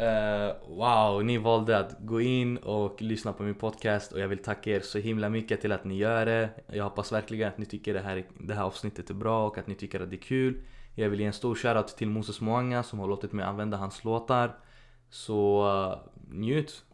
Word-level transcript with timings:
Uh, 0.00 0.52
wow, 0.68 1.24
ni 1.24 1.38
valde 1.38 1.78
att 1.78 1.96
gå 2.00 2.20
in 2.20 2.56
och 2.56 3.02
lyssna 3.02 3.32
på 3.32 3.42
min 3.42 3.54
podcast 3.54 4.12
och 4.12 4.20
jag 4.20 4.28
vill 4.28 4.42
tacka 4.42 4.70
er 4.70 4.80
så 4.80 4.98
himla 4.98 5.28
mycket 5.28 5.60
till 5.60 5.72
att 5.72 5.84
ni 5.84 5.96
gör 5.96 6.26
det. 6.26 6.50
Jag 6.66 6.84
hoppas 6.84 7.12
verkligen 7.12 7.48
att 7.48 7.58
ni 7.58 7.66
tycker 7.66 7.94
det 7.94 8.00
här, 8.00 8.26
det 8.38 8.54
här 8.54 8.62
avsnittet 8.62 9.10
är 9.10 9.14
bra 9.14 9.46
och 9.46 9.58
att 9.58 9.66
ni 9.66 9.74
tycker 9.74 10.00
att 10.00 10.10
det 10.10 10.16
är 10.16 10.22
kul. 10.22 10.62
Jag 10.94 11.08
vill 11.08 11.20
ge 11.20 11.26
en 11.26 11.32
stor 11.32 11.54
shoutout 11.54 11.96
till 11.96 12.08
Moses 12.08 12.40
Moanga 12.40 12.82
som 12.82 12.98
har 12.98 13.08
låtit 13.08 13.32
mig 13.32 13.44
använda 13.44 13.76
hans 13.76 14.04
låtar. 14.04 14.58
Så 15.10 15.68
uh, 15.68 16.34
njut! 16.34 16.84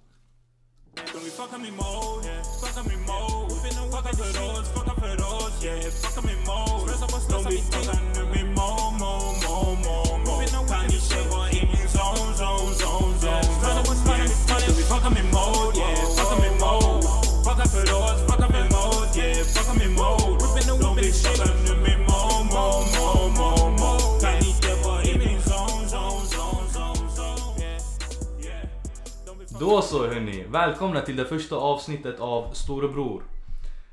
Då 29.61 29.83
så 29.83 30.07
hörni, 30.07 30.45
välkomna 30.49 31.01
till 31.01 31.17
det 31.17 31.25
första 31.25 31.57
avsnittet 31.57 32.21
av 32.21 32.53
Storebror. 32.53 33.23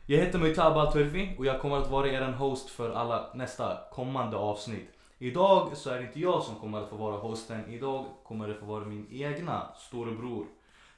Jag 0.05 0.17
heter 0.17 0.39
Mujtaba 0.39 0.91
Turfi 0.91 1.36
och 1.38 1.45
jag 1.45 1.62
kommer 1.62 1.77
att 1.77 1.89
vara 1.89 2.08
er 2.08 2.31
host 2.31 2.70
för 2.70 2.89
alla 2.89 3.31
nästa 3.34 3.77
kommande 3.91 4.38
avsnitt. 4.38 4.89
Idag 5.17 5.77
så 5.77 5.89
är 5.89 5.99
det 5.99 6.05
inte 6.05 6.20
jag 6.20 6.44
som 6.44 6.55
kommer 6.55 6.81
att 6.81 6.89
få 6.89 6.95
vara 6.95 7.17
hosten, 7.17 7.70
idag 7.70 8.05
kommer 8.23 8.48
det 8.48 8.55
få 8.55 8.66
vara 8.66 8.86
min 8.86 9.08
egna 9.12 9.67
storebror 9.77 10.45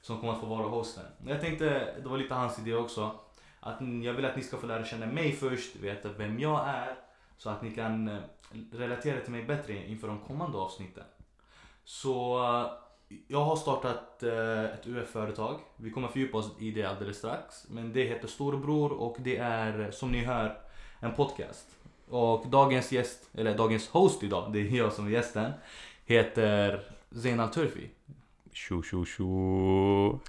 som 0.02 0.20
kommer 0.20 0.34
att 0.34 0.40
få 0.40 0.46
vara 0.46 0.68
hosten. 0.68 1.05
Jag 1.27 1.41
tänkte, 1.41 1.93
det 2.04 2.10
var 2.10 2.18
lite 2.18 2.34
hans 2.34 2.60
idé 2.60 2.76
också, 2.76 3.12
att 3.60 3.77
jag 4.04 4.13
vill 4.13 4.26
att 4.26 4.36
ni 4.36 4.43
ska 4.43 4.58
få 4.58 4.68
lära 4.68 4.86
känna 4.86 5.05
mig 5.05 5.32
först, 5.32 5.76
veta 5.76 6.10
vem 6.18 6.40
jag 6.40 6.68
är, 6.68 6.96
så 7.38 7.49
att 7.49 7.62
ni 7.62 7.71
kan 7.71 8.08
eh, 8.08 8.20
relatera 8.71 9.21
till 9.21 9.32
mig 9.32 9.43
bättre 9.43 9.88
inför 9.88 10.08
de 10.08 10.20
kommande 10.20 10.58
avsnitten. 10.58 11.04
Så 11.84 12.40
jag 13.27 13.46
har 13.46 13.55
startat 13.55 14.24
eh, 14.24 14.63
ett 14.63 14.88
UF-företag. 14.88 15.60
Vi 15.76 15.91
kommer 15.91 16.08
fördjupa 16.08 16.38
oss 16.38 16.52
i 16.60 16.71
det 16.71 16.84
alldeles 16.84 17.18
strax. 17.18 17.66
Men 17.70 17.94
det 17.94 18.04
heter 18.04 18.27
Storebror 18.27 18.91
och 18.91 19.18
det 19.20 19.38
är 19.38 19.91
som 19.91 20.12
ni 20.12 20.24
hör 20.24 20.58
en 20.99 21.13
podcast. 21.13 21.68
Och 22.10 22.48
dagens 22.48 22.91
gäst, 22.91 23.30
eller 23.34 23.58
dagens 23.58 23.90
host 23.90 24.24
idag, 24.24 24.54
det 24.54 24.60
är 24.60 24.77
jag 24.77 24.93
som 24.93 25.08
är 25.08 25.12
gästen, 25.12 25.52
heter 26.05 26.84
Zainal 27.12 27.49
Turfi. 27.49 27.90
Tjo 28.52 28.84
tjo 28.84 29.05
tjo. 29.05 30.20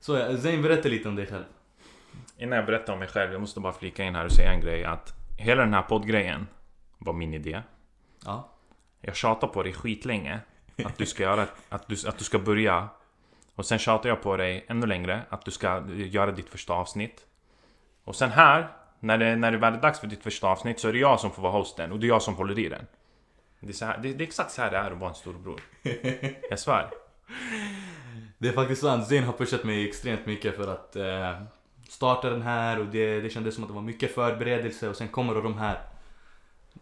Så 0.00 0.16
eh, 0.16 0.38
Zain, 0.38 0.62
berätta 0.62 0.88
lite 0.88 1.08
om 1.08 1.16
dig 1.16 1.26
själv. 1.26 1.44
Innan 2.38 2.56
jag 2.56 2.66
berättar 2.66 2.92
om 2.92 2.98
mig 2.98 3.08
själv, 3.08 3.32
jag 3.32 3.40
måste 3.40 3.60
bara 3.60 3.72
flika 3.72 4.04
in 4.04 4.14
här 4.14 4.24
och 4.24 4.32
säga 4.32 4.52
en 4.52 4.60
grej. 4.60 4.84
Att 4.84 5.14
hela 5.38 5.62
den 5.62 5.74
här 5.74 5.82
poddgrejen 5.82 6.46
var 6.98 7.12
min 7.12 7.34
idé. 7.34 7.62
Ja. 8.24 8.50
Jag 9.00 9.16
tjatade 9.16 9.52
på 9.52 9.62
dig 9.62 9.72
skitlänge. 9.72 10.40
Att 10.84 10.98
du 10.98 11.06
ska 11.06 11.22
göra, 11.22 11.46
att 11.68 11.88
du, 11.88 12.08
att 12.08 12.18
du 12.18 12.24
ska 12.24 12.38
börja. 12.38 12.88
Och 13.54 13.66
sen 13.66 13.78
tjatade 13.78 14.08
jag 14.08 14.22
på 14.22 14.36
dig 14.36 14.64
ännu 14.68 14.86
längre. 14.86 15.22
Att 15.28 15.44
du 15.44 15.50
ska 15.50 15.82
göra 15.88 16.32
ditt 16.32 16.48
första 16.48 16.72
avsnitt. 16.72 17.26
Och 18.04 18.16
sen 18.16 18.30
här, 18.30 18.68
när 19.00 19.18
det, 19.18 19.36
när 19.36 19.52
det 19.52 19.58
väl 19.58 19.74
är 19.74 19.80
dags 19.80 20.00
för 20.00 20.06
ditt 20.06 20.22
första 20.22 20.48
avsnitt 20.48 20.80
så 20.80 20.88
är 20.88 20.92
det 20.92 20.98
jag 20.98 21.20
som 21.20 21.30
får 21.30 21.42
vara 21.42 21.52
hosten. 21.52 21.92
Och 21.92 21.98
det 21.98 22.06
är 22.06 22.08
jag 22.08 22.22
som 22.22 22.34
håller 22.34 22.58
i 22.58 22.68
den. 22.68 22.86
Det 23.60 23.68
är, 23.68 23.72
så 23.72 23.84
här, 23.84 23.98
det, 23.98 24.12
det 24.12 24.24
är 24.24 24.26
exakt 24.26 24.50
så 24.50 24.62
här 24.62 24.70
det 24.70 24.76
är 24.76 24.90
att 24.90 24.98
vara 24.98 25.10
en 25.10 25.16
storbror. 25.16 25.60
Jag 26.50 26.58
svär. 26.58 26.90
Det 28.38 28.48
är 28.48 28.52
faktiskt 28.52 28.82
sant, 28.82 29.06
Zain 29.06 29.24
har 29.24 29.32
pushat 29.32 29.64
mig 29.64 29.88
extremt 29.88 30.26
mycket 30.26 30.56
för 30.56 30.72
att 30.72 30.96
eh, 30.96 31.42
starta 31.88 32.30
den 32.30 32.42
här 32.42 32.80
och 32.80 32.86
det, 32.86 33.20
det 33.20 33.30
kändes 33.30 33.54
som 33.54 33.64
att 33.64 33.68
det 33.70 33.74
var 33.74 33.82
mycket 33.82 34.14
förberedelse 34.14 34.88
och 34.88 34.96
sen 34.96 35.08
kommer 35.08 35.34
då 35.34 35.40
de 35.40 35.58
här 35.58 35.78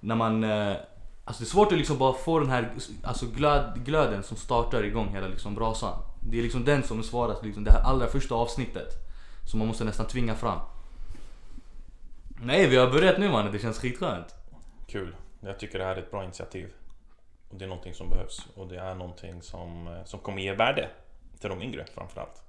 när 0.01 0.15
man 0.15 0.45
eh, 0.45 0.77
Alltså 1.33 1.45
det 1.45 1.49
är 1.49 1.51
svårt 1.51 1.73
att 1.73 1.79
liksom 1.79 1.99
bara 1.99 2.13
få 2.13 2.39
den 2.39 2.51
här 2.51 2.71
alltså 3.03 3.27
glöd, 3.27 3.85
glöden 3.85 4.23
som 4.23 4.37
startar 4.37 4.85
igång 4.85 5.09
hela 5.09 5.27
liksom 5.27 5.55
brasan. 5.55 6.03
Det 6.21 6.39
är 6.39 6.43
liksom 6.43 6.65
den 6.65 6.83
som 6.83 6.99
är 6.99 7.03
svårast, 7.03 7.45
liksom 7.45 7.65
det 7.65 7.73
här 7.73 7.81
allra 7.81 8.07
första 8.07 8.35
avsnittet. 8.35 8.89
Som 9.47 9.59
man 9.59 9.69
måste 9.69 9.85
nästan 9.85 10.07
tvinga 10.07 10.35
fram. 10.35 10.59
Nej 12.43 12.69
vi 12.69 12.77
har 12.77 12.91
börjat 12.91 13.19
nu 13.19 13.29
mannen, 13.29 13.53
det 13.53 13.59
känns 13.59 13.79
skitskönt. 13.79 14.35
Kul. 14.87 15.17
Jag 15.41 15.59
tycker 15.59 15.79
det 15.79 15.85
här 15.85 15.97
är 15.97 16.03
ett 16.03 16.11
bra 16.11 16.25
initiativ. 16.25 16.73
Och 17.51 17.59
det 17.59 17.65
är 17.65 17.69
någonting 17.69 17.95
som 17.95 18.09
behövs. 18.09 18.47
Och 18.57 18.69
det 18.69 18.79
är 18.79 18.95
någonting 18.95 19.43
som, 19.43 19.87
eh, 19.87 20.05
som 20.05 20.21
kommer 20.21 20.43
ge 20.43 20.53
värde 20.55 20.91
till 21.41 21.51
de 21.51 21.63
yngre 21.63 21.87
framförallt. 21.95 22.43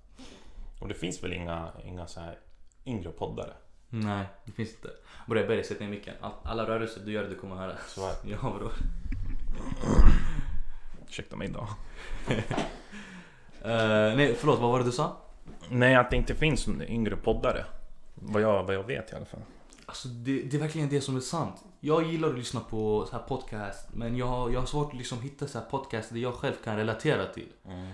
Och 0.80 0.88
det 0.88 0.94
finns 0.94 1.24
väl 1.24 1.34
inga, 1.34 1.72
inga 1.86 2.08
så 2.08 2.20
här 2.20 2.40
yngre 2.86 3.12
poddare? 3.12 3.54
Nej, 3.96 4.26
det 4.46 4.52
finns 4.52 4.70
inte. 4.70 4.90
Börja 5.28 5.48
börja 5.48 5.64
sätta 5.64 5.84
ner 5.84 5.92
micken. 5.92 6.14
All- 6.22 6.32
Alla 6.44 6.68
rörelser 6.68 7.02
du 7.06 7.12
gör, 7.12 7.24
du 7.30 7.36
kommer 7.36 7.56
höra. 7.56 7.74
Så 7.88 8.06
här. 8.06 8.16
Ja 8.24 8.56
bror. 8.60 8.74
Ursäkta 11.08 11.36
mig 11.36 11.48
då. 11.48 11.68
Eh, 13.66 14.16
nej 14.16 14.36
förlåt, 14.40 14.60
vad 14.60 14.72
var 14.72 14.80
det 14.80 14.86
du 14.86 14.92
sa? 14.92 15.18
Nej, 15.70 15.96
att 15.96 16.10
det 16.12 16.18
inte 16.18 16.36
finns 16.36 16.68
yngre 16.88 17.16
poddare. 17.16 17.66
Vad 18.16 18.42
jag, 18.42 18.64
vad 18.64 18.76
jag 18.76 18.84
vet 18.84 19.12
i 19.12 19.16
alla 19.16 19.26
fall. 19.26 19.40
Alltså 19.86 20.08
det, 20.08 20.42
det 20.44 20.58
är 20.58 20.60
verkligen 20.62 20.90
det 20.90 21.02
som 21.02 21.16
är 21.16 21.20
sant. 21.20 21.64
Jag 21.80 22.04
gillar 22.12 22.30
att 22.30 22.36
lyssna 22.38 22.60
på 22.60 23.06
så 23.10 23.12
här 23.18 23.24
podcast 23.24 23.88
men 23.94 24.18
jag, 24.18 24.26
har- 24.28 24.50
jag 24.50 24.60
har 24.60 24.68
svårt 24.68 24.92
att 24.92 24.98
liksom 24.98 25.22
hitta 25.22 25.48
så 25.48 25.60
här 25.60 25.66
podcast 25.66 26.10
där 26.14 26.20
jag 26.20 26.34
själv 26.34 26.54
kan 26.64 26.78
relatera 26.78 27.26
till. 27.26 27.48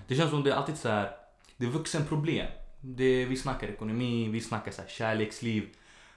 Det 0.08 0.16
känns 0.16 0.30
som 0.30 0.44
det 0.44 0.52
är 0.52 0.56
alltid 0.56 0.78
så 0.78 0.90
här, 0.90 1.12
det 1.58 1.66
är 1.66 1.70
vuxenproblem. 1.70 2.48
Det, 2.81 3.26
vi 3.26 3.36
snackar 3.38 3.68
ekonomi, 3.68 4.28
vi 4.28 4.42
snackar 4.42 4.72
så 4.72 4.81
här 4.81 4.90
kärleksliv. 4.90 5.70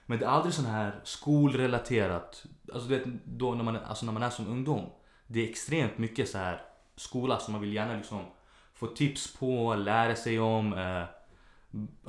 Men 0.05 0.19
det 0.19 0.25
är 0.25 0.29
aldrig 0.29 0.53
sån 0.53 0.65
här 0.65 0.99
skolrelaterat. 1.03 2.45
Alltså 2.73 2.89
vet, 2.89 3.03
då 3.25 3.55
när 3.55 3.63
man, 3.63 3.75
alltså 3.75 4.05
när 4.05 4.13
man 4.13 4.23
är 4.23 4.29
som 4.29 4.47
ungdom. 4.47 4.85
Det 5.27 5.39
är 5.45 5.49
extremt 5.49 5.97
mycket 5.97 6.29
så 6.29 6.37
här 6.37 6.61
skola 6.95 7.39
som 7.39 7.51
man 7.51 7.61
vill 7.61 7.73
gärna 7.73 7.95
liksom 7.95 8.25
få 8.73 8.87
tips 8.87 9.33
på, 9.37 9.75
lära 9.75 10.15
sig 10.15 10.39
om, 10.39 10.73
eh, 10.73 11.03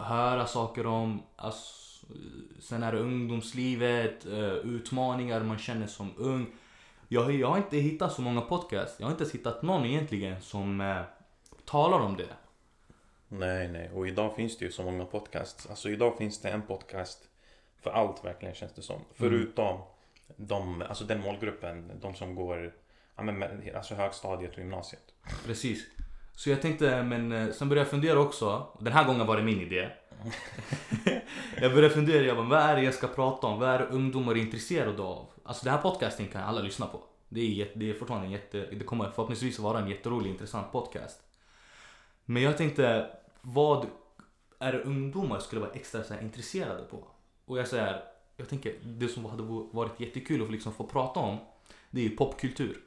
höra 0.04 0.46
saker 0.46 0.86
om. 0.86 1.22
Alltså, 1.36 2.06
sen 2.60 2.82
är 2.82 2.92
det 2.92 2.98
ungdomslivet, 2.98 4.26
eh, 4.26 4.52
utmaningar 4.52 5.40
man 5.40 5.58
känner 5.58 5.86
som 5.86 6.10
ung. 6.16 6.46
Jag, 7.08 7.22
har- 7.24 7.30
jag 7.30 7.48
har 7.48 7.56
inte 7.56 7.76
hittat 7.76 8.12
så 8.12 8.22
många 8.22 8.40
podcasts. 8.40 8.96
Jag 9.00 9.06
har 9.06 9.10
inte 9.10 9.22
ens 9.24 9.34
hittat 9.34 9.62
någon 9.62 9.84
egentligen 9.86 10.40
som 10.42 10.80
eh, 10.80 11.02
talar 11.64 11.98
om 12.00 12.16
det. 12.16 12.28
Nej, 13.28 13.68
nej. 13.68 13.90
Och 13.94 14.08
idag 14.08 14.36
finns 14.36 14.58
det 14.58 14.64
ju 14.64 14.72
så 14.72 14.82
många 14.82 15.04
podcasts. 15.04 15.66
Alltså 15.70 15.88
idag 15.90 16.18
finns 16.18 16.40
det 16.40 16.48
en 16.50 16.62
podcast 16.62 17.18
för 17.84 17.90
allt 17.90 18.24
verkligen 18.24 18.54
känns 18.54 18.72
det 18.72 18.82
som. 18.82 19.00
Förutom 19.14 19.80
de, 20.36 20.82
alltså 20.82 21.04
den 21.04 21.20
målgruppen, 21.20 21.90
de 22.00 22.14
som 22.14 22.34
går 22.34 22.74
ja, 23.16 23.22
men, 23.22 23.62
alltså 23.76 23.94
högstadiet 23.94 24.52
och 24.52 24.58
gymnasiet. 24.58 25.02
Precis. 25.46 25.86
Så 26.36 26.50
jag 26.50 26.62
tänkte, 26.62 27.02
men 27.02 27.32
eh, 27.32 27.50
sen 27.50 27.68
började 27.68 27.84
jag 27.84 27.90
fundera 27.90 28.18
också. 28.18 28.66
Den 28.80 28.92
här 28.92 29.04
gången 29.04 29.26
var 29.26 29.36
det 29.36 29.42
min 29.42 29.60
idé. 29.60 29.88
jag 31.60 31.74
började 31.74 31.94
fundera, 31.94 32.22
jag 32.22 32.36
bara, 32.36 32.46
vad 32.46 32.60
är 32.60 32.76
det 32.76 32.82
jag 32.82 32.94
ska 32.94 33.06
prata 33.06 33.46
om? 33.46 33.60
Vad 33.60 33.68
är 33.68 33.78
det 33.78 33.86
ungdomar 33.86 34.32
är 34.32 34.36
intresserade 34.36 35.02
av? 35.02 35.26
Alltså 35.44 35.64
den 35.64 35.74
här 35.74 35.82
podcasten 35.82 36.26
kan 36.26 36.42
alla 36.42 36.60
lyssna 36.60 36.86
på. 36.86 37.00
Det 37.28 37.62
är, 37.62 37.68
det 37.74 37.90
är 37.90 37.94
fortfarande 37.94 38.26
en 38.26 38.32
jätte, 38.32 38.58
det 38.58 38.84
kommer 38.84 39.10
förhoppningsvis 39.10 39.58
vara 39.58 39.78
en 39.78 39.88
jätterolig, 39.88 40.30
intressant 40.30 40.72
podcast. 40.72 41.20
Men 42.24 42.42
jag 42.42 42.56
tänkte, 42.56 43.10
vad 43.40 43.86
är 44.58 44.72
det 44.72 44.82
ungdomar 44.82 45.38
skulle 45.38 45.60
vara 45.60 45.72
extra 45.72 46.02
så 46.02 46.14
intresserade 46.22 46.82
på? 46.82 47.06
Och 47.44 47.58
jag 47.58 47.68
säger, 47.68 48.04
jag 48.36 48.48
tänker, 48.48 48.78
det 48.84 49.08
som 49.08 49.24
hade 49.24 49.42
varit 49.72 50.00
jättekul 50.00 50.42
att 50.42 50.50
liksom 50.50 50.72
få 50.72 50.86
prata 50.86 51.20
om, 51.20 51.38
det 51.90 52.00
är 52.00 52.04
ju 52.04 52.16
popkultur. 52.16 52.80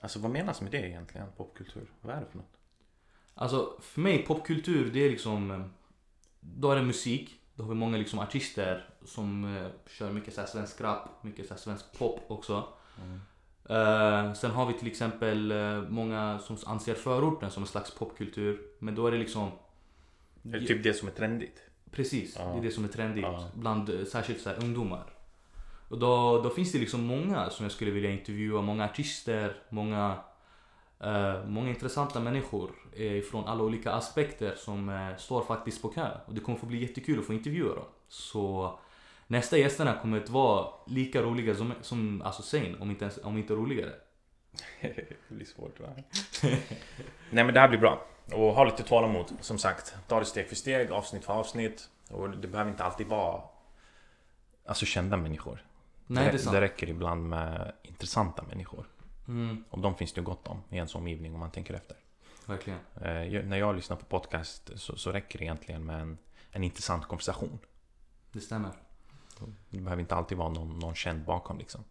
Alltså 0.00 0.18
vad 0.18 0.30
menas 0.30 0.60
med 0.60 0.72
det 0.72 0.88
egentligen? 0.88 1.26
Popkultur? 1.36 1.90
Vad 2.00 2.16
är 2.16 2.20
det 2.20 2.26
för 2.26 2.38
något? 2.38 2.56
Alltså 3.34 3.78
för 3.80 4.00
mig 4.00 4.26
popkultur 4.26 4.90
det 4.92 5.00
är 5.00 5.10
liksom 5.10 5.70
Då 6.40 6.70
är 6.70 6.76
det 6.76 6.82
musik 6.82 7.40
Då 7.54 7.62
har 7.62 7.68
vi 7.68 7.74
många 7.74 7.96
liksom 7.96 8.18
artister 8.18 8.88
som 9.04 9.56
eh, 9.56 9.70
kör 9.86 10.12
mycket 10.12 10.34
så 10.34 10.40
här 10.40 10.48
svensk 10.48 10.80
rap, 10.80 11.22
mycket 11.22 11.46
så 11.48 11.54
här 11.54 11.60
svensk 11.60 11.98
pop 11.98 12.20
också 12.28 12.68
Eh, 13.68 14.32
Sen 14.32 14.50
har 14.50 14.66
vi 14.66 14.72
till 14.78 14.88
exempel 14.88 15.50
eh, 15.50 15.82
många 15.82 16.38
som 16.38 16.56
anser 16.66 16.94
förorten 16.94 17.50
som 17.50 17.62
en 17.62 17.66
slags 17.66 17.94
popkultur 17.94 18.60
Men 18.78 18.94
då 18.94 19.06
är 19.06 19.12
det 19.12 19.18
liksom 19.18 19.50
Är 20.42 20.60
det 20.60 20.66
typ 20.66 20.82
det 20.82 20.94
som 20.94 21.08
är 21.08 21.12
trendigt? 21.12 21.62
Precis, 21.94 22.34
det 22.34 22.58
är 22.58 22.62
det 22.62 22.70
som 22.70 22.84
är 22.84 22.88
trendigt 22.88 23.26
bland 23.54 23.88
eh, 23.88 24.04
särskilt 24.04 24.40
så 24.40 24.48
här, 24.48 24.64
ungdomar. 24.64 25.04
Och 25.88 25.98
då, 25.98 26.42
då 26.42 26.50
finns 26.50 26.72
det 26.72 26.78
liksom 26.78 27.06
många 27.06 27.50
som 27.50 27.64
jag 27.64 27.72
skulle 27.72 27.90
vilja 27.90 28.10
intervjua, 28.10 28.62
många 28.62 28.84
artister, 28.84 29.56
många, 29.68 30.16
eh, 31.00 31.44
många 31.46 31.68
intressanta 31.68 32.20
människor 32.20 32.70
eh, 32.92 33.22
från 33.22 33.44
alla 33.44 33.62
olika 33.62 33.92
aspekter 33.92 34.54
som 34.56 34.88
eh, 34.88 35.16
står 35.16 35.44
faktiskt 35.44 35.82
på 35.82 35.88
kö. 35.88 36.10
Och 36.26 36.34
det 36.34 36.40
kommer 36.40 36.58
få 36.58 36.66
bli 36.66 36.82
jättekul 36.82 37.18
att 37.18 37.26
få 37.26 37.32
intervjua 37.32 37.74
dem. 37.74 37.84
Så 38.08 38.78
nästa 39.26 39.58
gästerna 39.58 39.98
kommer 40.02 40.20
att 40.20 40.30
vara 40.30 40.66
lika 40.86 41.22
roliga 41.22 41.54
som, 41.54 41.72
som 41.80 42.22
alltså 42.22 42.42
Zain, 42.42 42.76
om 42.80 42.90
inte, 42.90 43.04
ens, 43.04 43.18
om 43.18 43.38
inte 43.38 43.54
roligare. 43.54 43.92
det 44.80 45.34
blir 45.34 45.46
svårt 45.46 45.80
va? 45.80 45.88
Nej 47.30 47.44
men 47.44 47.54
det 47.54 47.60
här 47.60 47.68
blir 47.68 47.78
bra. 47.78 48.06
Och 48.32 48.54
ha 48.54 48.64
lite 48.64 48.82
tålamod, 48.82 49.32
som 49.40 49.58
sagt. 49.58 49.94
Ta 50.06 50.18
det 50.18 50.24
steg 50.26 50.48
för 50.48 50.56
steg, 50.56 50.90
avsnitt 50.92 51.24
för 51.24 51.32
avsnitt. 51.32 51.88
Och 52.10 52.30
det 52.30 52.48
behöver 52.48 52.70
inte 52.70 52.84
alltid 52.84 53.06
vara 53.06 53.42
Alltså 54.66 54.86
kända 54.86 55.16
människor. 55.16 55.64
Nej, 56.06 56.32
det 56.32 56.38
sant. 56.38 56.54
det 56.54 56.60
räcker 56.60 56.88
ibland 56.90 57.28
med 57.28 57.72
intressanta 57.82 58.42
människor. 58.42 58.86
Mm, 59.28 59.64
Och 59.70 59.78
de 59.78 59.94
finns 59.94 60.12
det 60.12 60.18
ju 60.20 60.24
gott 60.24 60.48
om 60.48 60.62
i 60.70 60.76
ens 60.76 60.94
omgivning 60.94 61.34
om 61.34 61.40
man 61.40 61.50
tänker 61.50 61.74
efter. 61.74 61.96
verkligen. 62.46 62.78
Eh, 62.94 63.44
när 63.44 63.56
jag 63.56 63.76
lyssnar 63.76 63.96
på 63.96 64.04
podcast 64.04 64.70
så, 64.76 64.96
så 64.96 65.12
räcker 65.12 65.38
det 65.38 65.44
egentligen 65.44 65.84
med 65.86 66.00
en, 66.00 66.18
en 66.50 66.64
intressant 66.64 67.04
konversation. 67.08 67.58
Det 68.32 68.40
stämmer. 68.40 68.70
Det 69.70 69.78
behöver 69.80 70.00
inte 70.00 70.14
alltid 70.14 70.38
vara 70.38 70.48
någon, 70.48 70.78
någon 70.78 70.94
känd 70.94 71.24
bakom 71.24 71.58
liksom. 71.58 71.84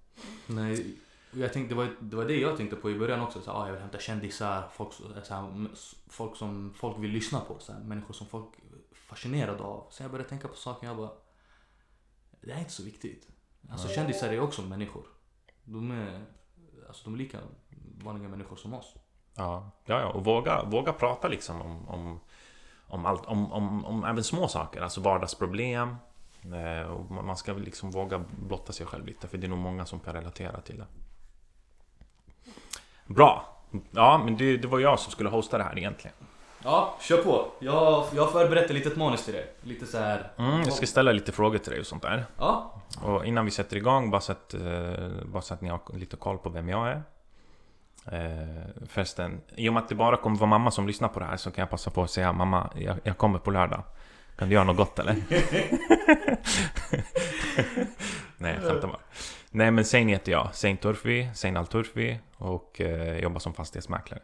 Nej, 0.48 0.96
jag 1.36 1.54
tänkte, 1.54 1.76
det, 1.76 1.78
var, 1.78 1.96
det 2.00 2.16
var 2.16 2.26
det 2.26 2.40
jag 2.40 2.58
tänkte 2.58 2.76
på 2.76 2.92
i 2.92 3.00
början 3.00 3.22
också. 3.22 3.42
Så, 3.42 3.52
här, 3.52 3.60
ah, 3.60 3.66
jag 3.66 3.74
vill 3.74 3.82
hämta 3.82 4.00
kändisar, 4.00 4.70
folk, 4.74 4.94
så 4.94 5.36
här, 5.36 5.70
folk 6.08 6.36
som 6.36 6.74
folk 6.76 6.98
vill 7.00 7.12
lyssna 7.12 7.40
på. 7.40 7.60
Så 7.60 7.74
här, 7.74 7.80
människor 7.80 8.14
som 8.14 8.28
folk 8.28 8.48
är 8.58 8.96
fascinerade 8.96 9.64
av. 9.64 9.88
Sen 9.92 10.04
jag 10.04 10.12
började 10.12 10.30
tänka 10.30 10.48
på 10.48 10.56
saken, 10.56 10.90
jag 10.90 10.98
bara... 10.98 11.12
Det 12.42 12.52
är 12.52 12.60
inte 12.60 12.72
så 12.72 12.84
viktigt. 12.84 13.28
Alltså 13.70 13.88
kändisar 13.88 14.30
är 14.30 14.40
också 14.40 14.62
människor. 14.62 15.04
De 15.64 15.92
är, 15.92 16.26
alltså, 16.88 17.04
de 17.04 17.14
är 17.14 17.18
lika 17.18 17.38
vanliga 18.04 18.30
människor 18.30 18.56
som 18.56 18.74
oss. 18.74 18.94
Ja, 19.36 19.72
ja, 19.86 20.00
ja. 20.00 20.08
och 20.08 20.26
våga, 20.26 20.64
våga 20.64 20.94
prata 20.94 21.28
liksom 21.28 21.62
om, 21.62 21.90
om, 21.90 22.20
om, 22.88 23.06
allt, 23.06 23.26
om, 23.26 23.52
om, 23.52 23.86
om 23.86 24.04
även 24.04 24.24
små 24.24 24.48
saker, 24.48 24.82
alltså 24.82 25.02
vardagsproblem. 25.02 25.96
Eh, 26.44 26.92
och 26.92 27.12
man 27.12 27.38
ska 27.38 27.54
liksom 27.54 27.92
våga 27.92 28.24
blotta 28.48 28.74
sig 28.74 28.86
själv 28.86 29.06
lite, 29.06 29.28
för 29.28 29.38
det 29.38 29.48
är 29.48 29.50
nog 29.50 29.60
många 29.60 29.86
som 29.86 30.00
kan 30.00 30.14
relatera 30.14 30.62
till 30.62 30.78
det. 30.78 30.86
Bra! 33.06 33.50
Ja, 33.92 34.22
men 34.26 34.38
det, 34.38 34.58
det 34.58 34.68
var 34.68 34.80
jag 34.80 35.00
som 35.00 35.12
skulle 35.12 35.30
hosta 35.30 35.58
det 35.58 35.64
här 35.64 35.78
egentligen. 35.78 36.16
Ja, 36.64 36.98
kör 37.02 37.18
på. 37.24 37.46
Jag, 37.60 38.06
jag 38.16 38.24
har 38.26 38.32
förberett 38.32 38.66
ett 38.66 38.72
litet 38.72 38.96
manus 38.96 39.26
till 39.26 39.34
dig. 39.34 39.54
Lite 39.62 39.86
så 39.86 39.98
här. 39.98 40.32
Mm, 40.38 40.62
jag 40.62 40.74
ska 40.74 40.86
ställa 40.86 41.12
lite 41.12 41.32
frågor 41.32 41.58
till 41.58 41.72
dig 41.72 41.80
och 41.80 41.86
sånt 41.86 42.02
där. 42.02 42.26
Ja, 42.38 42.82
Och 43.04 43.26
innan 43.26 43.46
vi 43.46 43.52
sätter 43.52 43.78
igång, 43.78 44.12
bara 44.12 44.22
så 44.22 44.32
att, 44.32 44.54
eh, 44.54 44.62
bara 45.26 45.42
så 45.42 45.54
att 45.54 45.62
ni 45.62 45.70
har 45.70 45.80
lite 45.94 46.16
koll 46.16 46.38
på 46.38 46.50
vem 46.50 46.70
jag 46.70 46.88
är. 46.88 47.04
Eh, 48.12 48.66
förresten, 48.90 49.42
i 49.56 49.70
och 49.70 49.74
med 49.74 49.84
att 49.84 49.90
det 49.90 49.96
bara 49.96 50.18
kommer 50.18 50.38
vara 50.38 50.50
mamma 50.50 50.72
som 50.72 50.88
lyssnar 50.88 51.08
på 51.08 51.20
det 51.20 51.26
här 51.26 51.38
så 51.38 51.52
kan 51.52 51.62
jag 51.62 51.70
passa 51.70 51.92
på 51.92 52.04
att 52.04 52.12
säga 52.12 52.34
Mamma, 52.34 52.70
jag, 52.76 52.98
jag 53.04 53.18
kommer 53.18 53.40
på 53.40 53.52
lördag. 53.52 53.84
Kan 54.38 54.50
du 54.50 54.54
göra 54.56 54.64
något 54.64 54.78
gott 54.78 55.00
eller? 55.00 55.14
Nej, 58.38 58.60
jag 58.62 58.72
skämtar 58.72 58.88
bara. 58.88 59.00
Nej 59.56 59.72
men 59.72 59.86
Sein 59.86 60.08
heter 60.08 60.32
jag. 60.32 60.56
Sein 60.56 60.78
Turfi, 60.78 61.30
Sein 61.34 61.58
Al 61.58 61.68
Turfi 61.68 62.20
och 62.38 62.82
eh, 62.82 63.18
jobbar 63.18 63.40
som 63.40 63.54
fastighetsmäklare. 63.54 64.22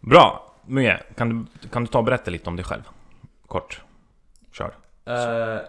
Bra! 0.00 0.54
Muje, 0.66 1.02
kan 1.16 1.28
du, 1.28 1.68
kan 1.68 1.84
du 1.84 1.88
ta 1.88 1.98
och 1.98 2.04
berätta 2.04 2.30
lite 2.30 2.50
om 2.50 2.56
dig 2.56 2.64
själv? 2.64 2.82
Kort. 3.46 3.82
Kör. 4.52 4.74
Uh, 5.08 5.14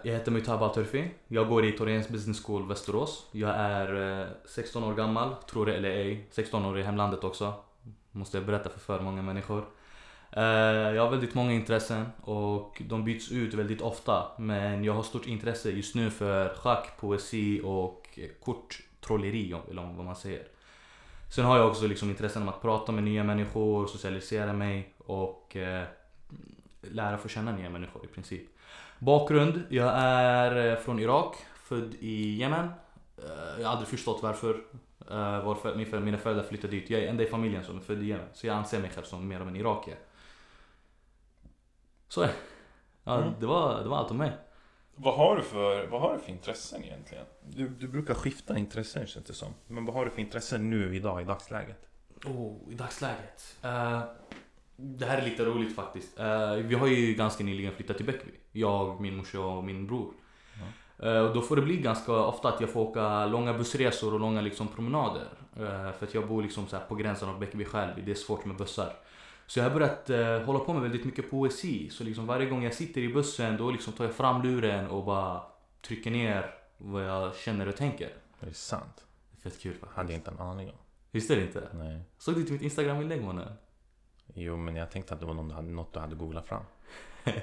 jag 0.04 0.12
heter 0.12 0.30
Mujtaba 0.30 0.68
Turfi. 0.68 1.10
Jag 1.28 1.48
går 1.48 1.64
i 1.64 1.72
Torrens 1.72 2.08
Business 2.08 2.44
School 2.44 2.68
Västerås. 2.68 3.28
Jag 3.32 3.50
är 3.56 4.20
eh, 4.20 4.26
uh, 4.26 4.32
16 4.44 4.84
år 4.84 4.94
gammal, 4.94 5.34
tror 5.50 5.66
det 5.66 5.76
eller 5.76 5.90
ej. 5.90 6.26
16 6.30 6.64
år 6.64 6.78
i 6.78 6.82
hemlandet 6.82 7.24
också. 7.24 7.54
Måste 8.10 8.36
jag 8.36 8.46
berätta 8.46 8.70
för 8.70 8.80
för 8.80 9.00
många 9.00 9.22
människor. 9.22 9.64
Eh, 10.32 10.42
jag 10.94 11.02
har 11.02 11.10
väldigt 11.10 11.34
många 11.34 11.52
intressen 11.52 12.06
och 12.22 12.82
de 12.86 13.04
byts 13.04 13.32
ut 13.32 13.54
väldigt 13.54 13.80
ofta. 13.80 14.26
Men 14.38 14.84
jag 14.84 14.94
har 14.94 15.02
stort 15.02 15.26
intresse 15.26 15.70
just 15.70 15.94
nu 15.94 16.10
för 16.10 16.54
schack, 16.54 17.00
poesi 17.00 17.60
och 17.64 18.18
korttrolleri, 18.44 19.54
eller 19.70 19.82
vad 19.82 20.04
man 20.04 20.16
säger. 20.16 20.42
Sen 21.30 21.44
har 21.44 21.58
jag 21.58 21.68
också 21.68 21.86
liksom 21.86 22.10
intressen 22.10 22.42
om 22.42 22.48
att 22.48 22.62
prata 22.62 22.92
med 22.92 23.04
nya 23.04 23.24
människor, 23.24 23.86
socialisera 23.86 24.52
mig 24.52 24.94
och 24.98 25.56
eh, 25.56 25.84
lära 26.80 27.18
få 27.18 27.28
känna 27.28 27.52
nya 27.52 27.70
människor 27.70 28.04
i 28.04 28.08
princip. 28.08 28.42
Bakgrund. 28.98 29.62
Jag 29.68 29.92
är 29.94 30.72
eh, 30.72 30.78
från 30.78 30.98
Irak, 30.98 31.36
född 31.62 31.94
i 32.00 32.40
Yemen. 32.40 32.68
Eh, 33.18 33.60
jag 33.60 33.64
har 33.66 33.72
aldrig 33.72 33.88
förstått 33.88 34.22
varför. 34.22 34.60
varför 35.44 36.00
mina 36.00 36.18
föräldrar 36.18 36.44
flyttade 36.44 36.76
dit. 36.76 36.90
Jag 36.90 37.02
är 37.02 37.08
enda 37.08 37.22
i 37.22 37.26
familjen 37.26 37.64
som 37.64 37.76
är 37.76 37.80
född 37.80 38.02
i 38.02 38.06
Yemen. 38.06 38.26
Så 38.32 38.46
jag 38.46 38.56
anser 38.56 38.80
mig 38.80 38.90
själv 38.94 39.04
som 39.04 39.28
mer 39.28 39.40
av 39.40 39.48
en 39.48 39.56
irakier. 39.56 39.96
Så 42.08 42.20
är 42.20 42.26
det. 42.26 42.32
Ja, 43.04 43.16
Mm. 43.22 43.34
det, 43.40 43.46
var, 43.46 43.82
det 43.82 43.88
var 43.88 43.96
allt 43.98 44.10
om 44.10 44.16
mig. 44.16 44.32
Vad 44.94 45.14
har 45.14 45.36
du 45.36 45.42
för, 45.42 45.86
vad 45.86 46.00
har 46.00 46.12
du 46.14 46.18
för 46.18 46.30
intressen 46.30 46.84
egentligen? 46.84 47.24
Du, 47.48 47.68
du 47.68 47.88
brukar 47.88 48.14
skifta 48.14 48.58
intressen 48.58 49.06
känns 49.06 49.26
det 49.26 49.32
som. 49.34 49.54
Men 49.66 49.84
vad 49.84 49.94
har 49.94 50.04
du 50.04 50.10
för 50.10 50.20
intressen 50.20 50.70
nu 50.70 50.96
idag 50.96 51.22
i 51.22 51.24
dagsläget? 51.24 51.86
Oh, 52.24 52.56
I 52.72 52.74
dagsläget. 52.74 53.56
Eh, 53.62 54.00
det 54.76 55.06
här 55.06 55.18
är 55.18 55.22
lite 55.24 55.44
roligt 55.44 55.76
faktiskt. 55.76 56.18
Eh, 56.18 56.52
vi 56.52 56.74
har 56.74 56.86
ju 56.86 57.14
ganska 57.14 57.44
nyligen 57.44 57.72
flyttat 57.74 57.96
till 57.96 58.06
Bäckby. 58.06 58.30
Jag, 58.52 59.00
min 59.00 59.16
morsa 59.16 59.40
och 59.40 59.64
min 59.64 59.86
bror. 59.86 60.12
Eh, 61.02 61.18
och 61.18 61.34
då 61.34 61.40
får 61.40 61.56
det 61.56 61.62
bli 61.62 61.76
ganska 61.76 62.12
ofta 62.12 62.48
att 62.48 62.60
jag 62.60 62.70
får 62.70 62.80
åka 62.80 63.26
långa 63.26 63.54
bussresor 63.54 64.14
och 64.14 64.20
långa 64.20 64.40
liksom, 64.40 64.68
promenader. 64.68 65.28
För 65.98 66.02
att 66.06 66.14
jag 66.14 66.28
bor 66.28 66.42
liksom 66.42 66.66
så 66.66 66.76
här 66.76 66.84
på 66.84 66.94
gränsen 66.94 67.28
av 67.28 67.38
Bäckby 67.38 67.64
själv. 67.64 68.04
Det 68.04 68.10
är 68.10 68.14
svårt 68.14 68.44
med 68.44 68.56
bussar. 68.56 68.92
Så 69.48 69.58
jag 69.58 69.64
har 69.64 69.70
börjat 69.70 70.10
eh, 70.10 70.40
hålla 70.40 70.58
på 70.58 70.72
med 70.72 70.82
väldigt 70.82 71.04
mycket 71.04 71.30
poesi. 71.30 71.90
Så 71.90 72.04
liksom 72.04 72.26
varje 72.26 72.46
gång 72.46 72.64
jag 72.64 72.74
sitter 72.74 73.00
i 73.00 73.08
bussen 73.08 73.56
då 73.56 73.70
liksom 73.70 73.92
tar 73.92 74.04
jag 74.04 74.14
fram 74.14 74.42
luren 74.42 74.86
och 74.86 75.04
bara 75.04 75.42
trycker 75.82 76.10
ner 76.10 76.54
vad 76.76 77.04
jag 77.04 77.36
känner 77.36 77.68
och 77.68 77.76
tänker. 77.76 78.06
Är 78.40 78.46
det 78.46 78.54
sant? 78.54 79.04
Det 79.30 79.38
är 79.38 79.50
fett 79.50 79.60
kul 79.60 79.72
faktiskt. 79.72 79.96
Hade 79.96 80.12
jag 80.12 80.18
inte 80.18 80.30
en 80.30 80.38
aning 80.38 80.68
om. 80.68 80.76
Visst 81.10 81.30
är 81.30 81.36
det 81.36 81.42
inte? 81.42 81.68
Nej. 81.72 82.00
Såg 82.18 82.34
du 82.34 82.40
inte 82.40 82.52
mitt 82.52 82.62
Instagram-inlägg 82.62 83.24
mannen? 83.24 83.52
Jo, 84.34 84.56
men 84.56 84.76
jag 84.76 84.90
tänkte 84.90 85.14
att 85.14 85.20
det 85.20 85.26
var 85.26 85.34
någon 85.34 85.48
du 85.48 85.54
hade, 85.54 85.68
något 85.68 85.92
du 85.92 86.00
hade 86.00 86.14
googlat 86.16 86.46
fram. 86.46 86.62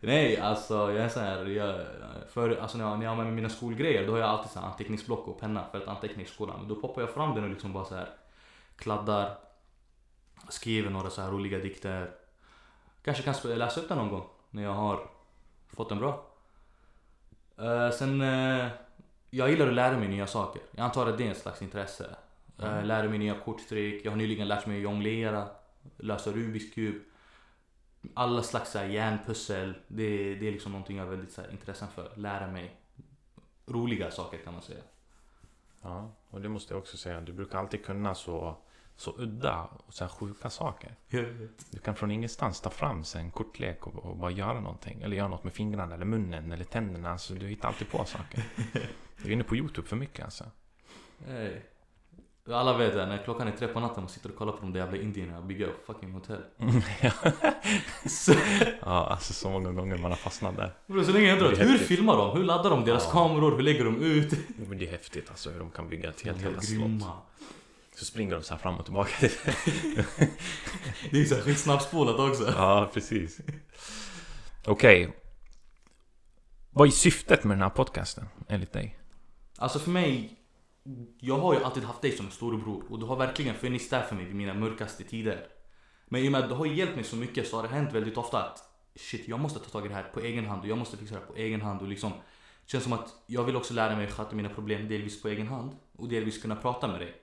Nej, 0.00 0.38
alltså 0.38 0.74
jag 0.74 1.04
är 1.04 1.08
så 1.08 1.20
här, 1.20 1.46
jag, 1.46 1.86
för, 2.28 2.56
alltså 2.56 2.78
när 2.78 2.84
jag, 2.84 2.98
när 2.98 3.04
jag 3.06 3.14
har 3.14 3.24
med 3.24 3.32
mina 3.32 3.48
skolgrejer 3.48 4.06
då 4.06 4.12
har 4.12 4.18
jag 4.18 4.28
alltid 4.28 4.50
så 4.50 4.60
här 4.60 4.66
anteckningsblock 4.66 5.28
och 5.28 5.40
penna 5.40 5.64
för 5.70 5.78
att 5.78 5.88
anteckna 5.88 6.22
i 6.22 6.26
skolan. 6.26 6.58
Men 6.58 6.68
då 6.68 6.74
poppar 6.74 7.02
jag 7.02 7.10
fram 7.10 7.34
den 7.34 7.44
och 7.44 7.50
liksom 7.50 7.72
bara 7.72 7.84
så 7.84 7.94
här 7.94 8.08
kladdar, 8.76 9.38
skriver 10.48 10.90
några 10.90 11.10
så 11.10 11.22
här 11.22 11.30
roliga 11.30 11.58
dikter. 11.58 12.10
Kanske 13.04 13.22
kan 13.22 13.58
läsa 13.58 13.80
upp 13.80 13.88
den 13.88 13.98
någon 13.98 14.08
gång 14.08 14.28
när 14.50 14.62
jag 14.62 14.72
har 14.72 15.10
fått 15.68 15.88
den 15.88 15.98
bra. 15.98 16.26
Eh, 17.58 17.90
sen, 17.90 18.20
eh, 18.20 18.68
jag 19.30 19.50
gillar 19.50 19.68
att 19.68 19.74
lära 19.74 19.98
mig 19.98 20.08
nya 20.08 20.26
saker. 20.26 20.62
Jag 20.70 20.84
antar 20.84 21.06
att 21.06 21.18
det 21.18 21.24
är 21.24 21.28
en 21.28 21.34
slags 21.34 21.62
intresse. 21.62 22.16
Uh, 22.62 22.84
lära 22.84 23.08
mig 23.08 23.18
nya 23.18 23.40
korttrick. 23.40 24.04
Jag 24.04 24.12
har 24.12 24.16
nyligen 24.16 24.48
lärt 24.48 24.66
mig 24.66 24.80
jonglera, 24.80 25.48
lösa 25.96 26.30
Rubiks 26.30 26.74
kub 26.74 26.94
alla 28.14 28.42
slags 28.42 28.70
så 28.70 28.78
här 28.78 28.86
järnpussel, 28.86 29.74
det, 29.88 30.34
det 30.34 30.48
är 30.48 30.52
liksom 30.52 30.72
någonting 30.72 30.96
jag 30.96 31.04
har 31.04 31.10
väldigt 31.10 31.36
här, 31.36 31.50
intressen 31.50 31.88
för. 31.88 32.12
Lära 32.16 32.46
mig 32.46 32.76
roliga 33.66 34.10
saker 34.10 34.38
kan 34.38 34.52
man 34.52 34.62
säga. 34.62 34.82
Ja, 35.82 36.10
och 36.30 36.40
det 36.40 36.48
måste 36.48 36.74
jag 36.74 36.78
också 36.78 36.96
säga. 36.96 37.20
Du 37.20 37.32
brukar 37.32 37.58
alltid 37.58 37.84
kunna 37.84 38.14
så, 38.14 38.56
så 38.96 39.14
udda 39.18 39.68
och 39.86 39.94
så 39.94 40.04
här 40.04 40.08
sjuka 40.08 40.50
saker. 40.50 40.94
Du 41.70 41.78
kan 41.84 41.94
från 41.94 42.10
ingenstans 42.10 42.60
ta 42.60 42.70
fram 42.70 43.02
en 43.16 43.30
kortlek 43.30 43.86
och, 43.86 43.96
och 43.96 44.16
bara 44.16 44.30
göra 44.30 44.60
någonting. 44.60 45.02
Eller 45.02 45.16
göra 45.16 45.28
något 45.28 45.44
med 45.44 45.52
fingrarna 45.52 45.94
eller 45.94 46.04
munnen 46.04 46.52
eller 46.52 46.64
tänderna. 46.64 47.10
Alltså, 47.12 47.34
du 47.34 47.46
hittar 47.46 47.68
alltid 47.68 47.90
på 47.90 48.04
saker. 48.04 48.44
Du 49.22 49.28
är 49.28 49.32
inne 49.32 49.44
på 49.44 49.56
YouTube 49.56 49.88
för 49.88 49.96
mycket 49.96 50.24
alltså. 50.24 50.44
Hey. 51.26 51.52
Alla 52.50 52.76
vet 52.78 52.92
det, 52.92 53.06
när 53.06 53.18
klockan 53.24 53.48
är 53.48 53.52
tre 53.52 53.68
på 53.68 53.80
natten 53.80 54.04
och 54.04 54.10
sitter 54.10 54.30
och 54.30 54.36
kollar 54.36 54.52
på 54.52 54.58
de 54.60 54.72
där 54.72 54.80
jävla 54.80 54.96
indierna 54.98 55.38
och 55.38 55.44
bygger 55.44 55.66
upp 55.66 55.86
fucking 55.86 56.12
hotell. 56.12 56.42
Ja, 58.80 59.06
alltså 59.06 59.32
så 59.32 59.50
många 59.50 59.72
gånger 59.72 59.98
man 59.98 60.10
har 60.10 60.16
fastnat 60.18 60.56
där. 60.56 60.74
bro, 60.86 61.04
så 61.04 61.12
länge 61.12 61.26
jag 61.26 61.38
är 61.38 61.42
hur 61.42 61.56
häftigt. 61.56 61.88
filmar 61.88 62.16
de? 62.16 62.36
Hur 62.36 62.44
laddar 62.44 62.70
de 62.70 62.84
deras 62.84 63.04
Ja. 63.04 63.10
kameror? 63.10 63.56
Hur 63.56 63.62
lägger 63.62 63.84
de 63.84 64.02
ut? 64.02 64.32
Men 64.68 64.78
det 64.78 64.86
är 64.86 64.90
häftigt 64.90 65.30
alltså 65.30 65.50
hur 65.50 65.58
de 65.58 65.70
kan 65.70 65.88
bygga 65.88 66.08
ett 66.08 66.20
helt 66.20 66.42
jävla 66.42 66.60
slott. 66.60 67.04
Så 67.94 68.04
springer 68.04 68.34
de 68.34 68.42
så 68.42 68.54
här 68.54 68.60
fram 68.60 68.78
och 68.78 68.84
tillbaka. 68.84 69.10
Det 71.10 71.20
är 71.20 71.24
så 71.24 71.34
här 71.34 71.42
skitsnabbspolat 71.42 72.18
också. 72.18 72.52
ja, 72.56 72.90
precis. 72.94 73.40
Okej. 74.66 75.16
Vad 76.70 76.88
är 76.88 76.92
syftet 76.92 77.44
med 77.44 77.56
den 77.56 77.62
här 77.62 77.70
podcasten, 77.70 78.26
enligt 78.48 78.72
dig? 78.72 78.98
Alltså 79.58 79.78
för 79.78 79.90
mig, 79.90 80.38
jag 81.20 81.38
har 81.38 81.54
ju 81.54 81.64
alltid 81.64 81.84
haft 81.84 82.02
dig 82.02 82.12
som 82.12 82.30
storebror 82.30 82.84
och 82.90 82.98
du 82.98 83.06
har 83.06 83.16
verkligen 83.16 83.54
funnits 83.54 83.88
där 83.88 84.02
för 84.02 84.16
mig 84.16 84.30
i 84.30 84.34
mina 84.34 84.54
mörkaste 84.54 85.04
tider. 85.04 85.46
Men 86.08 86.22
i 86.22 86.28
och 86.28 86.32
med 86.32 86.40
att 86.40 86.48
du 86.48 86.54
har 86.54 86.66
hjälpt 86.66 86.94
mig 86.94 87.04
så 87.04 87.16
mycket 87.16 87.48
så 87.48 87.56
har 87.56 87.62
det 87.62 87.68
hänt 87.68 87.92
väldigt 87.92 88.16
ofta 88.16 88.42
att 88.44 88.58
shit, 88.94 89.28
jag 89.28 89.40
måste 89.40 89.58
ta 89.58 89.64
tag 89.64 89.86
i 89.86 89.88
det 89.88 89.94
här 89.94 90.02
på 90.02 90.20
egen 90.20 90.46
hand 90.46 90.62
och 90.62 90.68
jag 90.68 90.78
måste 90.78 90.96
fixa 90.96 91.14
det 91.14 91.20
här 91.20 91.26
på 91.26 91.36
egen 91.36 91.60
hand 91.60 91.82
och 91.82 91.88
liksom 91.88 92.12
känns 92.66 92.84
som 92.84 92.92
att 92.92 93.14
jag 93.26 93.44
vill 93.44 93.56
också 93.56 93.74
lära 93.74 93.96
mig 93.96 94.06
att 94.06 94.12
sköta 94.12 94.36
mina 94.36 94.48
problem 94.48 94.88
delvis 94.88 95.22
på 95.22 95.28
egen 95.28 95.48
hand 95.48 95.72
och 95.96 96.08
delvis 96.08 96.42
kunna 96.42 96.56
prata 96.56 96.88
med 96.88 97.00
dig. 97.00 97.14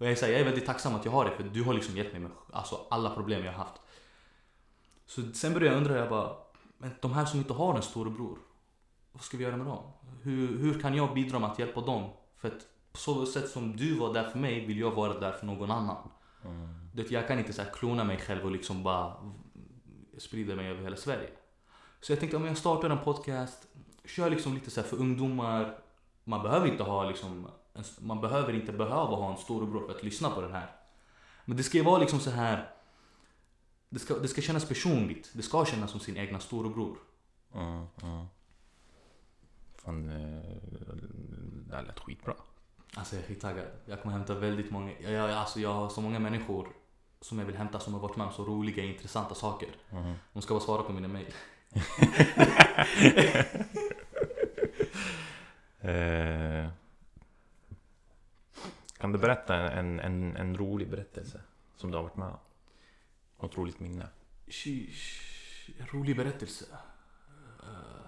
Och 0.00 0.06
jag 0.06 0.12
är, 0.12 0.22
här, 0.22 0.28
jag 0.28 0.40
är 0.40 0.44
väldigt 0.44 0.66
tacksam 0.66 0.94
att 0.94 1.04
jag 1.04 1.12
har 1.12 1.24
det 1.24 1.30
för 1.30 1.42
du 1.42 1.62
har 1.62 1.74
liksom 1.74 1.96
hjälpt 1.96 2.12
mig 2.12 2.20
med 2.20 2.30
alltså, 2.52 2.80
alla 2.90 3.10
problem 3.10 3.44
jag 3.44 3.52
har 3.52 3.58
haft. 3.58 3.80
Så 5.06 5.22
sen 5.34 5.54
började 5.54 5.74
jag 5.74 5.76
undra, 5.76 5.98
jag 5.98 6.08
bara, 6.08 6.36
men 6.78 6.90
de 7.00 7.12
här 7.12 7.24
som 7.24 7.38
inte 7.38 7.52
har 7.52 7.74
en 7.74 7.82
storebror, 7.82 8.38
vad 9.12 9.22
ska 9.22 9.36
vi 9.36 9.44
göra 9.44 9.56
med 9.56 9.66
dem? 9.66 9.92
Hur, 10.22 10.58
hur 10.58 10.80
kan 10.80 10.94
jag 10.94 11.14
bidra 11.14 11.38
med 11.38 11.50
att 11.50 11.58
hjälpa 11.58 11.80
dem? 11.80 12.10
För 12.36 12.48
att 12.48 12.66
på 12.92 12.98
så 12.98 13.26
sätt 13.26 13.48
som 13.48 13.76
du 13.76 13.94
var 13.94 14.14
där 14.14 14.30
för 14.30 14.38
mig 14.38 14.66
vill 14.66 14.78
jag 14.78 14.90
vara 14.90 15.20
där 15.20 15.32
för 15.32 15.46
någon 15.46 15.70
annan. 15.70 16.10
Det, 16.94 17.10
jag 17.10 17.28
kan 17.28 17.38
inte 17.38 17.52
så 17.52 17.62
här, 17.62 17.70
klona 17.70 18.04
mig 18.04 18.18
själv 18.18 18.44
och 18.44 18.50
liksom 18.50 18.82
bara 18.82 19.16
sprida 20.18 20.56
mig 20.56 20.70
över 20.70 20.82
hela 20.82 20.96
Sverige. 20.96 21.30
Så 22.00 22.12
jag 22.12 22.20
tänkte 22.20 22.36
om 22.36 22.46
jag 22.46 22.56
startar 22.56 22.90
en 22.90 22.98
podcast, 22.98 23.68
kör 24.04 24.30
liksom 24.30 24.54
lite 24.54 24.70
så 24.70 24.80
här 24.80 24.88
för 24.88 24.96
ungdomar. 24.96 25.78
Man 26.24 26.42
behöver 26.42 26.66
inte 26.66 26.82
ha 26.82 27.04
liksom, 27.04 27.48
man 27.98 28.20
behöver 28.20 28.52
inte 28.52 28.72
behöva 28.72 29.16
ha 29.16 29.30
en 29.30 29.36
storebror 29.36 29.86
för 29.86 29.94
att 29.94 30.02
lyssna 30.02 30.30
på 30.30 30.40
den 30.40 30.52
här. 30.52 30.70
Men 31.44 31.56
det 31.56 31.62
ska 31.62 31.78
ju 31.78 31.84
vara 31.84 31.98
liksom 31.98 32.20
så 32.20 32.30
här. 32.30 32.70
Det 33.88 33.98
ska, 33.98 34.14
det 34.14 34.28
ska 34.28 34.40
kännas 34.40 34.68
personligt. 34.68 35.30
Det 35.32 35.42
ska 35.42 35.64
kännas 35.64 35.90
som 35.90 36.00
sin 36.00 36.16
egna 36.16 36.38
storebror. 36.38 36.98
Ja, 37.52 37.86
ja. 38.02 38.26
Fan, 39.74 40.10
eh, 40.10 40.42
det 41.68 41.76
här 41.76 41.82
lät 41.82 42.00
skitbra. 42.00 42.34
Alltså 42.94 43.16
jag 43.16 43.24
är 43.24 43.28
skittaggad. 43.28 43.66
Jag 43.84 44.02
kommer 44.02 44.16
hämta 44.16 44.34
väldigt 44.34 44.70
många, 44.70 44.92
jag, 45.00 45.12
jag, 45.12 45.30
alltså 45.30 45.60
jag 45.60 45.74
har 45.74 45.88
så 45.88 46.00
många 46.00 46.18
människor 46.18 46.68
som 47.20 47.38
jag 47.38 47.46
vill 47.46 47.56
hämta 47.56 47.80
som 47.80 47.94
har 47.94 48.00
varit 48.00 48.16
med 48.16 48.26
om 48.26 48.32
så 48.32 48.44
roliga, 48.44 48.84
intressanta 48.84 49.34
saker. 49.34 49.68
Mhm. 49.90 50.14
De 50.32 50.42
ska 50.42 50.54
bara 50.54 50.64
svara 50.64 50.82
på 50.82 50.92
mina 50.92 51.08
mail. 51.08 51.32
Eh, 55.82 56.68
kan 59.00 59.12
du 59.12 59.18
berätta 59.18 59.70
en, 59.70 60.00
en, 60.00 60.36
en 60.36 60.56
rolig 60.56 60.90
berättelse 60.90 61.40
som 61.76 61.90
du 61.90 61.96
har 61.96 62.02
varit 62.02 62.16
med 62.16 62.28
om? 62.28 62.38
Något 63.40 63.56
roligt 63.56 63.80
minne? 63.80 64.06
Sheesh, 64.46 65.70
en 65.78 65.86
rolig 65.86 66.16
berättelse. 66.16 66.64
Eh. 67.62 68.00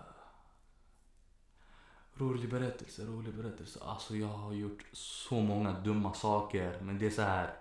Rolig 2.15 2.51
berättelse, 2.51 3.05
rolig 3.05 3.35
berättelse. 3.35 3.81
Alltså 3.83 4.17
jag 4.17 4.27
har 4.27 4.53
gjort 4.53 4.85
så 4.93 5.41
många 5.41 5.81
dumma 5.81 6.15
saker. 6.15 6.79
Men 6.81 6.99
det 6.99 7.07
är 7.07 7.11
så 7.11 7.23
här. 7.23 7.55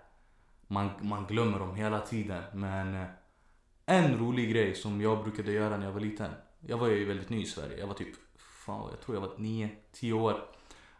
Man, 0.66 0.90
man 1.00 1.26
glömmer 1.26 1.58
dem 1.58 1.74
hela 1.74 2.00
tiden. 2.00 2.42
Men 2.52 2.94
eh, 2.94 3.08
en 3.86 4.18
rolig 4.18 4.50
grej 4.50 4.74
som 4.74 5.00
jag 5.00 5.22
brukade 5.22 5.52
göra 5.52 5.76
när 5.76 5.86
jag 5.86 5.92
var 5.92 6.00
liten. 6.00 6.30
Jag 6.60 6.78
var 6.78 6.88
ju 6.88 7.04
väldigt 7.04 7.28
ny 7.28 7.42
i 7.42 7.46
Sverige. 7.46 7.78
Jag 7.78 7.86
var 7.86 7.94
typ, 7.94 8.14
fan 8.36 8.90
jag 8.90 9.00
tror 9.00 9.16
jag 9.16 9.20
var 9.20 9.36
9-10 9.36 10.12
år. 10.12 10.48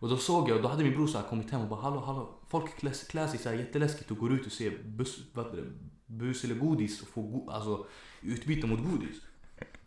Och 0.03 0.09
då 0.09 0.17
såg 0.17 0.51
jag, 0.51 0.63
då 0.63 0.69
hade 0.69 0.85
min 0.85 0.95
bror 0.95 1.07
så 1.07 1.19
här 1.19 1.25
kommit 1.29 1.51
hem 1.51 1.61
och 1.61 1.69
bara 1.69 1.81
hallå 1.81 2.01
hallå. 2.01 2.35
Folk 2.49 2.79
klär, 2.79 2.93
klär 3.11 3.27
sig 3.27 3.39
så 3.39 3.49
här 3.49 3.57
jätteläskigt 3.57 4.11
och 4.11 4.17
går 4.17 4.33
ut 4.33 4.47
och 4.47 4.53
ser 4.53 4.79
bus, 4.85 5.19
vad 5.33 5.57
det, 5.57 5.63
bus 6.07 6.45
eller 6.45 6.55
godis 6.55 7.03
och 7.03 7.09
får 7.09 7.23
go, 7.23 7.51
alltså, 7.51 7.87
utbyte 8.23 8.67
mot 8.67 8.81
godis. 8.85 9.17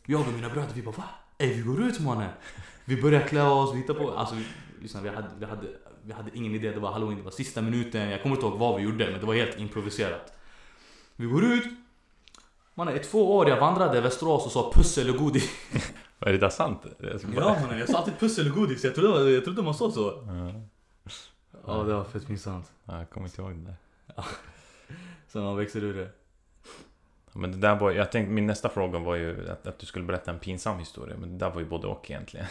Jag 0.05 0.21
och 0.21 0.33
mina 0.33 0.49
bröder 0.49 0.73
vi 0.73 0.81
bara 0.81 0.95
va? 0.95 1.03
Ey 1.37 1.53
vi 1.53 1.61
går 1.61 1.81
ut 1.81 1.99
mannen. 1.99 2.29
Vi 2.85 3.01
börjar 3.01 3.27
klä 3.27 3.43
oss, 3.43 3.73
vi 3.73 3.77
hittar 3.77 3.93
på. 3.93 4.11
Alltså 4.11 4.35
lyssna, 4.81 5.01
vi 5.01 5.09
hade, 5.09 5.27
vi, 5.39 5.45
hade, 5.45 5.67
vi 6.03 6.13
hade 6.13 6.37
ingen 6.37 6.55
idé. 6.55 6.71
Det 6.71 6.79
var 6.79 6.91
halloween, 6.91 7.17
det 7.17 7.23
var 7.23 7.31
sista 7.31 7.61
minuten. 7.61 8.09
Jag 8.09 8.21
kommer 8.21 8.35
inte 8.35 8.47
ihåg 8.47 8.59
vad 8.59 8.75
vi 8.75 8.83
gjorde 8.83 9.11
men 9.11 9.19
det 9.19 9.25
var 9.25 9.33
helt 9.33 9.59
improviserat. 9.59 10.37
Vi 11.15 11.25
går 11.25 11.43
ut. 11.43 11.65
Mannen 12.73 12.95
i 12.95 12.99
två 12.99 13.35
år 13.35 13.49
jag 13.49 13.59
vandrade 13.59 13.97
i 13.97 14.01
Västerås 14.01 14.45
och 14.45 14.51
sa 14.51 14.71
puss 14.75 14.97
eller 14.97 15.13
godis. 15.13 15.49
Är 16.19 16.31
det 16.31 16.37
där 16.37 16.49
sant? 16.49 16.85
Ja 17.35 17.57
mannen 17.61 17.79
jag 17.79 17.89
sa 17.89 17.97
alltid 17.97 18.19
puss 18.19 18.39
eller 18.39 18.51
godis. 18.51 18.83
Jag 18.83 18.95
trodde, 18.95 19.31
jag 19.31 19.43
trodde 19.43 19.61
man 19.61 19.73
sa 19.73 19.91
så. 19.91 20.23
Ja, 20.27 20.61
Ja 21.67 21.83
det 21.83 21.93
var 21.93 22.03
fett 22.03 22.27
pinsamt. 22.27 22.71
ja, 22.85 22.97
jag 22.97 23.09
kommer 23.09 23.27
inte 23.27 23.41
ihåg 23.41 23.51
det 23.51 23.65
där. 23.65 23.75
Så 25.27 25.41
man 25.41 25.57
växer 25.57 25.83
ur 25.83 25.93
det. 25.93 26.09
Men 27.33 27.51
det 27.51 27.57
där 27.57 27.75
var, 27.79 27.91
jag 27.91 28.11
tänkte, 28.11 28.31
min 28.33 28.47
nästa 28.47 28.69
fråga 28.69 28.99
var 28.99 29.15
ju 29.15 29.49
att, 29.49 29.67
att 29.67 29.79
du 29.79 29.85
skulle 29.85 30.05
berätta 30.05 30.31
en 30.31 30.39
pinsam 30.39 30.79
historia, 30.79 31.17
men 31.17 31.31
det 31.31 31.45
där 31.45 31.51
var 31.51 31.59
ju 31.59 31.65
både 31.67 31.87
och 31.87 32.11
egentligen. 32.11 32.47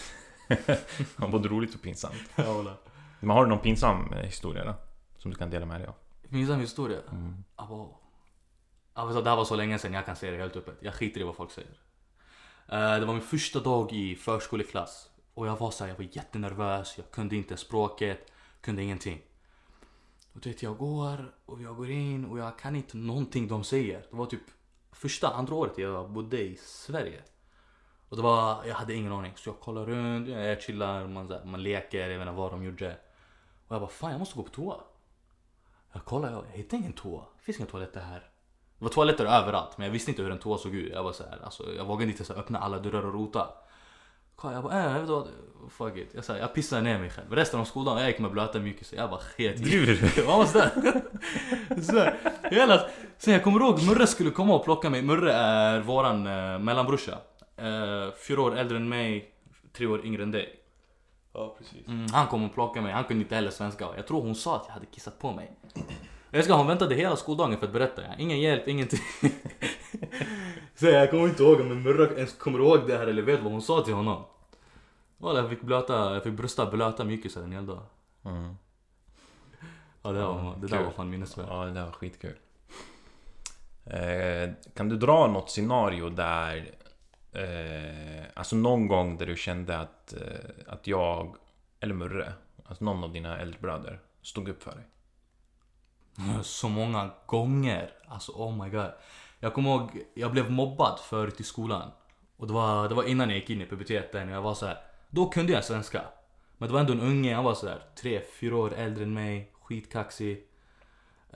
Både 1.30 1.48
roligt 1.48 1.74
och 1.74 1.82
pinsamt. 1.82 2.30
Ja. 2.36 2.76
Men 3.20 3.30
har 3.30 3.44
du 3.44 3.50
någon 3.50 3.58
pinsam 3.58 4.12
eh, 4.12 4.18
historia 4.18 4.64
då? 4.64 4.74
Som 5.18 5.30
du 5.30 5.36
kan 5.36 5.50
dela 5.50 5.66
med 5.66 5.80
dig 5.80 5.88
av? 5.88 5.94
Pinsam 6.30 6.60
historia. 6.60 6.98
Mm. 7.12 7.44
Abo. 7.56 7.96
Du, 8.94 9.22
det 9.22 9.30
här 9.30 9.36
var 9.36 9.44
så 9.44 9.56
länge 9.56 9.78
sedan 9.78 9.92
jag 9.92 10.06
kan 10.06 10.16
säga 10.16 10.32
det 10.32 10.38
helt 10.38 10.56
öppet. 10.56 10.74
Jag 10.80 10.94
skiter 10.94 11.20
i 11.20 11.24
vad 11.24 11.36
folk 11.36 11.50
säger. 11.50 11.70
Eh, 12.68 12.94
det 13.00 13.06
var 13.06 13.14
min 13.14 13.22
första 13.22 13.60
dag 13.60 13.92
i 13.92 14.16
förskoleklass. 14.16 15.10
Och 15.34 15.46
jag 15.46 15.56
var 15.56 15.70
så 15.70 15.84
här, 15.84 15.90
jag 15.90 15.96
var 15.96 16.08
jättenervös. 16.12 16.94
Jag 16.96 17.10
kunde 17.10 17.36
inte 17.36 17.56
språket. 17.56 18.32
Kunde 18.60 18.82
ingenting. 18.82 19.22
Och 20.32 20.40
du 20.40 20.48
vet, 20.48 20.62
jag 20.62 20.78
går 20.78 21.34
och 21.46 21.62
jag 21.62 21.76
går 21.76 21.90
in 21.90 22.24
och 22.24 22.38
jag 22.38 22.58
kan 22.58 22.76
inte 22.76 22.96
någonting 22.96 23.48
de 23.48 23.64
säger. 23.64 24.06
Det 24.10 24.16
var 24.16 24.26
typ 24.26 24.40
första, 24.92 25.28
andra 25.28 25.54
året 25.54 25.78
jag 25.78 26.10
bodde 26.10 26.42
i 26.42 26.56
Sverige. 26.56 27.22
Och 28.08 28.16
det 28.16 28.22
var, 28.22 28.64
jag 28.64 28.74
hade 28.74 28.94
ingen 28.94 29.12
aning. 29.12 29.32
Så 29.36 29.48
jag 29.48 29.60
kollar 29.60 29.86
runt, 29.86 30.28
jag 30.28 30.62
chillar, 30.62 31.06
man, 31.06 31.30
här, 31.30 31.44
man 31.44 31.62
leker, 31.62 32.00
jag 32.00 32.08
vet 32.08 32.20
inte 32.20 32.32
vad 32.32 32.50
de 32.50 32.64
gjorde. 32.64 32.96
Och 33.66 33.74
jag 33.74 33.80
bara, 33.80 33.90
fan 33.90 34.10
jag 34.10 34.18
måste 34.18 34.36
gå 34.36 34.42
på 34.42 34.50
toa. 34.50 34.80
Jag 35.92 36.04
kollar, 36.04 36.32
jag, 36.32 36.44
jag 36.50 36.56
hittar 36.56 36.76
ingen 36.76 36.92
toa. 36.92 37.24
Det 37.36 37.42
finns 37.42 37.58
inga 37.58 37.66
toaletter 37.66 38.00
här. 38.00 38.30
Det 38.78 38.84
var 38.84 38.88
toaletter 38.88 39.24
överallt, 39.24 39.78
men 39.78 39.86
jag 39.86 39.92
visste 39.92 40.10
inte 40.10 40.22
hur 40.22 40.30
en 40.30 40.38
toa 40.38 40.58
såg 40.58 40.74
ut. 40.74 40.92
Jag 40.92 41.02
var 41.02 41.12
så 41.12 41.22
här, 41.22 41.38
alltså, 41.44 41.74
jag 41.76 41.84
vågade 41.84 42.10
inte 42.10 42.24
så 42.24 42.32
här, 42.32 42.40
öppna 42.40 42.58
alla 42.58 42.78
dörrar 42.78 43.06
och 43.06 43.14
rota. 43.14 43.48
Jag 44.42 44.62
bara, 44.62 44.84
äh, 44.84 44.92
vet 44.94 45.06
du 45.06 45.12
vad? 45.12 45.28
Fuck 45.70 45.96
it. 45.96 46.10
Jag, 46.14 46.24
så 46.24 46.32
här, 46.32 46.40
jag 46.40 46.54
pissade 46.54 46.82
ner 46.82 46.98
mig 46.98 47.10
själv. 47.10 47.32
Resten 47.32 47.60
av 47.60 47.64
skoldagen, 47.64 48.00
jag 48.00 48.10
gick 48.10 48.18
med 48.18 48.30
blöta 48.30 48.58
mjukisar. 48.58 48.96
Jag 48.96 49.10
bara 49.10 49.20
sket 49.20 49.60
i? 49.60 49.98
Jag 50.16 50.24
var 50.24 50.44
sådär. 50.44 50.70
Så, 51.82 52.10
hela, 52.50 52.86
sen 53.18 53.32
jag 53.32 53.44
kommer 53.44 53.60
ihåg 53.60 53.82
Murre 53.82 54.06
skulle 54.06 54.30
komma 54.30 54.54
och 54.54 54.64
plocka 54.64 54.90
mig. 54.90 55.02
Murre 55.02 55.32
är 55.32 55.80
våran 55.80 56.26
eh, 56.26 56.58
mellanbrorsa. 56.58 57.18
Eh, 57.56 58.14
fyra 58.28 58.42
år 58.42 58.56
äldre 58.56 58.76
än 58.76 58.88
mig, 58.88 59.34
tre 59.72 59.86
år 59.86 60.06
yngre 60.06 60.22
än 60.22 60.30
dig. 60.30 60.60
Ja, 61.32 61.56
precis. 61.58 61.88
Mm, 61.88 62.06
han 62.12 62.26
kom 62.26 62.44
och 62.44 62.54
plockade 62.54 62.80
mig, 62.80 62.92
han 62.92 63.04
kunde 63.04 63.22
inte 63.22 63.34
heller 63.34 63.50
svenska. 63.50 63.88
Jag 63.96 64.06
tror 64.06 64.22
hon 64.22 64.34
sa 64.34 64.56
att 64.56 64.64
jag 64.66 64.74
hade 64.74 64.86
kissat 64.86 65.18
på 65.18 65.32
mig. 65.32 65.50
Jag 66.34 66.44
ska, 66.44 66.54
hon 66.54 66.66
väntade 66.66 66.94
hela 66.94 67.16
skoldagen 67.16 67.58
för 67.58 67.66
att 67.66 67.72
berätta. 67.72 68.02
Ingen 68.18 68.40
hjälp, 68.40 68.68
ingenting. 68.68 69.00
Så 70.74 70.86
jag 70.86 71.10
kommer 71.10 71.24
inte 71.28 71.42
ihåg 71.42 71.60
om 71.60 71.82
Murra 71.82 72.16
ens 72.16 72.32
kommer 72.32 72.58
ihåg 72.58 72.86
det 72.86 72.96
här 72.96 73.06
eller 73.06 73.22
vet 73.22 73.40
vad 73.40 73.52
hon 73.52 73.62
sa 73.62 73.82
till 73.82 73.94
honom. 73.94 74.24
Walla, 75.16 75.40
jag 75.40 75.50
fick 75.50 75.60
blöta, 75.60 76.14
jag 76.14 76.22
fick 76.22 76.32
brösta 76.32 76.66
blöta 76.66 77.04
mjukisar 77.04 77.42
en 77.42 77.52
hel 77.52 77.66
dag. 77.66 77.82
Mm. 78.24 78.56
Ja, 80.02 80.12
det, 80.12 80.20
var, 80.20 80.56
det 80.60 80.66
där 80.66 80.76
Kul. 80.76 80.84
var 80.84 80.92
fan 80.92 81.10
minnesvärt. 81.10 81.46
Ja, 81.48 81.64
det 81.64 81.70
där 81.70 81.84
var 81.84 81.92
skitkul. 81.92 82.36
Eh, 83.84 84.50
kan 84.74 84.88
du 84.88 84.96
dra 84.96 85.26
något 85.26 85.50
scenario 85.50 86.08
där... 86.10 86.70
Eh, 87.32 88.24
alltså 88.34 88.56
någon 88.56 88.88
gång 88.88 89.16
där 89.16 89.26
du 89.26 89.36
kände 89.36 89.78
att, 89.78 90.12
eh, 90.12 90.50
att 90.66 90.86
jag, 90.86 91.36
eller 91.80 91.94
Murre, 91.94 92.32
alltså 92.64 92.84
någon 92.84 93.04
av 93.04 93.12
dina 93.12 93.38
äldre 93.38 93.58
bröder 93.60 94.00
stod 94.22 94.48
upp 94.48 94.62
för 94.62 94.70
dig? 94.70 94.84
Så 96.42 96.68
många 96.68 97.10
gånger. 97.26 97.90
Alltså 98.08 98.32
oh 98.32 98.64
my 98.64 98.70
god. 98.70 98.90
Jag 99.40 99.54
kommer 99.54 99.70
ihåg, 99.70 99.90
jag 100.14 100.32
blev 100.32 100.50
mobbad 100.50 101.00
förut 101.00 101.40
i 101.40 101.44
skolan. 101.44 101.90
Och 102.36 102.46
det 102.46 102.52
var, 102.52 102.88
det 102.88 102.94
var 102.94 103.04
innan 103.04 103.28
jag 103.28 103.38
gick 103.38 103.50
in 103.50 103.60
i 103.60 103.66
puberteten. 103.66 104.28
Och 104.28 104.34
Jag 104.34 104.42
var 104.42 104.54
så 104.54 104.66
här. 104.66 104.78
Då 105.10 105.26
kunde 105.26 105.52
jag 105.52 105.64
svenska. 105.64 106.02
Men 106.58 106.68
det 106.68 106.72
var 106.72 106.80
ändå 106.80 106.92
en 106.92 107.00
unge, 107.00 107.34
han 107.34 107.44
var 107.44 107.54
sådär 107.54 107.82
3-4 108.02 108.52
år 108.52 108.74
äldre 108.74 109.04
än 109.04 109.14
mig. 109.14 109.52
Skitkaxig. 109.62 110.42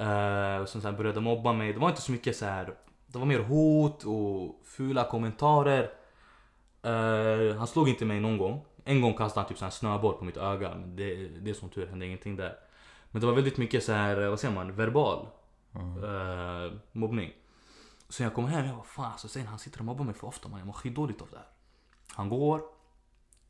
Uh, 0.01 0.57
och 0.57 0.69
sen 0.69 0.83
så 0.83 0.89
här 0.89 0.97
började 0.97 1.21
mobba 1.21 1.53
mig. 1.53 1.73
Det 1.73 1.79
var 1.79 1.89
inte 1.89 2.03
så 2.03 2.13
mycket 2.13 2.37
så 2.37 2.45
här. 2.45 2.75
Det 3.07 3.19
var 3.19 3.27
mer 3.27 3.39
hot 3.39 4.05
och 4.05 4.61
fula 4.65 5.05
kommentarer. 5.05 5.91
Uh, 6.87 7.57
han 7.57 7.67
slog 7.67 7.89
inte 7.89 8.05
mig 8.05 8.21
någon 8.21 8.39
gång. 8.39 8.65
En 8.85 9.01
gång 9.01 9.15
kastade 9.15 9.41
han 9.41 9.49
typ 9.49 9.59
så 9.59 9.65
en 9.65 9.71
snöboll 9.71 10.15
på 10.15 10.25
mitt 10.25 10.37
öga. 10.37 10.75
Men 10.75 10.97
det, 10.97 11.29
det 11.29 11.51
är 11.51 11.55
som 11.55 11.69
tur 11.69 11.87
hände 11.87 12.07
ingenting 12.07 12.37
där. 12.37 12.57
Men 13.11 13.21
det 13.21 13.27
var 13.27 13.35
väldigt 13.35 13.57
mycket 13.57 13.85
så 13.85 13.93
här, 13.93 14.29
vad 14.29 14.41
säger 14.41 14.55
man, 14.55 14.77
verbal 14.77 15.27
eh, 15.75 16.73
mobbning. 16.93 17.33
Så 18.09 18.23
jag 18.23 18.35
kommer 18.35 18.49
hem 18.49 18.67
jag 18.67 18.75
bara 18.75 18.85
fan 18.85 19.13
alltså, 19.13 19.29
sen 19.29 19.47
han 19.47 19.59
sitter 19.59 19.79
och 19.79 19.85
mobbar 19.85 20.05
mig 20.05 20.15
för 20.15 20.27
ofta 20.27 20.49
man. 20.49 20.59
Jag 20.59 20.67
mår 20.67 20.73
skitdåligt 20.73 21.23
av 21.23 21.29
det 21.31 21.37
här. 21.37 21.47
Han 22.13 22.29
går. 22.29 22.63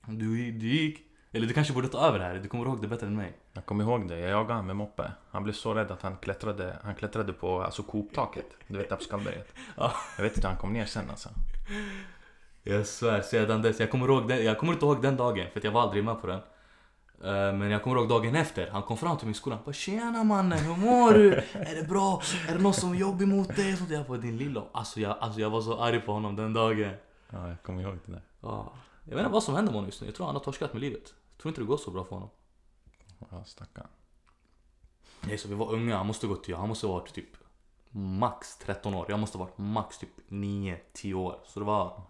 Du, 0.07 0.53
du 0.53 0.67
gick. 0.67 1.00
Eller 1.33 1.47
du 1.47 1.55
kanske 1.55 1.73
borde 1.73 1.88
ta 1.88 1.99
över 1.99 2.19
det 2.19 2.25
här. 2.25 2.35
Du 2.35 2.49
kommer 2.49 2.65
ihåg 2.65 2.83
det 2.83 2.88
bättre 2.88 3.07
än 3.07 3.17
mig. 3.17 3.37
Jag 3.53 3.67
kommer 3.67 3.85
ihåg 3.85 4.09
det, 4.09 4.19
jag 4.19 4.31
jagade 4.31 4.55
han 4.55 4.67
med 4.67 4.77
moppe. 4.77 5.12
Han 5.31 5.45
blev 5.45 5.53
så 5.53 5.75
rädd 5.75 5.91
att 5.91 6.03
han 6.03 6.17
klättrade, 6.17 6.79
han 6.83 6.95
klättrade 6.95 7.33
på 7.33 7.62
alltså 7.62 7.83
Coop-taket. 7.83 8.47
Du 8.67 8.79
vet 8.79 8.88
där 8.88 8.97
på 8.97 9.03
Skallberget. 9.03 9.53
Ja. 9.77 9.93
Jag 10.17 10.25
vet 10.25 10.37
inte 10.37 10.47
hur 10.49 10.53
han 10.53 10.61
kom 10.61 10.73
ner 10.73 10.85
sen 10.85 11.11
alltså. 11.11 11.29
Jag 12.62 12.87
svär, 12.87 13.23
sedan 13.23 13.62
dess. 13.62 13.81
Jag 13.81 13.91
kommer, 13.91 14.09
ihåg 14.09 14.29
den, 14.29 14.45
jag 14.45 14.59
kommer 14.59 14.73
inte 14.73 14.87
ihåg 14.87 15.03
den 15.03 15.17
dagen 15.17 15.47
för 15.53 15.61
jag 15.65 15.73
var 15.73 15.83
aldrig 15.83 16.05
med 16.05 16.21
på 16.21 16.27
den. 16.27 16.41
Eh, 17.25 17.52
Men 17.58 17.70
jag 17.70 17.82
kommer 17.82 17.96
ihåg 17.96 18.08
dagen 18.08 18.34
efter. 18.37 18.70
Han 18.70 18.82
kom 18.82 18.96
fram 18.96 19.16
till 19.16 19.26
min 19.26 19.34
skola. 19.34 19.56
Han 19.56 19.64
bara 19.64 19.72
Tjena 19.72 20.25
mannen, 20.25 20.58
hur 20.58 20.76
mår 20.76 21.12
du? 21.12 21.32
Är 21.52 21.75
det 21.75 21.88
bra? 21.88 22.22
Är 22.48 22.54
det 22.54 22.62
någon 22.62 22.75
som 22.75 22.94
jobbar 22.94 23.26
mot 23.26 23.56
dig? 23.56 23.76
Sånt. 23.76 23.90
Jag 23.90 24.06
bara 24.06 24.18
din 24.18 24.37
lilla. 24.37 24.62
Alltså 24.72 25.00
jag, 25.00 25.16
alltså 25.20 25.40
jag 25.40 25.50
var 25.50 25.60
så 25.60 25.78
arg 25.80 26.00
på 26.00 26.12
honom 26.12 26.37
den 26.37 26.52
dagen. 26.52 26.90
Ja, 27.30 27.48
jag 27.48 27.62
kommer 27.62 27.82
ihåg 27.82 27.98
det 28.06 28.12
där. 28.12 28.22
Ja. 28.40 28.72
Jag 29.04 29.16
vet 29.16 29.20
inte 29.25 29.32
vad 29.32 29.42
som 29.42 29.54
händer 29.54 29.72
med 29.72 29.75
honom 29.76 29.88
just 29.88 30.00
nu. 30.00 30.06
Jag 30.06 30.14
tror 30.14 30.26
han 30.26 30.34
har 30.34 30.42
torskat 30.42 30.72
med 30.72 30.80
livet. 30.80 31.14
Jag 31.32 31.42
tror 31.42 31.50
inte 31.50 31.60
det 31.60 31.64
går 31.66 31.76
så 31.76 31.90
bra 31.90 32.04
för 32.04 32.14
honom. 32.16 32.28
Ja, 33.30 33.44
stackarn. 33.44 33.87
Nej, 35.20 35.38
så 35.38 35.48
vi 35.48 35.54
var 35.54 35.72
unga. 35.72 35.96
Han 35.96 36.06
måste 36.06 36.26
gått 36.26 36.44
till, 36.44 36.54
han 36.54 36.68
måste 36.68 36.87
ha 36.87 36.94
varit 36.94 37.12
typ 37.14 37.28
max 37.90 38.56
13 38.58 38.94
år. 38.94 39.06
Jag 39.08 39.18
måste 39.18 39.38
ha 39.38 39.44
varit 39.44 39.58
max 39.58 39.98
typ 39.98 40.08
9-10 40.28 41.14
år. 41.14 41.37
Så 41.46 41.60
det 41.60 41.66
var, 41.66 42.00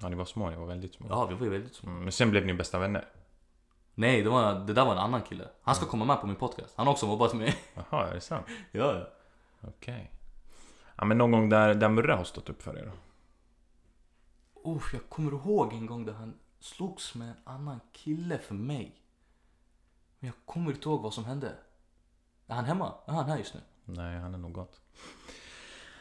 Ja, 0.00 0.08
ni 0.08 0.14
var 0.16 0.24
små, 0.24 0.50
ni 0.50 0.56
var 0.56 0.66
väldigt 0.66 0.94
små. 0.94 1.06
ja 1.10 1.26
vi 1.26 1.34
var 1.34 1.46
väldigt 1.46 1.74
små. 1.74 1.90
Mm, 1.90 2.02
men 2.02 2.12
sen 2.12 2.30
blev 2.30 2.46
ni 2.46 2.54
bästa 2.54 2.78
vänner. 2.78 3.04
Nej, 3.98 4.22
det, 4.22 4.30
var, 4.30 4.54
det 4.54 4.72
där 4.72 4.84
var 4.84 4.92
en 4.92 4.98
annan 4.98 5.22
kille. 5.22 5.48
Han 5.62 5.74
ska 5.74 5.86
komma 5.86 6.04
med 6.04 6.20
på 6.20 6.26
min 6.26 6.36
podcast. 6.36 6.74
Han 6.76 6.86
har 6.86 6.92
också 6.92 7.06
mobbat 7.06 7.34
mig. 7.34 7.56
Jaha, 7.74 8.08
är 8.08 8.14
det 8.14 8.20
sant? 8.20 8.46
ja, 8.72 8.94
ja. 8.94 9.08
Okej. 9.68 10.10
Ja, 10.96 11.04
men 11.04 11.18
någon 11.18 11.30
gång 11.30 11.48
där, 11.48 11.74
där 11.74 11.88
Murra 11.88 12.16
har 12.16 12.24
stått 12.24 12.50
upp 12.50 12.62
för 12.62 12.78
er 12.78 12.84
då? 12.84 12.92
Oh, 14.70 14.82
jag 14.92 15.08
kommer 15.08 15.32
ihåg 15.32 15.72
en 15.72 15.86
gång 15.86 16.04
där 16.04 16.12
han 16.12 16.38
slogs 16.60 17.14
med 17.14 17.28
en 17.28 17.36
annan 17.44 17.80
kille 17.92 18.38
för 18.38 18.54
mig. 18.54 19.02
Men 20.18 20.26
jag 20.26 20.34
kommer 20.44 20.70
inte 20.70 20.88
ihåg 20.88 21.02
vad 21.02 21.14
som 21.14 21.24
hände. 21.24 21.52
Är 22.46 22.54
han 22.54 22.64
hemma? 22.64 22.94
Är 23.06 23.12
han 23.12 23.24
här 23.28 23.38
just 23.38 23.54
nu? 23.54 23.60
Nej, 23.84 24.18
han 24.18 24.34
är 24.34 24.38
nog 24.38 24.52
gott. 24.52 24.80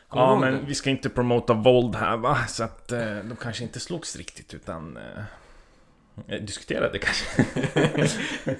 Ja, 0.10 0.40
men 0.40 0.54
det? 0.54 0.60
vi 0.60 0.76
ska 0.76 0.90
inte 0.90 1.10
promota 1.10 1.54
våld 1.54 1.96
här 1.96 2.18
va? 2.18 2.38
Så 2.48 2.64
att 2.64 2.92
eh, 2.92 3.16
de 3.16 3.36
kanske 3.36 3.64
inte 3.64 3.80
slogs 3.80 4.16
riktigt 4.16 4.54
utan... 4.54 4.98
Eh, 4.98 5.24
eh, 6.28 6.42
diskuterade 6.42 7.00
kanske. 7.00 7.46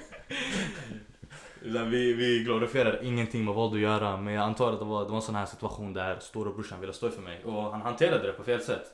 Vi, 1.68 2.12
vi 2.12 2.44
glorifierar 2.44 3.04
ingenting 3.04 3.44
med 3.44 3.54
våld 3.54 3.74
att 3.74 3.80
göra 3.80 4.16
men 4.16 4.34
jag 4.34 4.44
antar 4.44 4.72
att 4.72 4.78
det 4.78 4.84
var, 4.84 5.04
det 5.04 5.10
var 5.10 5.16
en 5.16 5.22
sån 5.22 5.34
här 5.34 5.46
situation 5.46 5.92
där 5.92 6.18
storebrorsan 6.20 6.80
ville 6.80 6.92
stå 6.92 7.10
för 7.10 7.22
mig 7.22 7.44
och 7.44 7.70
han 7.70 7.82
hanterade 7.82 8.26
det 8.26 8.32
på 8.32 8.42
fel 8.42 8.60
sätt. 8.60 8.86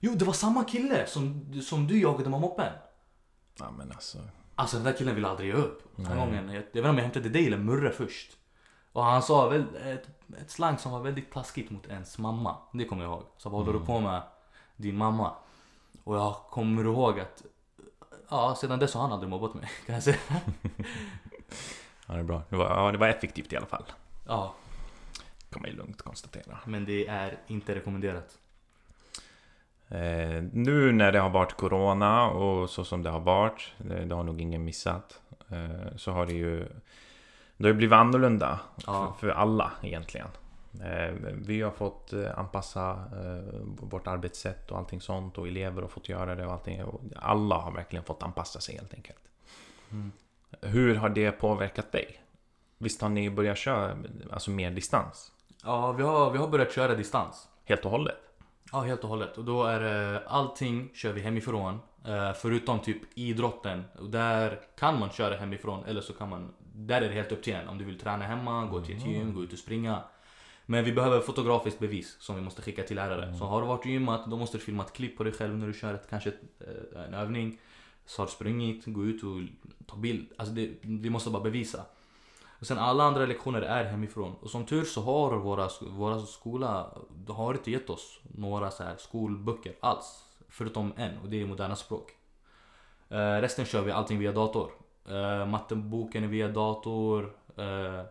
Jo, 0.00 0.12
det 0.14 0.24
var 0.24 0.32
samma 0.32 0.64
kille 0.64 1.06
som, 1.06 1.52
som 1.62 1.86
du 1.86 2.00
jagade 2.00 2.30
med 2.30 2.40
moppen. 2.40 2.72
Ja, 3.58 3.70
men 3.78 3.92
alltså... 3.92 4.18
Alltså 4.58 4.76
den 4.76 4.84
där 4.84 4.92
killen 4.92 5.14
ville 5.14 5.28
aldrig 5.28 5.48
ge 5.48 5.54
upp. 5.54 5.82
Den 5.96 6.18
gången, 6.18 6.48
jag, 6.48 6.54
jag 6.54 6.62
vet 6.62 6.76
inte 6.76 6.88
om 6.88 6.96
jag 6.96 7.02
hämtade 7.02 7.28
dig 7.28 7.46
eller 7.46 7.56
Murre 7.56 7.90
först. 7.90 8.36
Och 8.92 9.04
han 9.04 9.22
sa 9.22 9.48
väl 9.48 9.64
ett, 9.84 10.08
ett 10.40 10.50
slang 10.50 10.78
som 10.78 10.92
var 10.92 11.00
väldigt 11.00 11.32
taskigt 11.32 11.70
mot 11.70 11.86
ens 11.86 12.18
mamma. 12.18 12.56
Det 12.72 12.84
kommer 12.84 13.04
jag 13.04 13.12
ihåg. 13.12 13.22
Så 13.36 13.48
vad 13.48 13.64
håller 13.64 13.78
du 13.78 13.86
på 13.86 14.00
med 14.00 14.22
din 14.76 14.96
mamma? 14.96 15.32
Och 16.04 16.16
jag 16.16 16.34
kommer 16.34 16.84
ihåg 16.84 17.20
att 17.20 17.42
Ja, 18.28 18.54
sedan 18.54 18.78
dess 18.78 18.94
har 18.94 19.02
han 19.02 19.12
aldrig 19.12 19.30
mobbat 19.30 19.54
mig 19.54 19.68
kan 19.86 19.94
jag 19.94 20.04
säga. 20.04 20.16
Ja, 22.08 22.14
det 22.14 22.20
är 22.20 22.24
bra. 22.24 22.42
Det 22.48 22.56
var, 22.56 22.64
ja, 22.84 22.92
det 22.92 22.98
var 22.98 23.08
effektivt 23.08 23.52
i 23.52 23.56
alla 23.56 23.66
fall. 23.66 23.84
Ja, 24.26 24.54
Kan 25.50 25.62
man 25.62 25.70
ju 25.70 25.76
lugnt 25.76 26.02
konstatera. 26.02 26.58
men 26.64 26.84
det 26.84 27.06
är 27.06 27.38
inte 27.46 27.74
rekommenderat. 27.74 28.38
Eh, 29.88 30.42
nu 30.52 30.92
när 30.92 31.12
det 31.12 31.18
har 31.18 31.30
varit 31.30 31.52
Corona 31.56 32.26
och 32.30 32.70
så 32.70 32.84
som 32.84 33.02
det 33.02 33.10
har 33.10 33.20
varit, 33.20 33.72
det, 33.78 34.04
det 34.04 34.14
har 34.14 34.22
nog 34.22 34.40
ingen 34.40 34.64
missat, 34.64 35.20
eh, 35.50 35.96
så 35.96 36.12
har 36.12 36.26
det 36.26 36.32
ju 36.34 36.68
det 37.56 37.66
har 37.68 37.74
blivit 37.74 37.94
annorlunda 37.96 38.60
Ja. 38.86 39.16
för, 39.20 39.26
för 39.28 39.34
alla 39.34 39.70
egentligen. 39.82 40.28
Eh, 40.84 41.14
vi 41.46 41.62
har 41.62 41.70
fått 41.70 42.12
eh, 42.12 42.38
anpassa 42.38 42.90
eh, 42.90 43.60
vårt 43.62 44.06
arbetssätt 44.06 44.70
och 44.70 44.78
allting 44.78 45.00
sånt 45.00 45.38
och 45.38 45.48
elever 45.48 45.82
har 45.82 45.88
fått 45.88 46.08
göra 46.08 46.34
det 46.34 46.46
och 46.46 46.52
allting. 46.52 46.82
Alla 47.16 47.54
har 47.54 47.72
verkligen 47.72 48.04
fått 48.04 48.22
anpassa 48.22 48.60
sig 48.60 48.74
helt 48.74 48.94
enkelt. 48.94 49.20
Mm. 49.90 50.12
Hur 50.60 50.94
har 50.94 51.08
det 51.08 51.32
påverkat 51.32 51.92
dig? 51.92 52.20
Visst 52.78 53.02
har 53.02 53.08
ni 53.08 53.30
börjat 53.30 53.58
köra 53.58 53.96
alltså 54.30 54.50
mer 54.50 54.70
distans? 54.70 55.32
Ja, 55.64 55.92
vi 55.92 56.02
har, 56.02 56.30
vi 56.30 56.38
har 56.38 56.48
börjat 56.48 56.72
köra 56.72 56.94
distans. 56.94 57.48
Helt 57.64 57.84
och 57.84 57.90
hållet? 57.90 58.16
Ja, 58.72 58.80
helt 58.80 59.04
och 59.04 59.08
hållet. 59.08 59.38
Och 59.38 59.44
då 59.44 59.64
är 59.64 59.80
det 59.80 60.22
allting 60.26 60.90
kör 60.94 61.12
vi 61.12 61.20
hemifrån. 61.20 61.78
Förutom 62.36 62.80
typ 62.80 63.02
idrotten. 63.14 63.84
Där 64.00 64.60
kan 64.78 65.00
man 65.00 65.10
köra 65.10 65.36
hemifrån 65.36 65.84
eller 65.84 66.00
så 66.00 66.12
kan 66.12 66.28
man... 66.28 66.54
Där 66.74 67.02
är 67.02 67.08
det 67.08 67.14
helt 67.14 67.32
upp 67.32 67.42
till 67.42 67.54
en. 67.54 67.68
Om 67.68 67.78
du 67.78 67.84
vill 67.84 67.98
träna 67.98 68.24
hemma, 68.24 68.66
gå 68.66 68.80
till 68.80 68.96
ett 68.96 69.06
gym, 69.06 69.34
gå 69.34 69.42
ut 69.42 69.52
och 69.52 69.58
springa. 69.58 70.02
Men 70.66 70.84
vi 70.84 70.92
behöver 70.92 71.20
fotografiskt 71.20 71.78
bevis 71.78 72.16
som 72.20 72.36
vi 72.36 72.42
måste 72.42 72.62
skicka 72.62 72.82
till 72.82 72.96
lärare. 72.96 73.34
Så 73.38 73.44
har 73.44 73.60
du 73.60 73.66
varit 73.66 73.80
och 73.80 73.86
gymmat, 73.86 74.26
då 74.26 74.36
måste 74.36 74.58
du 74.58 74.64
filma 74.64 74.84
ett 74.84 74.92
klipp 74.92 75.16
på 75.16 75.24
dig 75.24 75.32
själv 75.32 75.58
när 75.58 75.66
du 75.66 75.72
kör 75.72 75.94
ett, 75.94 76.10
kanske 76.10 76.28
ett, 76.28 76.40
eh, 76.60 77.04
en 77.04 77.14
övning. 77.14 77.58
Så 78.06 78.22
har 78.22 78.26
du 78.26 78.32
sprungit, 78.32 78.84
gå 78.86 79.04
ut 79.04 79.22
och 79.22 79.40
ta 79.86 79.96
bild. 79.96 80.26
Alltså 80.36 80.54
det, 80.54 80.70
vi 80.82 81.10
måste 81.10 81.30
bara 81.30 81.42
bevisa. 81.42 81.84
Och 82.58 82.66
sen 82.66 82.78
alla 82.78 83.04
andra 83.04 83.26
lektioner 83.26 83.62
är 83.62 83.84
hemifrån. 83.84 84.34
Och 84.40 84.50
som 84.50 84.66
tur 84.66 84.84
så 84.84 85.00
har 85.00 85.36
våra, 85.36 85.68
våra 85.80 86.20
skola 86.20 86.90
har 87.28 87.54
inte 87.54 87.70
gett 87.70 87.90
oss 87.90 88.20
några 88.22 88.70
så 88.70 88.82
här 88.82 88.96
skolböcker 88.98 89.74
alls. 89.80 90.24
Förutom 90.48 90.92
en 90.96 91.18
och 91.18 91.28
det 91.28 91.42
är 91.42 91.46
moderna 91.46 91.76
språk. 91.76 92.10
Eh, 93.08 93.40
resten 93.40 93.64
kör 93.64 93.82
vi 93.82 93.90
allting 93.92 94.18
via 94.18 94.32
dator. 94.32 94.70
Uh, 95.10 95.46
matteboken 95.46 96.24
är 96.24 96.28
via 96.28 96.48
dator. 96.48 97.36
Eh, 97.56 98.02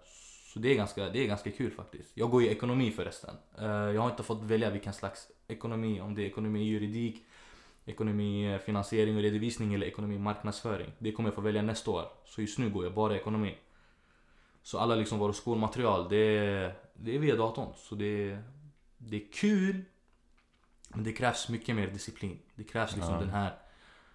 så 0.55 0.61
det 0.61 0.71
är, 0.71 0.75
ganska, 0.75 1.09
det 1.09 1.23
är 1.23 1.27
ganska 1.27 1.51
kul 1.51 1.71
faktiskt. 1.71 2.11
Jag 2.13 2.29
går 2.31 2.43
ju 2.43 2.49
ekonomi 2.49 2.91
förresten. 2.91 3.35
Uh, 3.61 3.65
jag 3.67 4.01
har 4.01 4.09
inte 4.09 4.23
fått 4.23 4.43
välja 4.43 4.69
vilken 4.69 4.93
slags 4.93 5.27
ekonomi. 5.47 6.01
Om 6.01 6.15
det 6.15 6.21
är 6.21 6.25
ekonomi 6.25 6.63
juridik, 6.63 7.23
ekonomi 7.85 8.53
eh, 8.53 8.59
finansiering 8.59 9.15
och 9.15 9.21
redovisning 9.21 9.73
eller 9.73 9.87
ekonomi 9.87 10.19
marknadsföring. 10.19 10.91
Det 10.99 11.11
kommer 11.11 11.29
jag 11.29 11.35
få 11.35 11.41
välja 11.41 11.61
nästa 11.61 11.91
år. 11.91 12.05
Så 12.25 12.41
just 12.41 12.59
nu 12.59 12.69
går 12.69 12.83
jag 12.83 12.93
bara 12.93 13.15
ekonomi. 13.15 13.57
Så 14.63 14.79
alla 14.79 14.95
liksom 14.95 15.19
våra 15.19 15.33
skolmaterial, 15.33 16.09
det 16.09 16.17
är, 16.17 16.75
det 16.93 17.15
är 17.15 17.19
via 17.19 17.35
datorn. 17.35 17.73
Så 17.77 17.95
det, 17.95 18.37
det 18.97 19.15
är 19.15 19.31
kul. 19.33 19.81
Men 20.89 21.03
det 21.03 21.13
krävs 21.13 21.49
mycket 21.49 21.75
mer 21.75 21.87
disciplin. 21.87 22.39
Det 22.55 22.63
krävs 22.63 22.95
liksom 22.95 23.13
Ja. 23.13 23.19
den 23.19 23.29
här... 23.29 23.57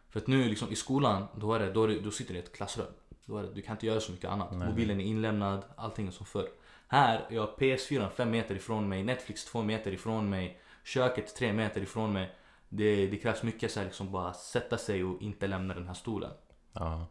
För 0.09 0.21
att 0.21 0.27
nu 0.27 0.45
liksom 0.45 0.73
i 0.73 0.77
skolan, 0.77 1.27
då, 1.37 1.55
är 1.55 1.59
det, 1.59 1.73
då, 1.73 1.85
är 1.85 1.89
det, 1.89 2.01
då 2.01 2.11
sitter 2.11 2.35
du 2.35 2.41
i 2.41 2.43
ett 2.43 2.57
klassrum. 2.57 2.93
Då 3.31 3.39
är 3.39 3.43
det, 3.43 3.55
du 3.55 3.63
kan 3.63 3.73
inte 3.75 3.87
göra 3.87 4.01
så 4.01 4.13
mycket 4.13 4.31
annat. 4.31 4.53
Nej. 4.53 4.69
Mobilen 4.69 5.01
är 5.01 5.05
inlämnad, 5.05 5.65
allting 5.77 6.07
är 6.07 6.11
som 6.11 6.27
förr. 6.27 6.49
Här, 6.89 7.27
jag 7.31 7.41
har 7.41 7.49
PS4 7.59 8.11
fem 8.11 8.31
meter 8.31 8.55
ifrån 8.55 8.89
mig, 8.89 9.05
Netflix 9.05 9.45
två 9.45 9.63
meter 9.63 9.93
ifrån 9.93 10.31
mig, 10.31 10.61
köket 10.85 11.37
tre 11.37 11.53
meter 11.53 11.81
ifrån 11.81 12.13
mig. 12.13 12.35
Det, 12.69 13.07
det 13.07 13.17
krävs 13.17 13.43
mycket 13.43 13.71
så 13.71 13.81
här, 13.81 13.87
liksom 13.87 14.13
bara 14.13 14.33
sätta 14.33 14.79
sig 14.79 15.05
och 15.05 15.23
inte 15.23 15.47
lämna 15.47 15.75
den 15.75 15.87
här 15.87 15.95
stolen. 15.95 16.31
Ja. 16.73 17.07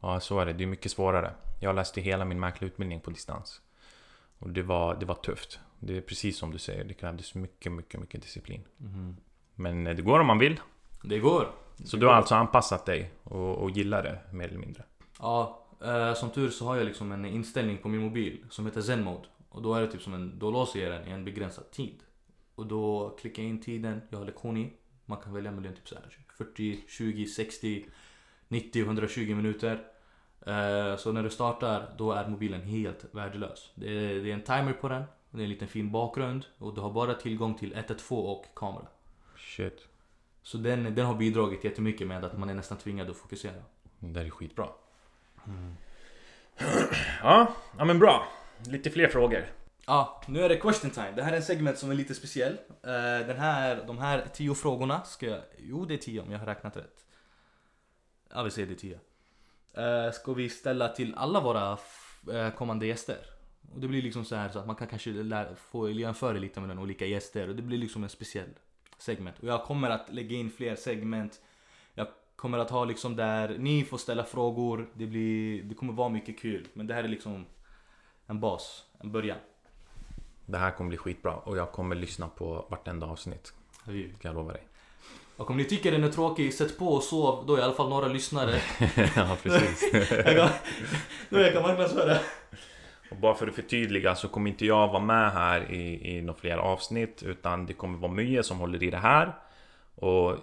Ja, 0.00 0.20
så 0.20 0.40
är 0.40 0.46
det. 0.46 0.52
Det 0.52 0.64
är 0.64 0.68
mycket 0.68 0.92
svårare. 0.92 1.34
Jag 1.60 1.74
läste 1.74 2.00
hela 2.00 2.24
min 2.24 2.40
mäklarutbildning 2.40 3.00
på 3.00 3.10
distans. 3.10 3.60
Och 4.38 4.50
det 4.50 4.62
var, 4.62 4.94
det 4.94 5.06
var 5.06 5.14
tufft. 5.14 5.60
Det 5.78 5.96
är 5.96 6.00
precis 6.00 6.38
som 6.38 6.50
du 6.50 6.58
säger, 6.58 6.84
det 6.84 6.94
krävdes 6.94 7.34
mycket, 7.34 7.72
mycket, 7.72 8.00
mycket 8.00 8.22
disciplin. 8.22 8.64
Men 9.54 9.86
eh, 9.86 9.96
det 9.96 10.02
går 10.02 10.20
om 10.20 10.26
man 10.26 10.38
vill. 10.38 10.60
Det 11.02 11.18
går. 11.18 11.50
Så 11.84 11.96
du 11.96 12.06
har 12.06 12.14
alltså 12.14 12.34
anpassat 12.34 12.86
dig 12.86 13.12
och, 13.22 13.56
och 13.56 13.70
gillar 13.70 14.02
det 14.02 14.20
mer 14.30 14.48
eller 14.48 14.58
mindre? 14.58 14.84
Ja, 15.18 15.66
eh, 15.84 16.14
som 16.14 16.30
tur 16.30 16.50
så 16.50 16.64
har 16.64 16.76
jag 16.76 16.84
liksom 16.86 17.12
en 17.12 17.24
inställning 17.24 17.78
på 17.78 17.88
min 17.88 18.00
mobil 18.00 18.44
som 18.50 18.66
heter 18.66 18.80
Zen 18.82 19.04
Mode. 19.04 19.28
Och 19.48 19.62
då 19.62 19.74
är 19.74 19.80
det 19.80 19.86
typ 19.86 20.02
som 20.02 20.14
en, 20.14 20.38
då 20.38 20.50
låser 20.50 20.80
jag 20.82 20.92
den 20.92 21.08
i 21.08 21.10
en 21.10 21.24
begränsad 21.24 21.70
tid. 21.70 22.02
Och 22.54 22.66
då 22.66 23.16
klickar 23.20 23.42
jag 23.42 23.50
in 23.50 23.60
tiden 23.60 24.00
jag 24.10 24.18
har 24.18 24.24
lektion 24.26 24.56
i. 24.56 24.72
Man 25.04 25.20
kan 25.20 25.32
välja 25.34 25.50
mellan 25.50 25.74
typ 25.74 25.88
så 25.88 25.94
här 25.94 26.18
40, 26.38 26.84
20, 26.88 27.26
60, 27.26 27.86
90, 28.48 28.82
120 28.84 29.34
minuter. 29.34 29.84
Eh, 30.46 30.96
Så 30.96 31.12
när 31.12 31.22
du 31.22 31.30
startar, 31.30 31.94
då 31.98 32.12
är 32.12 32.28
mobilen 32.28 32.60
helt 32.62 33.04
värdelös. 33.12 33.72
Det 33.74 33.88
är, 33.88 34.14
det 34.22 34.30
är 34.30 34.34
en 34.34 34.42
timer 34.42 34.72
på 34.72 34.88
den, 34.88 35.02
det 35.30 35.38
är 35.38 35.42
en 35.44 35.50
liten 35.50 35.68
fin 35.68 35.92
bakgrund 35.92 36.46
och 36.58 36.74
du 36.74 36.80
har 36.80 36.90
bara 36.90 37.14
tillgång 37.14 37.54
till 37.54 37.72
112 37.74 38.26
och 38.26 38.44
kamera. 38.56 38.86
Shit. 39.36 39.88
Så 40.42 40.58
den, 40.58 40.94
den 40.94 41.06
har 41.06 41.14
bidragit 41.14 41.64
jättemycket 41.64 42.06
med 42.06 42.24
att 42.24 42.38
man 42.38 42.50
är 42.50 42.54
nästan 42.54 42.78
tvingad 42.78 43.10
att 43.10 43.16
fokusera. 43.16 43.62
Det 43.98 44.08
där 44.08 44.24
är 44.24 44.30
skitbra. 44.30 44.68
Mm. 45.46 45.76
Ja, 47.22 47.54
ja 47.78 47.84
men 47.84 47.98
bra. 47.98 48.26
Lite 48.66 48.90
fler 48.90 49.08
frågor. 49.08 49.46
Ja, 49.86 50.22
nu 50.26 50.42
är 50.42 50.48
det 50.48 50.56
question 50.56 50.90
time. 50.90 51.12
Det 51.16 51.22
här 51.22 51.32
är 51.32 51.36
en 51.36 51.42
segment 51.42 51.78
som 51.78 51.90
är 51.90 51.94
lite 51.94 52.14
speciell. 52.14 52.52
Eh, 52.82 53.26
den 53.26 53.38
här, 53.38 53.84
de 53.86 53.98
här 53.98 54.26
tio 54.34 54.54
frågorna 54.54 55.02
ska 55.02 55.26
jag... 55.26 55.40
Jo, 55.58 55.84
det 55.84 55.94
är 55.94 55.98
tio 55.98 56.20
om 56.20 56.32
jag 56.32 56.38
har 56.38 56.46
räknat 56.46 56.76
rätt. 56.76 57.04
Ja, 58.34 58.42
vi 58.42 58.50
säger 58.50 58.68
det 58.68 58.74
är 58.74 58.76
tio. 58.76 59.00
Eh, 59.74 60.12
ska 60.12 60.32
vi 60.32 60.48
ställa 60.48 60.88
till 60.88 61.14
alla 61.14 61.40
våra 61.40 61.78
eh, 62.32 62.50
kommande 62.50 62.86
gäster. 62.86 63.18
Och 63.74 63.80
det 63.80 63.88
blir 63.88 64.02
liksom 64.02 64.24
så 64.24 64.36
här 64.36 64.48
så 64.48 64.58
att 64.58 64.66
man 64.66 64.76
kan 64.76 64.88
kanske 64.88 65.10
lära, 65.10 65.56
få 65.56 65.90
jämföra 65.90 66.38
lite 66.38 66.60
mellan 66.60 66.78
olika 66.78 67.06
gäster. 67.06 67.48
Och 67.48 67.56
det 67.56 67.62
blir 67.62 67.78
liksom 67.78 68.02
en 68.02 68.08
speciell 68.08 68.50
segment. 68.98 69.38
Och 69.38 69.48
jag 69.48 69.64
kommer 69.64 69.90
att 69.90 70.12
lägga 70.12 70.36
in 70.36 70.50
fler 70.50 70.76
segment. 70.76 71.40
Kommer 72.36 72.58
att 72.58 72.70
ha 72.70 72.84
liksom 72.84 73.16
där 73.16 73.56
ni 73.58 73.84
får 73.84 73.98
ställa 73.98 74.24
frågor. 74.24 74.88
Det, 74.94 75.06
blir, 75.06 75.62
det 75.62 75.74
kommer 75.74 75.92
vara 75.92 76.08
mycket 76.08 76.38
kul. 76.38 76.68
Men 76.72 76.86
det 76.86 76.94
här 76.94 77.04
är 77.04 77.08
liksom 77.08 77.46
en 78.26 78.40
bas, 78.40 78.84
en 79.00 79.12
början. 79.12 79.38
Det 80.46 80.58
här 80.58 80.70
kommer 80.70 80.88
bli 80.88 80.98
skitbra 80.98 81.34
och 81.36 81.56
jag 81.56 81.72
kommer 81.72 81.96
lyssna 81.96 82.28
på 82.28 82.66
vartenda 82.70 83.06
avsnitt. 83.06 83.52
Kan 83.84 84.12
jag 84.20 84.34
lova 84.34 84.52
dig. 84.52 84.62
Och 85.36 85.50
om 85.50 85.56
ni 85.56 85.64
tycker 85.64 85.92
den 85.92 86.04
är 86.04 86.08
tråkig, 86.08 86.54
sätt 86.54 86.78
på 86.78 86.88
och 86.88 87.02
sov. 87.02 87.44
Då 87.46 87.54
är 87.54 87.58
i 87.58 87.62
alla 87.62 87.74
fall 87.74 87.88
några 87.88 88.08
lyssnare. 88.08 88.60
ja, 89.16 89.36
precis. 89.42 89.92
jag 90.10 90.36
kan, 90.36 90.48
då 91.30 91.38
jag 91.38 91.52
kan 91.52 91.62
marknadsföra. 91.62 92.18
Och 93.10 93.16
bara 93.16 93.34
för 93.34 93.48
att 93.48 93.54
förtydliga 93.54 94.14
så 94.14 94.28
kommer 94.28 94.50
inte 94.50 94.66
jag 94.66 94.88
vara 94.88 95.02
med 95.02 95.32
här 95.32 95.72
i, 95.72 96.16
i 96.16 96.22
några 96.22 96.40
fler 96.40 96.56
avsnitt 96.56 97.22
utan 97.22 97.66
det 97.66 97.72
kommer 97.72 97.98
vara 97.98 98.12
Mye 98.12 98.42
som 98.42 98.58
håller 98.58 98.82
i 98.82 98.90
det 98.90 98.96
här. 98.96 99.32
Och 99.96 100.38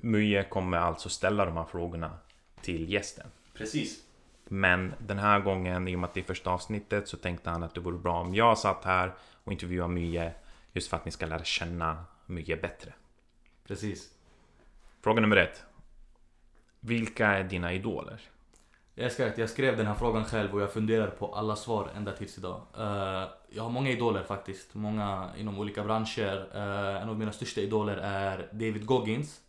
Mye 0.00 0.44
kommer 0.44 0.78
alltså 0.78 1.08
ställa 1.08 1.44
de 1.44 1.56
här 1.56 1.64
frågorna 1.64 2.18
till 2.60 2.92
gästen. 2.92 3.26
Precis. 3.54 4.02
Men 4.44 4.94
den 4.98 5.18
här 5.18 5.40
gången, 5.40 5.88
i 5.88 5.94
och 5.94 5.98
med 5.98 6.08
att 6.08 6.14
det 6.14 6.20
är 6.20 6.24
första 6.24 6.50
avsnittet, 6.50 7.08
så 7.08 7.16
tänkte 7.16 7.50
han 7.50 7.62
att 7.62 7.74
det 7.74 7.80
vore 7.80 7.98
bra 7.98 8.20
om 8.20 8.34
jag 8.34 8.58
satt 8.58 8.84
här 8.84 9.14
och 9.44 9.52
intervjuade 9.52 9.94
Mye 9.94 10.32
just 10.72 10.88
för 10.88 10.96
att 10.96 11.04
ni 11.04 11.10
ska 11.10 11.26
lära 11.26 11.44
känna 11.44 12.04
Mye 12.26 12.56
bättre. 12.56 12.92
Precis. 13.66 14.10
Fråga 15.02 15.20
nummer 15.20 15.36
ett. 15.36 15.62
Vilka 16.80 17.26
är 17.26 17.44
dina 17.44 17.72
idoler? 17.72 18.20
Jag 18.94 19.20
att 19.20 19.38
jag 19.38 19.50
skrev 19.50 19.76
den 19.76 19.86
här 19.86 19.94
frågan 19.94 20.24
själv 20.24 20.54
och 20.54 20.60
jag 20.60 20.72
funderar 20.72 21.10
på 21.10 21.34
alla 21.34 21.56
svar 21.56 21.90
ända 21.96 22.12
tills 22.12 22.38
idag. 22.38 22.62
Eh, 22.78 23.28
jag 23.56 23.62
har 23.62 23.70
många 23.70 23.90
idoler 23.90 24.22
faktiskt. 24.22 24.74
Många 24.74 25.30
inom 25.38 25.58
olika 25.58 25.84
branscher. 25.84 26.48
Eh, 26.54 27.02
en 27.02 27.08
av 27.08 27.18
mina 27.18 27.32
största 27.32 27.60
idoler 27.60 27.96
är 27.96 28.48
David 28.52 28.86
Goggins. 28.86 29.40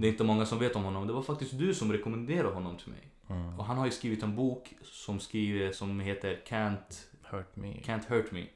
Det 0.00 0.06
är 0.06 0.10
inte 0.10 0.24
många 0.24 0.46
som 0.46 0.58
vet 0.58 0.76
om 0.76 0.84
honom. 0.84 1.06
Det 1.06 1.12
var 1.12 1.22
faktiskt 1.22 1.58
du 1.58 1.74
som 1.74 1.92
rekommenderade 1.92 2.54
honom 2.54 2.76
till 2.76 2.88
mig. 2.88 3.10
Mm. 3.28 3.58
Och 3.58 3.64
han 3.64 3.78
har 3.78 3.84
ju 3.84 3.90
skrivit 3.90 4.22
en 4.22 4.36
bok 4.36 4.74
som, 4.82 5.20
skriver, 5.20 5.72
som 5.72 6.00
heter 6.00 6.40
Can't, 6.46 7.04
Hurt 7.22 7.56
me, 7.56 7.72
Can't 7.72 8.08
Hurt 8.08 8.32
Me. 8.32 8.46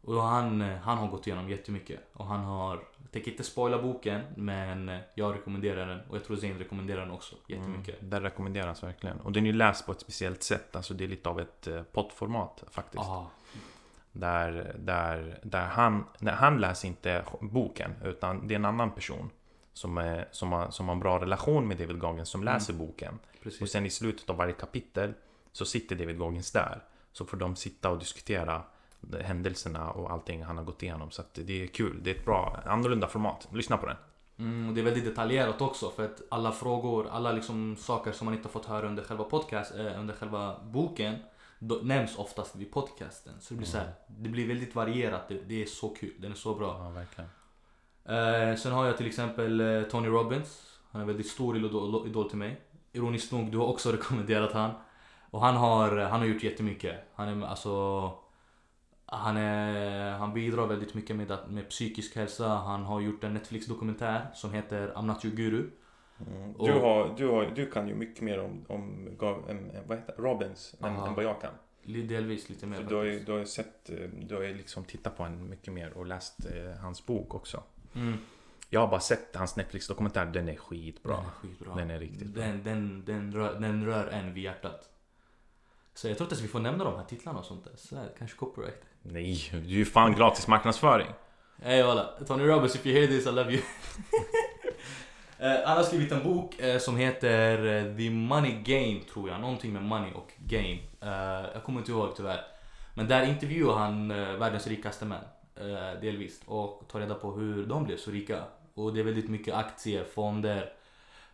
Och 0.00 0.22
han, 0.22 0.60
han 0.60 0.98
har 0.98 1.08
gått 1.08 1.26
igenom 1.26 1.50
jättemycket. 1.50 2.00
Och 2.12 2.26
han 2.26 2.40
har, 2.40 2.74
jag 3.02 3.10
tänker 3.10 3.30
inte 3.30 3.44
spoila 3.44 3.82
boken, 3.82 4.20
men 4.36 4.98
jag 5.14 5.34
rekommenderar 5.34 5.86
den. 5.86 6.00
Och 6.08 6.16
jag 6.16 6.24
tror 6.24 6.36
Zain 6.36 6.58
rekommenderar 6.58 7.00
den 7.00 7.10
också 7.10 7.36
jättemycket. 7.48 7.98
Mm, 7.98 8.10
den 8.10 8.22
rekommenderas 8.22 8.82
verkligen. 8.82 9.20
Och 9.20 9.32
den 9.32 9.46
är 9.46 9.52
läst 9.52 9.86
på 9.86 9.92
ett 9.92 10.00
speciellt 10.00 10.42
sätt. 10.42 10.76
Alltså 10.76 10.94
det 10.94 11.04
är 11.04 11.08
lite 11.08 11.28
av 11.28 11.40
ett 11.40 11.66
eh, 11.66 11.82
poddformat 11.82 12.64
faktiskt. 12.70 13.04
Ah, 13.04 13.30
Där, 14.18 14.76
där, 14.78 15.38
där 15.42 15.66
han, 15.66 16.04
när 16.18 16.32
han 16.32 16.60
läser 16.60 16.88
inte 16.88 17.24
boken, 17.40 17.94
utan 18.04 18.48
det 18.48 18.54
är 18.54 18.56
en 18.56 18.64
annan 18.64 18.90
person. 18.90 19.30
Som, 19.72 19.98
är, 19.98 20.28
som, 20.30 20.52
har, 20.52 20.70
som 20.70 20.88
har 20.88 20.94
en 20.94 21.00
bra 21.00 21.20
relation 21.20 21.68
med 21.68 21.76
David 21.76 21.98
Goggins 21.98 22.28
som 22.28 22.44
läser 22.44 22.72
boken. 22.72 23.18
precis. 23.42 23.62
Och 23.62 23.68
sen 23.68 23.86
i 23.86 23.90
slutet 23.90 24.30
av 24.30 24.36
varje 24.36 24.52
kapitel 24.52 25.14
så 25.52 25.64
sitter 25.64 25.96
David 25.96 26.18
Goggins 26.18 26.52
där. 26.52 26.82
Så 27.12 27.24
får 27.24 27.36
de 27.36 27.56
sitta 27.56 27.90
och 27.90 27.98
diskutera 27.98 28.62
de 29.00 29.22
händelserna 29.22 29.90
och 29.90 30.10
allting 30.10 30.44
han 30.44 30.56
har 30.56 30.64
gått 30.64 30.82
igenom. 30.82 31.10
Så 31.10 31.22
det 31.34 31.62
är 31.62 31.66
kul. 31.66 32.00
Det 32.02 32.10
är 32.10 32.14
ett 32.14 32.24
bra, 32.24 32.60
annorlunda 32.66 33.08
format. 33.08 33.48
Lyssna 33.52 33.76
på 33.76 33.86
den. 33.86 33.96
Mm, 34.38 34.68
och 34.68 34.74
det 34.74 34.80
är 34.80 34.84
väldigt 34.84 35.04
detaljerat 35.04 35.60
också 35.60 35.90
för 35.90 36.04
att 36.04 36.22
alla 36.28 36.52
frågor, 36.52 37.08
alla 37.10 37.32
liksom 37.32 37.76
saker 37.76 38.12
som 38.12 38.24
man 38.24 38.34
inte 38.34 38.48
har 38.48 38.52
fått 38.52 38.66
höra 38.66 38.86
under 38.86 39.02
själva 39.02 39.24
podcast, 39.24 39.74
eh, 39.74 40.00
under 40.00 40.14
själva 40.14 40.56
boken 40.64 41.14
nämns 41.58 42.18
oftast 42.18 42.56
vid 42.56 42.72
podcasten. 42.72 43.40
Så 43.40 43.54
det 43.54 43.58
blir 43.58 43.68
så 43.68 43.78
här, 43.78 43.92
det 44.06 44.28
blir 44.28 44.48
väldigt 44.48 44.74
varierat. 44.74 45.28
Det, 45.28 45.34
det 45.48 45.62
är 45.62 45.66
så 45.66 45.88
kul, 45.88 46.14
den 46.18 46.30
är 46.30 46.36
så 46.36 46.54
bra. 46.54 46.94
Ja. 47.16 47.22
Eh, 48.14 48.56
sen 48.56 48.72
har 48.72 48.86
jag 48.86 48.96
till 48.96 49.06
exempel 49.06 49.60
eh, 49.60 49.82
Tony 49.82 50.08
Robbins. 50.08 50.78
Han 50.90 51.00
är 51.00 51.06
väldigt 51.06 51.26
stor 51.28 51.56
idol, 51.56 52.06
idol 52.06 52.28
till 52.28 52.38
mig. 52.38 52.60
Ironiskt 52.92 53.32
nog, 53.32 53.52
du 53.52 53.58
har 53.58 53.66
också 53.66 53.92
rekommenderat 53.92 54.52
han. 54.52 54.70
Och 55.30 55.40
han 55.40 55.56
har, 55.56 55.96
han 55.96 56.20
har 56.20 56.26
gjort 56.26 56.42
jättemycket. 56.42 56.96
Han 57.14 57.28
är 57.28 57.46
alltså... 57.46 58.12
Han, 59.10 59.36
är, 59.36 60.10
han 60.12 60.34
bidrar 60.34 60.66
väldigt 60.66 60.94
mycket 60.94 61.16
med, 61.16 61.38
med 61.48 61.68
psykisk 61.68 62.16
hälsa. 62.16 62.48
Han 62.48 62.84
har 62.84 63.00
gjort 63.00 63.24
en 63.24 63.34
Netflix-dokumentär 63.34 64.30
som 64.34 64.52
heter 64.52 64.92
I'm 64.96 65.06
not 65.06 65.24
your 65.24 65.36
guru. 65.36 65.70
Och- 66.58 66.66
Du, 66.68 66.72
har, 66.72 67.14
du, 67.16 67.28
har, 67.28 67.46
du 67.56 67.70
kan 67.70 67.88
ju 67.88 67.94
mycket 67.94 68.22
mer 68.22 68.40
om, 68.40 68.64
om 68.68 69.08
vad 69.86 69.98
heter, 69.98 70.14
det? 70.16 70.22
Robbins 70.22 70.74
än, 70.80 70.96
än 70.96 71.14
vad 71.14 71.24
jag 71.24 71.40
kan. 71.40 71.52
Delvis 72.08 72.48
lite 72.48 72.66
mer 72.66 72.76
För 72.76 72.84
du 72.84 72.94
har 72.94 73.02
ju 73.04 73.10
faktiskt. 73.10 73.26
du 73.26 73.32
har 73.32 73.38
ju 73.38 73.46
sett, 73.46 73.90
eh, 73.90 73.96
du 74.22 74.34
har 74.34 74.42
ju 74.42 74.54
liksom 74.54 74.84
tittat 74.84 75.16
på 75.16 75.22
en 75.22 75.48
mycket 75.50 75.72
mer 75.74 75.92
och 75.92 76.06
läst 76.06 76.46
eh, 76.46 76.80
hans 76.80 77.06
bok 77.06 77.34
också. 77.34 77.62
Mm. 77.94 78.18
Jag 78.70 78.80
har 78.80 78.88
bara 78.88 79.00
sett 79.00 79.36
hans 79.36 79.56
Netflix-dokumentär, 79.56 80.26
den 80.26 80.48
är 80.48 80.56
skitbra. 80.56 81.16
Den 81.16 81.24
är 81.24 81.30
skitbra. 81.30 81.74
Den 81.74 81.90
är 81.90 81.98
riktigt 81.98 82.28
bra. 82.28 82.44
Den, 82.44 82.62
den, 82.64 83.04
den, 83.04 83.32
rör, 83.32 83.60
den 83.60 83.86
rör 83.86 84.06
en 84.06 84.34
vid 84.34 84.44
hjärtat. 84.44 84.88
Så 85.94 86.08
jag 86.08 86.16
tror 86.16 86.24
inte 86.26 86.34
ens 86.34 86.44
vi 86.44 86.48
får 86.48 86.60
nämna 86.60 86.84
de 86.84 86.96
här 86.96 87.04
titlarna 87.04 87.38
och 87.38 87.44
sånt 87.44 87.64
där. 87.64 87.72
Så 87.76 87.96
här, 87.96 88.08
kanske 88.18 88.36
copyright. 88.36 88.82
Nej, 89.02 89.48
det 89.52 89.56
är 89.58 89.62
ju 89.62 89.84
fan 89.84 90.14
gratis 90.14 90.48
marknadsföring. 90.48 91.08
Hej 91.62 91.82
walla, 91.82 92.10
Tony 92.26 92.44
Robbins 92.44 92.74
if 92.76 92.86
you 92.86 92.96
hear 92.98 93.06
this 93.06 93.26
I 93.26 93.30
love 93.32 93.52
you. 93.52 93.62
Eh, 95.40 95.56
han 95.64 95.76
har 95.76 95.84
skrivit 95.84 96.12
en 96.12 96.22
bok 96.22 96.60
eh, 96.60 96.78
som 96.78 96.96
heter 96.96 97.66
eh, 97.66 97.96
The 97.96 98.10
Money 98.10 98.52
Game 98.52 99.00
tror 99.12 99.28
jag. 99.28 99.40
Någonting 99.40 99.72
med 99.72 99.82
money 99.82 100.12
och 100.12 100.32
game. 100.38 100.78
Jag 101.54 101.64
kommer 101.64 101.78
inte 101.78 101.92
ihåg 101.92 102.16
tyvärr. 102.16 102.40
Men 102.94 103.08
där 103.08 103.26
intervjuar 103.26 103.74
han 103.74 104.08
världens 104.08 104.66
rikaste 104.66 105.04
män. 105.04 105.24
Delvis. 106.00 106.42
Och 106.46 106.84
tar 106.88 107.00
reda 107.00 107.14
på 107.14 107.32
hur 107.32 107.66
de 107.66 107.84
blev 107.84 107.96
så 107.96 108.10
rika. 108.10 108.42
Och 108.74 108.94
det 108.94 109.00
är 109.00 109.04
väldigt 109.04 109.30
mycket 109.30 109.54
aktier, 109.54 110.04
fonder, 110.04 110.72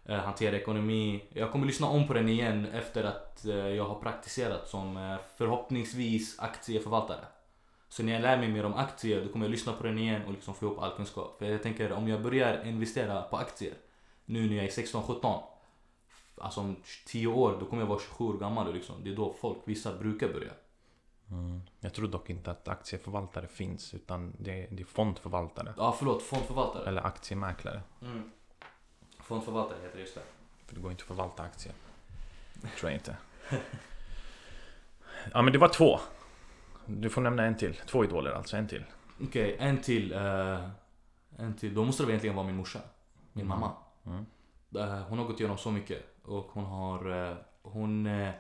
hantera 0.07 0.57
ekonomi. 0.57 1.25
Jag 1.33 1.53
kommer 1.53 1.67
lyssna 1.67 1.87
om 1.87 2.07
på 2.07 2.15
den 2.15 2.29
igen 2.29 2.67
efter 2.75 3.05
att 3.05 3.45
jag 3.77 3.85
har 3.85 3.95
praktiserat 3.95 4.69
som 4.69 5.17
förhoppningsvis 5.37 6.39
aktieförvaltare. 6.39 7.25
Så 7.89 8.03
när 8.03 8.13
jag 8.13 8.23
lär 8.23 8.39
mig 8.39 8.49
mer 8.49 8.65
om 8.65 8.75
aktier 8.75 9.25
då 9.25 9.33
kommer 9.33 9.45
jag 9.45 9.51
lyssna 9.51 9.73
på 9.73 9.85
den 9.85 9.99
igen 9.99 10.23
och 10.27 10.33
liksom 10.33 10.55
få 10.55 10.67
ihop 10.67 10.79
all 10.79 10.97
kunskap. 10.97 11.39
För 11.39 11.47
jag 11.47 11.63
tänker 11.63 11.93
om 11.93 12.09
jag 12.09 12.23
börjar 12.23 12.67
investera 12.67 13.23
på 13.23 13.37
aktier 13.37 13.75
nu 14.25 14.49
när 14.49 14.57
jag 14.57 14.65
är 14.65 14.71
16-17 14.71 15.43
Alltså 16.39 16.61
om 16.61 16.77
10 17.07 17.27
år 17.27 17.57
då 17.61 17.67
kommer 17.67 17.83
jag 17.83 17.89
vara 17.89 18.01
27 18.01 18.25
år 18.25 18.39
gammal 18.39 18.75
liksom, 18.75 19.05
det 19.05 19.11
är 19.11 19.17
då 19.17 19.33
folk, 19.41 19.59
vissa 19.65 19.95
brukar 19.97 20.29
börja. 20.29 20.53
Mm. 21.31 21.63
Jag 21.81 21.95
tror 21.95 22.09
dock 22.09 22.31
inte 22.31 22.51
att 22.51 22.69
aktieförvaltare 22.69 23.47
finns, 23.49 23.95
utan 23.95 24.33
det 24.39 24.63
är, 24.63 24.69
det 24.71 24.83
är 24.83 24.87
fondförvaltare. 24.87 25.75
Ja 25.77 25.95
förlåt, 25.99 26.23
fondförvaltare. 26.23 26.89
Eller 26.89 27.07
aktiemäklare. 27.07 27.83
Mm. 28.03 28.31
Fondförvaltare 29.19 29.79
heter 29.83 29.97
det 29.97 30.01
just 30.01 30.15
det. 30.15 30.23
För 30.67 30.75
det 30.75 30.81
går 30.81 30.91
inte 30.91 31.03
att 31.03 31.07
förvalta 31.09 31.43
aktier. 31.43 31.75
Tror 32.79 32.91
jag 32.91 32.99
inte. 33.01 33.17
Ja 35.33 35.43
men 35.43 35.53
det 35.53 35.59
var 35.59 35.69
två. 35.69 36.01
Du 36.87 37.11
får 37.11 37.21
nämna 37.21 37.45
en 37.45 37.57
till. 37.57 37.75
Två 37.87 38.05
idoler 38.05 38.31
alltså, 38.31 38.57
en 38.57 38.69
till. 38.69 38.85
Okej, 39.23 39.57
en 39.59 39.83
till. 39.83 40.13
eh, 40.13 40.69
en 41.37 41.57
till. 41.57 41.75
Då 41.75 41.85
måste 41.85 42.03
det 42.03 42.11
egentligen 42.11 42.37
vara 42.37 42.47
min 42.47 42.57
morsa. 42.57 42.81
Min 43.33 43.47
mamma. 43.47 43.73
Mm. 44.07 44.27
Eh, 44.77 45.03
Hon 45.09 45.19
har 45.19 45.27
gått 45.27 45.41
igenom 45.41 45.59
så 45.59 45.71
mycket 45.71 46.03
och 46.25 46.45
hon 46.53 46.65
har, 46.65 47.29
eh, 47.31 47.37
hon, 47.63 48.07
eh, 48.07 48.31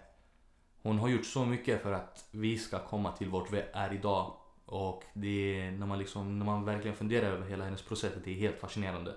hon 0.82 0.98
har 0.98 1.08
gjort 1.08 1.26
så 1.26 1.44
mycket 1.44 1.82
för 1.82 1.92
att 1.92 2.28
vi 2.30 2.58
ska 2.58 2.78
komma 2.78 3.12
till 3.12 3.28
vart 3.28 3.52
vi 3.52 3.62
är 3.72 3.92
idag. 3.94 4.32
Och 4.66 5.04
det 5.14 5.60
är, 5.60 5.70
när 5.72 5.86
man, 5.86 5.98
liksom, 5.98 6.38
när 6.38 6.46
man 6.46 6.64
verkligen 6.64 6.96
funderar 6.96 7.26
över 7.26 7.48
hela 7.48 7.64
hennes 7.64 7.82
process, 7.82 8.12
det 8.24 8.30
är 8.30 8.34
helt 8.34 8.58
fascinerande. 8.58 9.14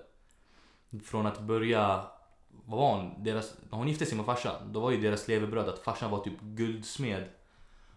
Från 1.04 1.26
att 1.26 1.40
börja, 1.40 2.04
vad 2.48 2.80
var 2.80 2.96
hon? 2.96 3.24
Deras, 3.24 3.54
när 3.70 3.78
hon 3.78 3.88
gifte 3.88 4.06
sig 4.06 4.16
med 4.16 4.26
farsan, 4.26 4.72
då 4.72 4.80
var 4.80 4.90
ju 4.90 5.00
deras 5.00 5.28
levebröd 5.28 5.68
att 5.68 5.78
farsan 5.78 6.10
var 6.10 6.18
typ 6.24 6.40
guldsmed. 6.40 7.24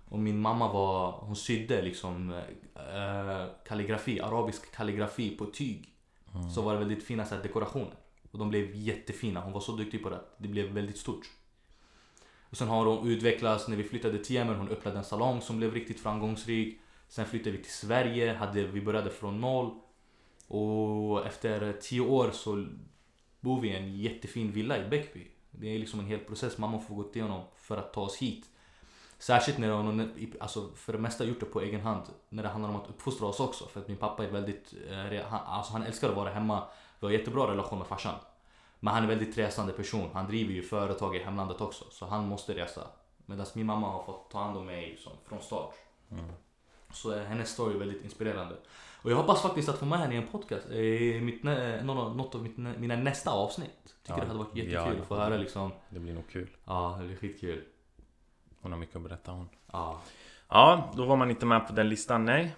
Och 0.10 0.20
min 0.20 0.40
mamma 0.40 0.74
var, 0.74 1.12
hon 1.12 1.36
sydde 1.36 1.82
liksom 1.82 2.34
eh, 2.76 3.46
kalligrafi, 3.68 4.22
arabisk 4.22 4.76
kalligrafi 4.76 5.38
på 5.38 5.46
tyg. 5.46 5.88
Så 6.56 6.62
var 6.62 6.74
det 6.74 6.80
väldigt 6.80 7.04
fina 7.04 7.26
så 7.26 7.36
här, 7.36 7.44
dekorationer. 7.44 7.96
Och 8.32 8.40
de 8.40 8.50
blev 8.50 8.76
jättefina. 8.76 9.42
Hon 9.42 9.54
var 9.54 9.62
så 9.62 9.76
duktig 9.76 10.04
på 10.04 10.10
det. 10.10 10.22
Det 10.38 10.48
blev 10.48 10.72
väldigt 10.72 10.98
stort. 10.98 11.30
Och 12.50 12.58
sen 12.58 12.68
har 12.68 12.86
hon 12.86 13.08
utvecklats. 13.08 13.68
När 13.68 13.78
vi 13.78 13.84
flyttade 13.84 14.18
till 14.18 14.36
Yemen, 14.36 14.56
hon 14.56 14.70
öppnade 14.70 14.98
en 14.98 15.04
salong 15.04 15.42
som 15.42 15.58
blev 15.58 15.74
riktigt 15.74 16.00
framgångsrik. 16.00 16.80
Sen 17.08 17.26
flyttade 17.26 17.52
vi 17.52 17.64
till 17.64 17.74
Sverige. 17.74 18.34
Hade, 18.34 18.64
vi 18.64 18.82
började 18.82 19.10
från 19.10 19.42
noll. 19.42 19.72
Och 20.48 21.26
efter 21.26 21.74
tio 21.74 22.02
år 22.02 22.32
så 22.32 22.68
bor 23.40 23.62
vi 23.62 23.68
i 23.68 23.76
en 23.76 23.98
jättefin 23.98 24.52
villa 24.52 24.86
i 24.86 24.90
Bäckby. 24.90 25.28
Det 25.52 25.76
är 25.76 25.80
liksom 25.80 26.00
en 26.00 26.06
hel 26.06 26.20
process 26.20 26.58
mamma 26.58 26.80
får 26.80 26.96
gå 26.96 27.10
igenom 27.14 27.44
för 27.56 27.78
att 27.78 27.94
ta 27.94 28.02
oss 28.02 28.18
hit. 28.18 28.46
Särskilt 29.18 29.58
när 29.58 29.72
hon 29.72 30.12
alltså 30.40 30.70
för 30.76 30.94
det 30.94 31.00
mesta 31.00 31.26
gjort 31.26 31.40
det 31.40 31.46
på 31.46 31.62
egen 31.62 31.82
hand. 31.82 32.04
När 32.30 32.44
det 32.44 32.50
handlar 32.50 32.70
om 32.70 32.76
att 32.76 32.90
uppfostra 32.90 33.28
oss 33.28 33.40
också. 33.40 33.68
För 33.68 33.80
att 33.80 33.88
min 33.88 33.98
pappa 33.98 34.24
är 34.24 34.30
väldigt, 34.32 34.74
eh, 34.90 35.34
alltså 35.34 35.74
han 35.74 35.84
älskar 35.84 36.10
att 36.10 36.16
vara 36.16 36.30
hemma. 36.30 36.64
Vi 37.02 37.08
har 37.08 37.12
jättebra 37.14 37.48
relation 37.52 37.80
med 37.80 37.88
farsan. 37.88 38.16
Men 38.80 38.94
han 38.94 39.04
är 39.04 39.12
en 39.12 39.18
väldigt 39.20 39.38
resande 39.38 39.74
person. 39.74 40.10
Han 40.14 40.28
driver 40.28 40.54
ju 40.54 40.62
företag 40.64 41.16
i 41.16 41.20
hemlandet 41.24 41.62
också. 41.62 41.86
Så 41.92 42.06
han 42.06 42.28
måste 42.28 42.54
resa. 42.56 42.82
Medan 43.26 43.46
min 43.54 43.66
mamma 43.66 43.88
har 43.88 44.04
fått 44.04 44.30
ta 44.32 44.40
hand 44.44 44.58
om 44.58 44.66
mig 44.66 44.98
som, 45.04 45.12
från 45.26 45.42
start. 45.42 45.74
Så 46.94 47.16
eh, 47.16 47.24
hennes 47.24 47.50
story 47.50 47.76
är 47.76 47.80
väldigt 47.80 48.04
inspirerande. 48.04 48.56
Och 49.04 49.12
jag 49.12 49.16
hoppas 49.16 49.42
faktiskt 49.42 49.70
att 49.70 49.78
få 49.78 49.86
med 49.86 50.00
henne 50.00 50.14
i 50.14 50.18
en 50.18 50.28
podcast. 50.28 50.70
I 50.70 51.22
mitt, 51.22 51.44
någon, 51.84 52.18
något 52.18 52.36
av 52.36 52.44
mitt, 52.44 52.58
mina 52.58 52.96
nästa 52.96 53.32
avsnitt. 53.32 53.70
Tycker 54.04 54.14
Ja. 54.14 54.16
det 54.22 54.28
hade 54.28 54.40
varit 54.40 54.50
Ja, 54.54 54.64
jättekul 54.64 54.96
ja. 54.96 55.02
att 55.02 55.08
få 55.08 55.16
höra 55.16 55.38
liksom. 55.38 55.72
Det 55.90 56.00
blir 56.00 56.14
nog 56.14 56.30
kul. 56.32 56.50
Ja, 56.66 56.96
det 57.02 57.08
blir 57.08 57.18
skitkul. 57.18 57.64
Hon 58.62 58.72
har 58.72 58.80
mycket 58.80 58.96
att 58.96 59.02
berätta 59.02 59.32
hon. 59.32 59.50
Ja. 59.72 60.02
Ja, 60.50 60.92
då 60.96 61.06
var 61.06 61.16
man 61.16 61.30
inte 61.30 61.46
med 61.46 61.68
på 61.68 61.74
den 61.74 61.90
listan, 61.90 62.26
nej. 62.26 62.56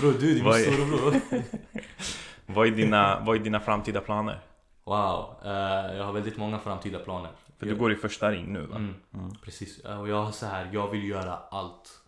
Bror 0.00 0.12
du, 0.20 0.34
det 0.34 0.40
är 0.40 0.44
Vad 0.44 0.54
min 0.60 0.68
är- 0.68 0.72
storebror. 0.72 1.20
Vad 2.46 2.66
är 2.66 2.70
dina, 2.70 3.20
vad 3.26 3.36
är 3.36 3.40
dina 3.40 3.60
framtida 3.60 4.00
planer? 4.00 4.40
Wow, 4.84 5.34
eh, 5.44 5.96
jag 5.96 6.04
har 6.04 6.12
väldigt 6.12 6.36
många 6.36 6.58
framtida 6.58 6.98
planer. 6.98 7.30
För 7.58 7.66
du 7.66 7.76
går 7.76 7.92
i 7.92 7.96
första 7.96 8.30
ring 8.30 8.52
nu 8.52 8.66
va? 8.66 8.76
Mm, 8.76 8.94
Precis, 9.44 9.80
Eh, 9.84 10.00
och 10.00 10.08
jag 10.08 10.22
har 10.22 10.32
så 10.32 10.46
här, 10.46 10.70
jag 10.72 10.90
vill 10.90 11.08
göra 11.08 11.38
allt. 11.50 12.00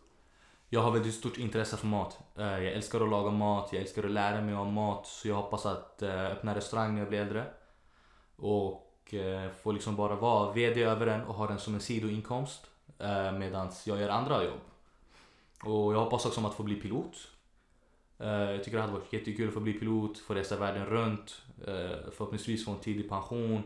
Jag 0.68 0.80
har 0.80 0.90
väldigt 0.90 1.14
stort 1.14 1.38
intresse 1.38 1.76
för 1.76 1.86
mat. 1.86 2.18
Eh, 2.38 2.44
Jag 2.44 2.72
älskar 2.72 3.00
att 3.00 3.08
laga 3.10 3.30
mat, 3.30 3.68
jag 3.72 3.82
älskar 3.82 4.04
att 4.04 4.10
lära 4.10 4.40
mig 4.40 4.54
om 4.54 4.72
mat. 4.72 5.06
Så 5.06 5.28
jag 5.28 5.34
hoppas 5.34 5.66
att 5.66 6.02
eh, 6.02 6.24
öppna 6.26 6.54
restaurang 6.54 6.92
när 6.94 7.00
jag 7.00 7.08
blir 7.08 7.20
äldre. 7.20 7.44
Och 8.36 9.14
eh, 9.14 9.50
få 9.62 9.72
liksom 9.72 9.96
bara 9.96 10.14
vara 10.14 10.52
VD 10.52 10.82
över 10.82 11.06
den 11.06 11.20
och 11.24 11.34
ha 11.34 11.46
den 11.46 11.58
som 11.58 11.74
en 11.74 11.80
sidoinkomst. 11.80 12.66
Medan 13.38 13.70
jag 13.86 14.00
gör 14.00 14.08
andra 14.08 14.44
jobb. 14.44 14.60
Och 15.64 15.94
jag 15.94 15.98
hoppas 15.98 16.26
också 16.26 16.40
om 16.40 16.46
att 16.46 16.54
få 16.54 16.62
bli 16.62 16.74
pilot. 16.74 17.28
Eh, 18.18 18.28
jag 18.28 18.64
tycker 18.64 18.76
det 18.76 18.82
hade 18.82 18.98
varit 18.98 19.12
jättekul 19.12 19.48
att 19.48 19.54
få 19.54 19.60
bli 19.60 19.72
pilot, 19.72 20.18
få 20.18 20.34
resa 20.34 20.56
världen 20.56 20.86
runt, 20.86 21.42
eh, 21.66 22.10
förhoppningsvis 22.12 22.64
få 22.64 22.70
en 22.70 22.78
tidig 22.78 23.08
pension. 23.08 23.62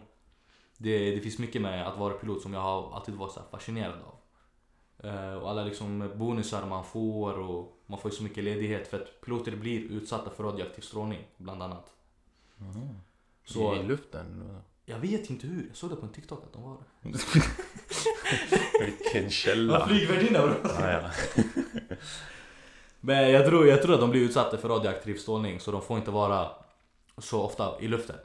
Det, 0.79 1.15
det 1.15 1.21
finns 1.21 1.39
mycket 1.39 1.63
med 1.63 1.89
att 1.89 1.99
vara 1.99 2.15
pilot 2.15 2.43
som 2.43 2.55
jag 2.55 2.61
har 2.61 2.95
alltid 2.95 3.15
varit 3.15 3.33
så 3.33 3.41
fascinerad 3.51 3.99
av. 4.03 4.19
Eh, 5.09 5.35
och 5.35 5.51
alla 5.51 5.65
liksom 5.65 6.11
bonusar 6.17 6.67
man 6.67 6.85
får 6.85 7.39
och 7.39 7.83
man 7.87 7.99
får 7.99 8.11
ju 8.11 8.17
så 8.17 8.23
mycket 8.23 8.45
ledighet 8.45 8.89
för 8.89 9.01
att 9.01 9.21
piloter 9.21 9.57
blir 9.57 9.81
utsatta 9.81 10.31
för 10.31 10.45
radioaktiv 10.45 10.83
strålning 10.83 11.25
bland 11.37 11.63
annat. 11.63 11.93
Så 13.45 13.75
I 13.75 13.83
luften? 13.83 14.63
Jag 14.93 14.99
vet 14.99 15.31
inte 15.31 15.47
hur, 15.47 15.67
jag 15.67 15.77
såg 15.77 15.91
det 15.91 15.97
på 15.97 16.07
en 16.07 16.13
TikTok 16.13 16.45
att 16.45 16.53
de 16.53 16.63
var 16.63 16.77
det. 17.03 17.19
Vilken 18.85 19.31
källa! 19.31 19.87
flygvärdinna 19.87 20.47
bro! 20.47 20.55
Ja, 20.65 20.91
ja. 20.91 21.11
Men 23.01 23.31
jag 23.31 23.47
tror, 23.47 23.67
jag 23.67 23.83
tror 23.83 23.95
att 23.95 24.01
de 24.01 24.11
blir 24.11 24.21
utsatta 24.21 24.59
för 24.59 24.69
radioaktiv 24.69 25.15
strålning 25.15 25.61
så 25.61 25.73
de 25.73 25.83
får 25.83 25.99
inte 25.99 26.11
vara 26.11 26.51
så 27.19 27.43
ofta 27.43 27.81
i 27.81 27.89
luften. 27.89 28.17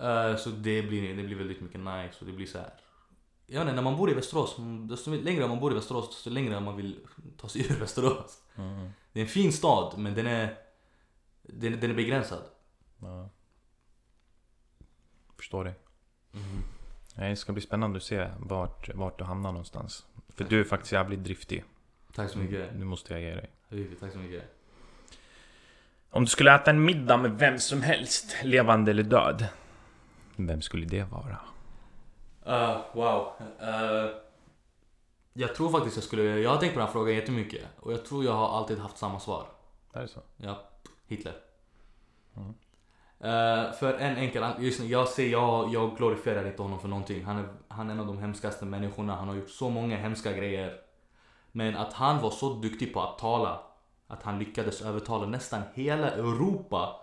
Eh, 0.00 0.36
så 0.36 0.50
det 0.50 0.82
blir, 0.82 1.16
det 1.16 1.22
blir 1.22 1.36
väldigt 1.36 1.60
mycket 1.60 1.80
nice 1.80 2.16
och 2.20 2.26
det 2.26 2.32
blir 2.32 2.46
så 2.46 2.58
här. 2.58 2.74
Jag 3.46 3.60
vet 3.60 3.62
inte, 3.62 3.74
när 3.74 3.82
man 3.82 3.96
bor 3.96 4.10
i 4.10 4.14
Västerås, 4.14 4.58
mm, 4.58 4.88
desto 4.88 5.10
längre 5.10 5.48
man 5.48 5.60
bor 5.60 5.72
i 5.72 5.74
Västerås 5.74 6.08
desto 6.08 6.30
längre 6.30 6.60
man 6.60 6.76
vill 6.76 6.96
ta 7.36 7.48
sig 7.48 7.66
ur 7.66 7.76
Västerås. 7.80 8.38
Mm. 8.56 8.90
Det 9.12 9.20
är 9.20 9.22
en 9.22 9.28
fin 9.28 9.52
stad 9.52 9.98
men 9.98 10.14
den 10.14 10.26
är, 10.26 10.58
den, 11.42 11.80
den 11.80 11.90
är 11.90 11.94
begränsad. 11.94 12.42
ja. 12.98 13.28
Förstår 15.46 15.64
dig. 15.64 15.74
Nej, 17.14 17.30
Det 17.30 17.36
ska 17.36 17.52
bli 17.52 17.62
spännande 17.62 17.96
att 17.96 18.02
se 18.02 18.28
vart, 18.38 18.94
vart 18.94 19.18
du 19.18 19.24
hamnar 19.24 19.52
någonstans. 19.52 20.06
För 20.28 20.44
du 20.44 20.60
är 20.60 20.64
faktiskt 20.64 20.92
jävligt 20.92 21.24
driftig. 21.24 21.64
Tack 22.14 22.30
så 22.30 22.38
mycket. 22.38 22.74
Nu 22.74 22.84
måste 22.84 23.12
jag 23.12 23.22
ge 23.22 23.34
dig. 23.34 23.50
Tack 24.00 24.12
så 24.12 24.18
mycket. 24.18 24.42
Om 26.10 26.24
du 26.24 26.30
skulle 26.30 26.54
äta 26.54 26.70
en 26.70 26.84
middag 26.84 27.16
med 27.16 27.38
vem 27.38 27.58
som 27.58 27.82
helst, 27.82 28.36
levande 28.42 28.90
eller 28.90 29.02
död. 29.02 29.46
Vem 30.36 30.62
skulle 30.62 30.86
det 30.86 31.04
vara? 31.04 31.38
Uh, 32.46 32.80
wow. 32.94 33.32
Uh, 33.62 34.16
jag 35.32 35.54
tror 35.54 35.70
faktiskt 35.70 35.96
jag 35.96 36.04
skulle, 36.04 36.22
jag 36.22 36.50
har 36.50 36.58
tänkt 36.58 36.72
på 36.72 36.78
den 36.78 36.86
här 36.86 36.92
frågan 36.92 37.14
jättemycket 37.14 37.64
och 37.76 37.92
jag 37.92 38.04
tror 38.04 38.24
jag 38.24 38.32
har 38.32 38.58
alltid 38.58 38.78
haft 38.78 38.98
samma 38.98 39.20
svar. 39.20 39.46
Är 39.92 40.02
det 40.02 40.08
så? 40.08 40.20
Ja, 40.36 40.68
Hitler. 41.06 41.34
Uh, 43.26 43.72
för 43.72 43.94
en 43.98 44.16
enkel 44.16 44.44
just 44.58 44.80
nu, 44.80 44.86
jag 44.86 45.08
ser, 45.08 45.28
jag, 45.28 45.72
jag 45.72 45.96
glorifierar 45.96 46.46
inte 46.46 46.62
honom 46.62 46.80
för 46.80 46.88
någonting. 46.88 47.24
Han 47.24 47.36
är, 47.36 47.48
han 47.68 47.88
är 47.88 47.92
en 47.92 48.00
av 48.00 48.06
de 48.06 48.18
hemskaste 48.18 48.64
människorna. 48.64 49.16
Han 49.16 49.28
har 49.28 49.34
gjort 49.34 49.50
så 49.50 49.70
många 49.70 49.96
hemska 49.96 50.32
grejer. 50.32 50.80
Men 51.52 51.76
att 51.76 51.92
han 51.92 52.22
var 52.22 52.30
så 52.30 52.54
duktig 52.54 52.94
på 52.94 53.00
att 53.00 53.18
tala. 53.18 53.60
Att 54.06 54.22
han 54.22 54.38
lyckades 54.38 54.82
övertala 54.82 55.26
nästan 55.26 55.62
hela 55.74 56.10
Europa 56.10 57.00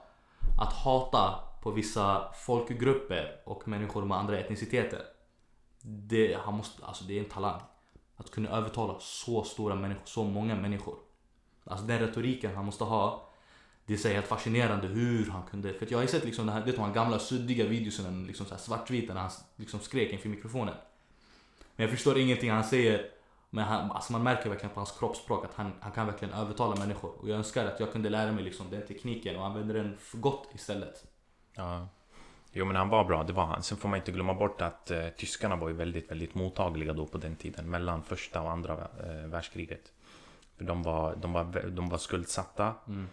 att 0.59 0.73
hata 0.73 1.39
på 1.61 1.71
vissa 1.71 2.31
folkgrupper 2.33 3.41
och 3.45 3.67
människor 3.67 4.05
med 4.05 4.17
andra 4.17 4.39
etniciteter. 4.39 5.01
Det, 5.81 6.37
han 6.45 6.53
måste, 6.53 6.85
alltså 6.85 7.03
det 7.03 7.17
är 7.17 7.23
en 7.23 7.29
talang. 7.29 7.61
Att 8.15 8.31
kunna 8.31 8.49
övertala 8.49 8.95
så 8.99 9.43
stora 9.43 9.75
människor, 9.75 10.01
så 10.05 10.23
många 10.23 10.55
människor. 10.55 10.95
Alltså 11.65 11.85
den 11.85 11.99
retoriken 11.99 12.55
han 12.55 12.65
måste 12.65 12.83
ha. 12.83 13.29
Det 13.85 13.93
är 13.93 13.97
så 13.97 14.07
helt 14.07 14.27
fascinerande 14.27 14.87
hur 14.87 15.29
han 15.29 15.43
kunde, 15.43 15.73
för 15.73 15.87
jag 15.89 15.97
har 15.97 16.01
ju 16.01 16.07
sett 16.07 16.25
liksom 16.25 16.45
det 16.45 16.51
här, 16.51 16.65
det 16.65 16.71
de 16.71 16.81
här 16.81 16.93
gamla 16.93 17.19
suddiga 17.19 17.65
videosen, 17.65 18.25
liksom 18.27 18.45
så 18.45 18.53
här 18.53 18.61
svartvita 18.61 19.13
när 19.13 19.21
han 19.21 19.31
liksom 19.55 19.79
skrek 19.79 20.11
inför 20.11 20.29
mikrofonen. 20.29 20.75
Men 21.75 21.83
jag 21.83 21.91
förstår 21.91 22.17
ingenting 22.17 22.51
han 22.51 22.63
säger. 22.63 23.09
Men 23.49 23.63
han, 23.63 23.91
alltså 23.91 24.11
man 24.11 24.23
märker 24.23 24.49
verkligen 24.49 24.73
på 24.73 24.79
hans 24.79 24.91
kroppsspråk 24.91 25.45
att 25.45 25.53
han, 25.53 25.71
han 25.79 25.91
kan 25.91 26.07
verkligen 26.07 26.33
övertala 26.33 26.75
människor. 26.75 27.11
Och 27.21 27.29
jag 27.29 27.37
önskar 27.37 27.65
att 27.65 27.79
jag 27.79 27.91
kunde 27.91 28.09
lära 28.09 28.31
mig 28.31 28.43
liksom 28.43 28.69
den 28.69 28.87
tekniken 28.87 29.35
och 29.35 29.45
använda 29.45 29.73
den 29.73 29.97
för 29.97 30.17
gott 30.17 30.49
istället. 30.53 31.05
Ja. 31.55 31.87
Jo 32.51 32.65
men 32.65 32.75
han 32.75 32.89
var 32.89 33.03
bra, 33.03 33.23
det 33.23 33.33
var 33.33 33.45
han. 33.45 33.63
Sen 33.63 33.77
får 33.77 33.89
man 33.89 33.99
inte 33.99 34.11
glömma 34.11 34.33
bort 34.33 34.61
att 34.61 34.91
eh, 34.91 35.07
tyskarna 35.07 35.55
var 35.55 35.67
ju 35.69 35.75
väldigt, 35.75 36.11
väldigt 36.11 36.35
mottagliga 36.35 36.93
då 36.93 37.05
på 37.05 37.17
den 37.17 37.35
tiden. 37.35 37.69
Mellan 37.69 38.03
första 38.03 38.41
och 38.41 38.51
andra 38.51 38.73
eh, 38.73 39.27
världskriget. 39.27 39.91
För 40.57 40.65
de 40.65 40.83
var, 40.83 41.15
de 41.15 41.33
var, 41.33 41.43
de 41.69 41.89
var 41.89 41.97
skuldsatta. 41.97 42.73
Mm. 42.87 43.07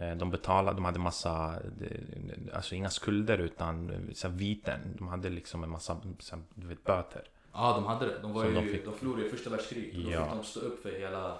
Eh, 0.00 0.16
de 0.16 0.30
betalade, 0.30 0.76
de 0.76 0.84
hade 0.84 0.98
massa, 0.98 1.54
eh, 1.80 2.56
alltså 2.56 2.74
inga 2.74 2.90
skulder 2.90 3.38
utan 3.38 3.90
eh, 3.90 3.98
så 4.14 4.28
viten. 4.28 4.80
De 4.98 5.08
hade 5.08 5.28
liksom 5.28 5.62
en 5.64 5.70
massa 5.70 6.00
så 6.18 6.36
du 6.54 6.66
vet, 6.66 6.84
böter. 6.84 7.28
Ja, 7.52 7.72
de 7.74 7.84
hade 7.84 8.06
det. 8.06 8.18
De, 8.22 8.32
var 8.32 8.44
ju, 8.44 8.54
de 8.54 8.66
de, 8.66 8.72
fick- 8.72 8.96
förlorade 8.98 9.26
i 9.26 9.30
första 9.30 9.50
världskriget. 9.50 10.04
Då 10.04 10.10
Ja. 10.10 10.24
fick 10.24 10.34
de 10.34 10.44
stå 10.44 10.60
upp 10.60 10.82
för 10.82 10.98
hela, 11.00 11.38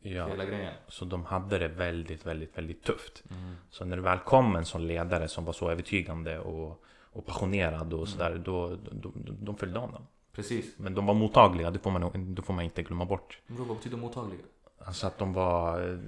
Ja. 0.00 0.26
hela 0.26 0.44
grejen. 0.44 0.74
Så 0.88 1.04
de 1.04 1.24
hade 1.24 1.58
det 1.58 1.68
väldigt, 1.68 2.26
väldigt, 2.26 2.58
väldigt 2.58 2.82
tufft. 2.82 3.22
Mm. 3.30 3.54
Så 3.70 3.84
när 3.84 3.96
det 3.96 4.02
väl 4.02 4.18
kom 4.18 4.56
en 4.56 4.64
sån 4.64 4.86
ledare 4.86 5.28
som 5.28 5.44
var 5.44 5.52
så 5.52 5.70
övertygande 5.70 6.38
och, 6.38 6.84
och 7.12 7.26
passionerad 7.26 7.92
och 7.92 8.08
sådär, 8.08 8.42
då, 8.44 8.68
då, 8.68 9.12
då, 9.14 9.32
de 9.40 9.56
följde 9.56 9.78
honom. 9.78 10.02
Precis. 10.32 10.78
Men 10.78 10.94
de 10.94 11.06
var 11.06 11.14
mottagliga, 11.14 11.70
det 11.70 11.78
får 11.78 11.90
man, 11.90 12.34
det 12.34 12.42
får 12.42 12.54
man 12.54 12.64
inte 12.64 12.82
glömma 12.82 13.04
bort. 13.04 13.40
Vad 13.46 13.68
betyder 13.76 13.96
mottagliga? 13.96 14.40
Alltså 14.84 15.06
att 15.06 15.18
de 15.18 15.32
var... 15.32 15.98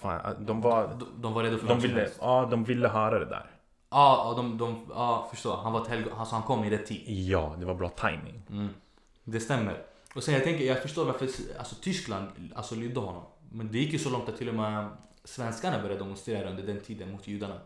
Fan, 0.00 0.46
de 0.46 0.60
var... 0.60 0.96
De, 0.98 1.22
de 1.22 1.32
var 1.32 1.42
redo 1.42 1.58
för 1.58 1.68
De 1.68 1.78
ville, 1.80 2.10
ja, 2.20 2.48
de 2.50 2.64
ville 2.64 2.88
höra 2.88 3.18
det 3.18 3.24
där. 3.24 3.50
Ja, 3.90 4.34
de, 4.36 4.58
de, 4.58 4.86
ja, 4.90 5.28
förstår. 5.30 5.56
Han 5.56 5.72
var 5.72 5.82
ett 5.82 5.88
helgon. 5.88 6.18
Alltså 6.18 6.34
han 6.34 6.42
kom 6.44 6.64
i 6.64 6.70
rätt 6.70 6.86
tid. 6.86 7.02
Ja, 7.06 7.56
det 7.58 7.66
var 7.66 7.74
bra 7.74 7.88
timing. 7.88 8.42
Mm. 8.50 8.68
Det 9.24 9.40
stämmer. 9.40 9.82
Och 10.14 10.22
sen 10.22 10.34
jag 10.34 10.44
tänker, 10.44 10.64
jag 10.64 10.82
förstår 10.82 11.04
varför 11.04 11.28
alltså, 11.58 11.74
Tyskland 11.74 12.28
alltså, 12.54 12.74
lydde 12.74 13.00
honom. 13.00 13.22
Men 13.52 13.72
det 13.72 13.78
gick 13.78 13.92
ju 13.92 13.98
så 13.98 14.10
långt 14.10 14.28
att 14.28 14.36
till 14.36 14.48
och 14.48 14.54
med 14.54 14.88
svenskarna 15.24 15.82
började 15.82 16.00
demonstrera 16.00 16.50
under 16.50 16.62
den 16.62 16.80
tiden 16.80 17.12
mot 17.12 17.26
judarna. 17.26 17.60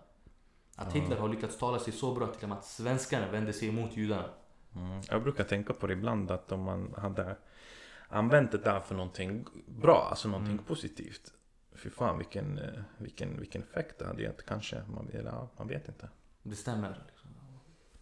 Att 0.76 0.92
Hitler 0.92 1.16
har 1.16 1.28
lyckats 1.28 1.58
tala 1.58 1.78
sig 1.78 1.92
så 1.92 2.14
bra 2.14 2.26
till 2.26 2.42
och 2.42 2.48
med 2.48 2.58
att 2.58 2.64
svenskarna 2.64 3.30
vände 3.30 3.52
sig 3.52 3.68
emot 3.68 3.96
judarna. 3.96 4.24
Mm. 4.76 5.00
Jag 5.08 5.22
brukar 5.22 5.44
tänka 5.44 5.72
på 5.72 5.86
det 5.86 5.92
ibland 5.92 6.30
att 6.30 6.52
om 6.52 6.62
man 6.62 6.94
hade 6.98 7.36
använt 8.08 8.52
det 8.52 8.58
där 8.58 8.80
för 8.80 8.94
någonting 8.94 9.44
bra, 9.66 10.06
alltså 10.10 10.28
någonting 10.28 10.58
positivt. 10.58 11.32
Fy 11.82 11.90
fan 11.90 12.18
vilken, 12.18 12.58
eh, 12.58 12.64
vilken, 12.98 13.38
vilken 13.40 13.62
effekt 13.62 13.98
det 13.98 14.06
hade 14.06 14.22
gett 14.22 14.46
kanske. 14.46 14.82
Man, 14.94 15.08
eller, 15.12 15.30
ja, 15.30 15.48
man 15.58 15.68
vet 15.68 15.88
inte. 15.88 16.08
Det 16.42 16.54
stämmer. 16.56 17.02
Liksom. 17.08 17.30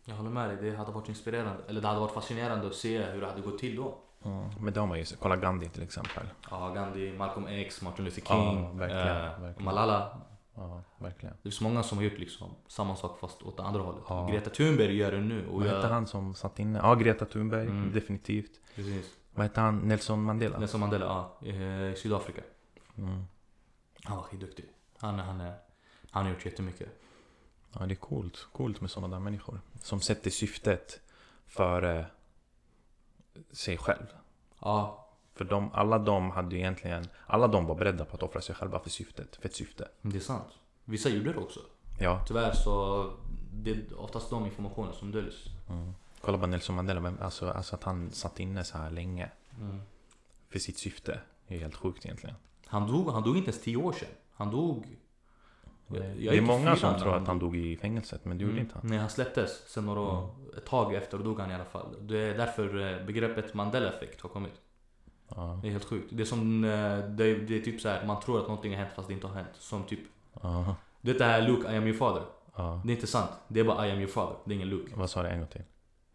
Jag 0.05 0.14
håller 0.14 0.31
med 0.31 0.49
dig, 0.49 0.71
det 0.71 0.77
hade 0.77 0.93
varit 0.93 1.09
inspirerande. 1.09 1.62
Eller 1.69 1.81
det 1.81 1.87
hade 1.88 2.01
varit 2.01 2.14
fascinerande 2.14 2.67
att 2.67 2.75
se 2.75 3.03
hur 3.03 3.21
det 3.21 3.27
hade 3.27 3.41
gått 3.41 3.59
till 3.59 3.77
då. 3.77 3.99
Mm. 4.25 4.49
Men 4.61 4.73
det 4.75 4.81
har 4.81 4.87
man 4.87 4.99
ju, 4.99 5.05
kolla 5.21 5.37
Gandhi 5.37 5.69
till 5.69 5.83
exempel. 5.83 6.27
Ja, 6.51 6.69
Gandhi, 6.69 7.12
Malcolm 7.19 7.47
X, 7.47 7.83
Martin 7.83 8.05
Luther 8.05 8.23
Ja, 8.29 8.51
King, 8.53 8.79
verkligen, 8.79 9.07
eh, 9.07 9.41
verkligen. 9.41 9.64
Malala. 9.64 10.21
Ja, 10.55 10.83
verkligen. 10.99 11.35
Det 11.37 11.43
finns 11.43 11.61
många 11.61 11.83
som 11.83 11.99
har 11.99 12.05
gjort 12.05 12.19
liksom 12.19 12.51
samma 12.67 12.97
sak 12.97 13.19
fast 13.21 13.43
åt 13.43 13.57
det 13.57 13.62
andra 13.62 13.83
hållet. 13.83 14.03
Ja. 14.09 14.27
Greta 14.31 14.51
Thunberg 14.51 14.97
gör 14.97 15.12
det 15.12 15.21
nu. 15.21 15.49
Och 15.49 15.61
Vad 15.62 15.71
hette 15.71 15.87
han 15.87 16.07
som 16.07 16.35
satt 16.35 16.59
inne? 16.59 16.79
Ja, 16.83 16.95
Greta 16.95 17.25
Thunberg, 17.25 17.67
Mm. 17.67 17.93
definitivt. 17.93 18.51
Precis. 18.75 19.07
Vad 19.35 19.47
hette 19.47 19.61
han? 19.61 19.79
Nelson 19.79 20.23
Mandela? 20.23 20.59
Nelson 20.59 20.81
Mandela, 20.81 21.05
ja. 21.41 21.47
I 21.49 21.95
Sydafrika. 21.97 22.43
Mm. 22.99 23.25
Han 24.04 24.16
var 24.16 24.24
skitduktig. 24.24 24.64
Han, 24.98 25.18
han, 25.18 25.40
är, 25.40 25.54
han 26.11 26.24
har 26.26 26.32
gjort 26.32 26.44
jättemycket. 26.46 26.88
Ja, 27.72 27.87
det 27.87 27.94
är 27.94 27.96
coolt. 27.96 28.46
Coolt 28.52 28.80
med 28.80 28.90
sådana 28.90 29.16
där 29.16 29.20
människor. 29.24 29.61
Som 29.82 30.00
sätter 30.00 30.30
syftet 30.30 31.00
före 31.46 32.06
sig 33.52 33.78
själv. 33.78 34.06
Ja, 34.61 35.08
För 35.34 35.44
de, 35.44 35.70
alla 35.72 35.98
de 35.98 36.30
hade 36.30 36.54
ju 36.54 36.61
egentligen, 36.61 37.08
alla 37.26 37.48
de 37.48 37.66
var 37.66 37.74
beredda 37.74 38.04
på 38.04 38.16
att 38.16 38.22
offra 38.22 38.40
sig 38.40 38.54
själva 38.54 38.80
för 38.80 38.90
syftet, 38.90 39.37
för 39.37 39.48
ett 39.48 39.54
syfte. 39.54 39.88
det 40.02 40.16
är 40.16 40.20
sant. 40.20 40.48
Vissa 40.84 41.08
gjorde 41.08 41.32
det 41.32 41.38
också. 41.38 41.61
Ja, 42.00 42.24
Tyvärr 42.26 42.52
så 42.52 43.11
det 43.52 43.70
är 43.70 43.98
oftast 44.00 44.30
de 44.30 44.46
informationer 44.46 44.92
som 44.92 45.12
döljs. 45.12 45.44
mm. 45.68 45.94
kolla 46.20 46.38
på 46.38 46.46
Nelson 46.46 46.76
Mandela, 46.76 47.12
alltså, 47.20 47.50
alltså 47.50 47.74
att 47.74 47.84
han 47.84 48.11
satt 48.11 48.40
inne 48.40 48.64
så 48.64 48.78
här 48.78 48.90
länge 48.90 49.30
Mm. 49.61 49.80
för 50.48 50.58
sitt 50.58 50.78
syfte. 50.78 51.20
Det 51.46 51.54
är 51.54 51.58
helt 51.61 51.74
sjukt 51.74 52.04
egentligen. 52.04 52.37
Han 52.68 52.87
dog, 52.92 53.11
han 53.12 53.22
dog 53.22 53.37
inte 53.37 53.50
ens 53.50 53.62
tio 53.62 53.76
år 53.76 53.92
sedan. 53.92 54.09
Han 54.37 54.50
dog... 54.50 54.87
Jag- 55.90 56.04
jag 56.07 56.35
det 56.35 56.38
är 56.38 56.40
många 56.40 56.76
som 56.76 56.98
tror 57.00 57.16
att 57.16 57.26
han 57.26 57.38
dog 57.38 57.57
i 57.57 57.76
fängelset, 57.76 58.24
men 58.24 58.38
det 58.38 58.42
gjorde 58.42 58.52
Mm. 58.52 58.64
inte 58.64 58.74
han. 58.78 58.87
Nej, 58.90 58.98
han 58.98 59.11
släpptes. 59.11 59.50
Sen 59.68 59.87
några 59.87 60.00
år, 60.00 60.28
ett 60.57 60.66
tag 60.66 60.94
efter 60.94 61.18
dog 61.18 61.40
han 61.40 61.50
i 61.50 61.54
alla 61.54 61.64
fall. 61.64 61.87
Det 62.00 62.18
är 62.18 62.38
därför 62.38 62.92
eh, 63.00 63.07
begreppet 63.07 63.54
Mandela-effekt 63.54 64.20
har 64.20 64.28
kommit. 64.28 64.52
Ja, 65.28 65.59
Det 65.62 65.68
är 65.68 65.72
helt 65.72 65.85
sjukt. 65.85 66.07
Det 66.11 66.22
är 66.22 66.24
som, 66.24 66.64
eh, 66.64 66.70
det 66.98 67.24
är, 67.24 67.38
det 67.48 67.57
är 67.59 67.61
typ 67.62 67.81
så 67.81 67.88
här, 67.88 68.07
man 68.07 68.20
tror 68.20 68.38
att 68.40 68.48
någonting 68.48 68.72
har 68.72 68.78
hänt 68.78 68.92
fast 68.96 69.09
det 69.09 69.14
inte 69.14 69.26
har 69.26 69.35
hänt. 69.35 69.48
Som 69.59 69.83
typ, 69.85 70.00
ja, 70.42 70.76
detta 71.00 71.24
här 71.24 71.42
Luke, 71.48 71.72
I 71.72 71.76
am 71.76 71.87
your 71.87 71.96
father. 71.98 72.22
ja. 72.57 72.81
Det 72.85 72.92
är 72.92 72.94
inte 72.94 73.07
sant. 73.07 73.31
Det 73.48 73.61
är 73.61 73.64
bara 73.64 73.87
I 73.88 73.90
am 73.90 73.98
your 73.98 74.11
father. 74.11 74.37
Det 74.44 74.52
är 74.52 74.57
ingen 74.57 74.68
Luke. 74.68 74.92
Vad 74.96 75.11
sa 75.11 75.22
du 75.22 75.28
en 75.28 75.38
gång 75.38 75.48
till? 75.48 75.62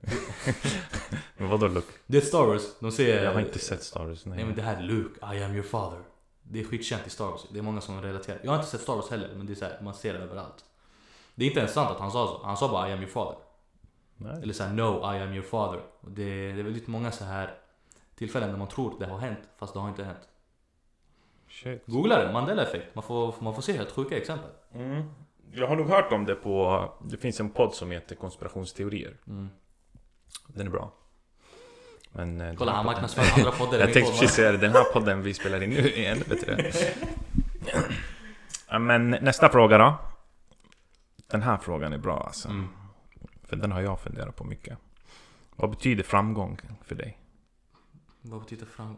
men 1.38 1.50
vadå 1.50 1.68
Luke? 1.68 1.88
Det 2.06 2.18
är 2.18 2.22
Star 2.22 2.46
Wars. 2.48 2.62
De 2.80 2.92
säger... 2.92 3.24
Jag 3.24 3.34
har 3.34 3.40
inte 3.42 3.60
sett 3.60 3.84
Star 3.84 4.06
Wars. 4.06 4.26
Nej 4.26 4.46
men 4.46 4.56
det 4.56 4.62
här 4.62 4.78
är 4.78 4.82
Luke, 4.84 5.36
I 5.36 5.44
am 5.44 5.54
your 5.54 5.64
father. 5.64 6.00
Det 6.44 6.60
är 6.60 6.64
skitkänt 6.64 7.08
i 7.08 7.10
Star 7.10 7.26
Wars. 7.26 7.46
Det 7.52 7.60
är 7.60 7.64
många 7.64 7.82
som 7.82 8.02
relaterar. 8.02 8.40
Jag 8.44 8.52
har 8.52 8.58
inte 8.58 8.70
sett 8.70 8.82
Star 8.82 8.96
Wars 8.96 9.10
heller, 9.10 9.30
men 9.36 9.46
det 9.46 9.54
är 9.54 9.56
så 9.56 9.66
här, 9.66 9.82
man 9.82 9.94
ser 9.94 10.14
det 10.14 10.20
överallt. 10.20 10.66
Det 11.36 11.46
är 11.46 11.48
inte 11.48 11.60
ens 11.60 11.74
sant 11.74 11.92
att 11.92 12.00
han 12.00 12.12
sa 12.12 12.28
så. 12.28 12.46
Han 12.46 12.58
sa 12.58 12.70
bara 12.70 12.90
I 12.90 12.94
am 12.94 13.00
your 13.00 13.10
father. 13.10 13.40
Nej. 14.18 14.42
Eller 14.42 14.54
såhär 14.54 14.74
No, 14.74 15.14
I 15.16 15.20
am 15.22 15.34
your 15.34 15.44
father. 15.44 15.82
Och 16.02 16.12
det, 16.12 16.54
det 16.54 16.60
är 16.60 16.64
väldigt 16.64 16.88
många 16.88 17.12
så 17.12 17.24
här 17.24 17.56
tillfällen 18.16 18.50
där 18.50 18.58
man 18.58 18.68
tror 18.68 19.00
det 19.00 19.06
har 19.06 19.18
hänt, 19.18 19.40
fast 19.58 19.74
det 19.74 19.80
har 19.80 19.90
inte 19.90 20.04
hänt. 20.04 20.28
Shit. 21.48 21.86
Googla 21.86 22.26
det, 22.26 22.34
Mandela-effekt. 22.34 22.96
Man 22.96 23.04
får, 23.04 23.36
man 23.40 23.56
får 23.56 23.62
se 23.62 23.74
helt 23.74 23.92
sjuka 23.92 24.18
exempel. 24.18 24.50
Mm. 24.74 25.04
Jag 25.52 25.68
har 25.68 25.76
nog 25.76 25.88
hört 25.88 26.12
om 26.12 26.26
det 26.26 26.36
på... 26.36 26.90
Det 27.04 27.18
finns 27.18 27.40
en 27.40 27.50
podd 27.50 27.74
som 27.74 27.92
heter 27.92 28.16
konspirationsteorier. 28.16 29.18
Mm. 29.28 29.50
Den 30.48 30.68
är 30.68 30.72
bra. 30.72 30.92
Men... 32.14 32.42
eh, 32.42 32.56
Kolla 32.56 32.72
han 32.72 32.86
marknadsför 32.86 33.40
andra 33.40 33.52
poddar. 33.52 33.80
Jag 33.80 33.94
tänkte 33.94 34.12
precis 34.12 34.32
säga 34.32 34.52
det, 34.52 34.58
den 34.58 34.72
här 34.72 34.84
podden 34.84 35.22
vi 35.22 35.34
spelar 35.34 35.64
in 35.64 35.70
nu 35.70 35.94
är 35.96 36.12
ännu 36.12 36.24
bättre. 36.30 36.72
Men 38.80 39.10
nästa 39.10 39.50
fråga 39.50 39.78
då. 39.78 39.96
Den 41.28 41.42
här 41.42 41.58
frågan 41.58 41.94
är 41.94 41.98
bra 41.98 42.24
alltså. 42.26 42.50
Mm. 42.50 42.68
För 43.44 43.56
den 43.56 43.72
har 43.72 43.82
jag 43.82 44.00
funderat 44.00 44.36
på 44.36 44.44
mycket. 44.44 44.78
Vad 45.56 45.70
betyder 45.70 46.04
framgång 46.04 46.60
för 46.86 46.96
dig? 46.96 47.18
Vad 48.22 48.40
betyder 48.42 48.66
fram... 48.66 48.98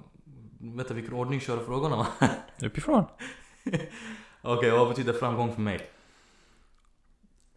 Vänta 0.59 0.93
vilken 0.93 1.13
ordning 1.13 1.39
kör 1.39 1.57
du 1.57 1.65
frågorna 1.65 1.95
va? 1.95 2.07
Uppifrån? 2.61 3.05
Okej, 4.41 4.71
vad 4.71 4.87
betyder 4.89 5.13
framgång 5.13 5.53
för 5.53 5.61
mig? 5.61 5.89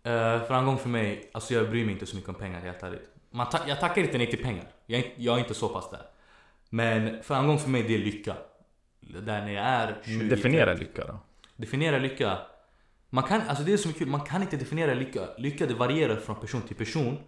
Eh, 0.03 0.43
framgång 0.43 0.79
för 0.79 0.89
mig, 0.89 1.31
alltså 1.35 1.55
jag 1.55 1.71
bryr 1.71 1.85
mig 1.85 1.93
inte 1.95 2.07
så 2.07 2.17
mycket 2.17 2.29
om 2.29 2.35
pengar 2.35 2.61
helt 2.61 2.83
ärligt. 2.83 3.09
Man 3.31 3.49
ta- 3.49 3.69
jag 3.69 3.81
tackar 3.81 4.03
inte 4.03 4.19
nej 4.19 4.27
till 4.31 4.43
pengar. 4.43 4.65
Jag 4.87 5.01
är, 5.01 5.05
inte- 5.05 5.23
jag 5.23 5.35
är 5.35 5.39
inte 5.39 5.55
så 5.55 5.69
pass 5.69 5.91
där. 5.91 6.03
Men 6.71 7.23
framgång 7.23 7.59
för 7.59 7.69
mig 7.71 7.83
det 7.83 7.95
är 7.95 7.99
lycka. 7.99 8.37
Där 9.01 9.41
när 9.45 9.53
jag 9.53 9.65
är 9.65 9.97
20, 10.05 10.29
Definiera 10.29 10.67
30. 10.77 10.85
lycka 10.85 11.05
då. 11.07 11.19
Definiera 11.57 11.99
lycka. 11.99 12.39
Man 13.11 13.25
kan, 13.25 13.41
alltså 13.43 13.65
det 13.65 13.73
är 13.73 13.89
är 13.89 13.93
kul, 13.93 14.09
man 14.09 14.21
kan 14.21 14.43
inte 14.43 14.57
definiera 14.57 14.95
lycka. 14.95 15.21
Lycka 15.39 15.67
det 15.67 15.75
varierar 15.75 16.17
från 16.17 16.37
person 16.37 16.63
till 16.63 16.77
person. 16.77 17.19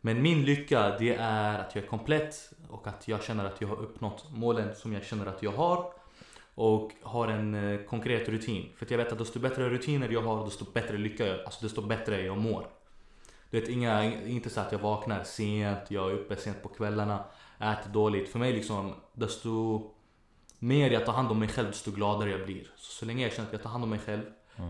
Men 0.00 0.22
min 0.22 0.44
lycka 0.44 0.96
det 0.98 1.14
är 1.14 1.58
att 1.58 1.74
jag 1.74 1.84
är 1.84 1.88
komplett 1.88 2.52
och 2.68 2.86
att 2.86 3.08
jag 3.08 3.22
känner 3.24 3.44
att 3.44 3.60
jag 3.60 3.68
har 3.68 3.76
uppnått 3.76 4.26
målen 4.30 4.74
som 4.74 4.92
jag 4.92 5.04
känner 5.04 5.26
att 5.26 5.42
jag 5.42 5.52
har. 5.52 5.92
Och 6.54 6.90
har 7.02 7.28
en 7.28 7.54
eh, 7.54 7.80
konkret 7.80 8.28
rutin. 8.28 8.68
För 8.76 8.84
att 8.84 8.90
jag 8.90 8.98
vet 8.98 9.12
att 9.12 9.18
desto 9.18 9.38
bättre 9.38 9.68
rutiner 9.68 10.08
jag 10.08 10.22
har, 10.22 10.44
desto 10.44 10.64
bättre 10.72 10.98
lycka 10.98 11.26
jag, 11.26 11.40
alltså 11.44 11.62
desto 11.64 11.82
bättre 11.82 12.22
jag 12.22 12.38
mår. 12.38 12.66
Du 13.50 13.60
vet, 13.60 13.68
inga, 13.68 14.14
inte 14.26 14.50
så 14.50 14.60
att 14.60 14.72
jag 14.72 14.78
vaknar 14.78 15.24
sent, 15.24 15.90
jag 15.90 16.10
är 16.10 16.14
uppe 16.14 16.36
sent 16.36 16.62
på 16.62 16.68
kvällarna, 16.68 17.24
äter 17.58 17.90
dåligt. 17.92 18.28
För 18.28 18.38
mig 18.38 18.52
liksom, 18.52 18.94
desto 19.12 19.82
mer 20.58 20.90
jag 20.90 21.06
tar 21.06 21.12
hand 21.12 21.30
om 21.30 21.38
mig 21.38 21.48
själv, 21.48 21.66
desto 21.66 21.90
gladare 21.90 22.30
jag 22.30 22.44
blir. 22.44 22.70
Så, 22.76 22.92
så 22.92 23.06
länge 23.06 23.22
jag 23.22 23.32
känner 23.32 23.46
att 23.46 23.52
jag 23.52 23.62
tar 23.62 23.70
hand 23.70 23.84
om 23.84 23.90
mig 23.90 23.98
själv, 23.98 24.22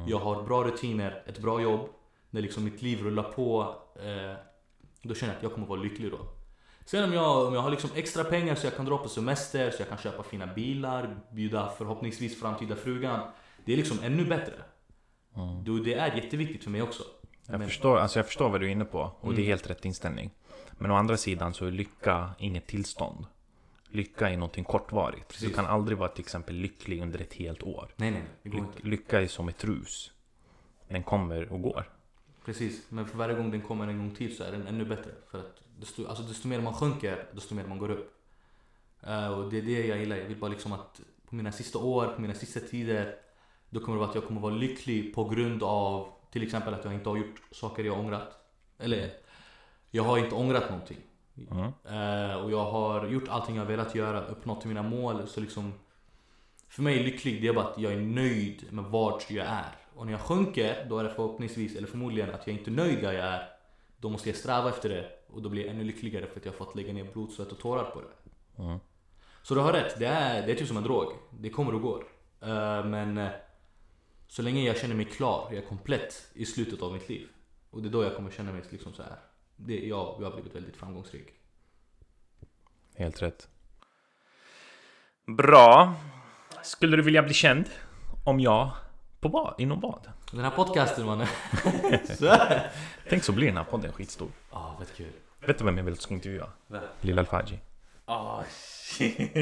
jag 0.08 0.18
har 0.18 0.42
bra 0.42 0.64
rutiner, 0.64 1.22
ett 1.26 1.38
bra 1.38 1.60
jobb, 1.60 1.88
när 2.30 2.42
liksom 2.42 2.64
mitt 2.64 2.82
liv 2.82 3.02
rullar 3.02 3.22
på, 3.22 3.74
eh, 3.96 4.36
då 5.02 5.14
känner 5.14 5.32
jag 5.32 5.36
att 5.36 5.42
jag 5.42 5.54
kommer 5.54 5.66
vara 5.66 5.80
lycklig 5.80 6.10
då. 6.10 6.18
Sen 6.84 7.04
om 7.04 7.12
jag, 7.12 7.46
om 7.46 7.54
jag 7.54 7.60
har 7.60 7.70
liksom 7.70 7.90
extra 7.94 8.24
pengar 8.24 8.54
så 8.54 8.66
jag 8.66 8.76
kan 8.76 8.84
dra 8.84 8.98
på 8.98 9.08
semester, 9.08 9.70
så 9.70 9.82
jag 9.82 9.88
kan 9.88 9.98
köpa 9.98 10.22
fina 10.22 10.46
bilar, 10.46 11.20
bjuda 11.32 11.72
förhoppningsvis 11.78 12.40
framtida 12.40 12.76
frugan. 12.76 13.30
Det 13.64 13.72
är 13.72 13.76
liksom 13.76 13.98
ännu 14.02 14.24
bättre. 14.24 14.54
Då 15.64 15.78
det 15.78 15.94
är 15.94 16.16
jätteviktigt 16.16 16.64
för 16.64 16.70
mig 16.70 16.82
också. 16.82 17.02
Jag, 17.50 17.58
Men- 17.58 17.68
förstår, 17.68 17.96
alltså 17.98 18.18
jag 18.18 18.26
förstår 18.26 18.50
vad 18.50 18.60
du 18.60 18.66
är 18.66 18.70
inne 18.70 18.84
på 18.84 18.98
och 19.20 19.28
det 19.34 19.36
är 19.36 19.44
Mm. 19.44 19.46
helt 19.46 19.70
rätt 19.70 19.84
inställning. 19.84 20.30
Men 20.72 20.90
å 20.90 20.94
andra 20.94 21.16
sidan 21.16 21.54
så 21.54 21.66
är 21.66 21.70
lycka 21.70 22.30
inget 22.38 22.66
tillstånd. 22.66 23.26
Lycka 23.88 24.28
är 24.30 24.36
någonting 24.36 24.64
kortvarigt. 24.64 25.28
Du 25.28 25.34
Precis. 25.34 25.54
kan 25.56 25.66
aldrig 25.66 25.98
vara 25.98 26.08
till 26.08 26.20
exempel 26.24 26.54
lycklig 26.56 27.02
under 27.02 27.18
ett 27.18 27.34
helt 27.34 27.62
år. 27.62 27.88
Nej 27.96 28.10
nej, 28.10 28.22
det 28.42 28.48
går 28.48 28.60
inte. 28.60 28.82
Ly- 28.82 28.90
lycka 28.90 29.20
är 29.22 29.26
som 29.26 29.48
ett 29.48 29.64
rus. 29.64 30.12
Den 30.88 31.02
kommer 31.02 31.52
och 31.52 31.62
går. 31.62 31.90
Precis, 32.44 32.82
men 32.88 33.06
för 33.06 33.18
varje 33.18 33.34
gång 33.34 33.50
den 33.50 33.60
kommer 33.60 33.88
en 33.88 33.98
gång 33.98 34.10
till 34.14 34.36
så 34.36 34.44
är 34.44 34.52
den 34.52 34.66
ännu 34.66 34.84
bättre. 34.84 35.10
För 35.30 35.38
att 35.38 35.60
desto, 35.80 36.06
alltså 36.06 36.22
desto 36.22 36.48
mer 36.48 36.60
man 36.60 36.74
sjunker, 36.74 37.24
desto 37.32 37.54
mer 37.54 37.64
man 37.66 37.78
går 37.78 37.90
upp. 37.90 38.14
Eh, 39.02 39.28
och 39.38 39.50
det 39.50 39.58
är 39.58 39.62
det 39.62 39.86
jag 39.86 39.98
gillar. 39.98 40.16
Jag 40.16 40.24
vill 40.26 40.36
bara 40.40 40.50
liksom 40.50 40.72
att 40.72 41.00
på 41.28 41.34
mina 41.34 41.52
sista 41.52 41.78
år, 41.78 42.06
på 42.06 42.20
mina 42.20 42.34
sista 42.34 42.60
tider, 42.60 43.14
då 43.70 43.80
kommer 43.80 43.94
det 43.96 43.98
vara 44.00 44.08
att 44.08 44.14
jag 44.14 44.24
kommer 44.26 44.40
vara 44.40 44.54
lycklig 44.54 45.14
på 45.14 45.24
grund 45.28 45.62
av 45.62 46.12
till 46.30 46.42
exempel 46.42 46.74
att 46.74 46.84
jag 46.84 46.94
inte 46.94 47.08
har 47.08 47.16
gjort 47.16 47.42
saker 47.50 47.84
jag 47.84 47.98
ångrat. 47.98 48.36
Eller, 48.78 49.10
jag 49.90 50.02
har 50.02 50.18
inte 50.18 50.34
ångrat 50.34 50.70
någonting. 50.70 50.98
Mm. 51.50 51.64
Eh, 51.64 52.36
och 52.36 52.50
jag 52.50 52.70
har 52.70 53.06
gjort 53.06 53.28
allting 53.28 53.56
jag 53.56 53.64
velat 53.64 53.94
göra, 53.94 54.26
uppnått 54.26 54.64
mina 54.64 54.82
mål. 54.82 55.28
Så 55.28 55.40
liksom, 55.40 55.72
för 56.68 56.82
mig 56.82 57.00
är 57.00 57.04
lycklig, 57.04 57.42
det 57.42 57.48
är 57.48 57.52
bara 57.52 57.66
att 57.66 57.78
jag 57.78 57.92
är 57.92 58.00
nöjd 58.00 58.64
med 58.70 58.84
vart 58.84 59.30
jag 59.30 59.46
är. 59.46 59.76
Och 59.94 60.06
när 60.06 60.12
jag 60.12 60.20
sjunker, 60.20 60.86
då 60.88 60.98
är 60.98 61.04
det 61.04 61.10
förhoppningsvis, 61.10 61.76
eller 61.76 61.88
förmodligen 61.88 62.30
att 62.30 62.46
jag 62.46 62.56
inte 62.56 62.70
är 62.70 62.72
nöjd 62.72 63.02
där 63.02 63.12
jag 63.12 63.26
är. 63.26 63.48
Då 63.96 64.08
måste 64.08 64.28
jag 64.28 64.36
sträva 64.36 64.68
efter 64.68 64.88
det 64.88 65.10
och 65.32 65.42
då 65.42 65.48
blir 65.48 65.62
jag 65.62 65.74
ännu 65.74 65.84
lyckligare 65.84 66.26
för 66.26 66.40
att 66.40 66.44
jag 66.44 66.52
har 66.52 66.56
fått 66.56 66.74
lägga 66.74 66.92
ner 66.92 67.12
blod, 67.12 67.32
svett 67.32 67.52
och 67.52 67.58
tårar 67.58 67.84
på 67.84 68.00
det. 68.00 68.62
Mm. 68.62 68.78
Så 69.42 69.54
du 69.54 69.60
har 69.60 69.72
rätt, 69.72 69.98
det 69.98 70.06
är, 70.06 70.46
det 70.46 70.52
är 70.52 70.56
typ 70.56 70.68
som 70.68 70.76
en 70.76 70.82
drog. 70.82 71.12
Det 71.30 71.50
kommer 71.50 71.74
och 71.74 71.82
går. 71.82 72.04
Eh, 72.40 72.84
men 72.84 73.18
eh, 73.18 73.30
så 74.30 74.42
länge 74.42 74.62
jag 74.62 74.78
känner 74.78 74.94
mig 74.94 75.04
klar, 75.04 75.46
jag 75.50 75.62
är 75.62 75.68
komplett 75.68 76.30
i 76.32 76.46
slutet 76.46 76.82
av 76.82 76.92
mitt 76.92 77.08
liv. 77.08 77.28
Och 77.70 77.82
det 77.82 77.88
är 77.88 77.90
då 77.90 78.02
jag 78.04 78.16
kommer 78.16 78.30
känna 78.30 78.52
mig 78.52 78.62
liksom 78.70 78.92
så 78.92 79.02
här. 79.02 79.16
Det, 79.56 79.86
jag, 79.86 80.16
jag 80.20 80.24
har 80.24 80.34
blivit 80.34 80.54
väldigt 80.54 80.76
framgångsrik. 80.76 81.26
Helt 82.96 83.22
rätt. 83.22 83.48
Bra. 85.26 85.94
Skulle 86.62 86.96
du 86.96 87.02
vilja 87.02 87.22
bli 87.22 87.34
känd? 87.34 87.70
Om 88.24 88.40
ja, 88.40 88.76
på 89.20 89.28
vad? 89.28 89.60
Inom 89.60 89.80
vad? 89.80 90.08
Den 90.32 90.44
här 90.44 90.50
podcasten 90.50 91.06
mannen. 91.06 91.26
Tänk 93.08 93.24
så 93.24 93.32
blir 93.32 93.46
den 93.46 93.56
här 93.56 93.64
podden 93.64 93.92
skitstor. 93.92 94.28
Ja, 94.50 94.76
vad 94.78 94.92
kul. 94.96 95.12
Vet 95.46 95.58
du 95.58 95.64
vem 95.64 95.76
jag 95.76 95.84
vill 95.84 95.92
att 95.92 95.98
du 95.98 96.02
ska 96.02 96.14
intervjua? 96.14 96.50
Vem? 96.66 96.82
Lilla 97.00 97.20
Alfaji. 97.20 97.60
Ah 98.04 98.42
shit. 98.48 99.34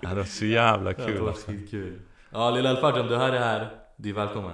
Det 0.00 0.06
hade 0.06 0.20
varit 0.20 0.30
så 0.30 0.44
jävla 0.46 0.92
Det 0.92 1.06
kul 1.06 1.20
var 1.20 1.28
alltså. 1.28 1.50
skitkul. 1.50 2.00
Ja, 2.30 2.50
lilla 2.50 2.70
Alfred 2.70 3.00
om 3.00 3.06
du 3.06 3.16
hör 3.16 3.32
det 3.32 3.38
här, 3.38 3.81
du 4.02 4.10
är 4.10 4.14
välkommen. 4.14 4.52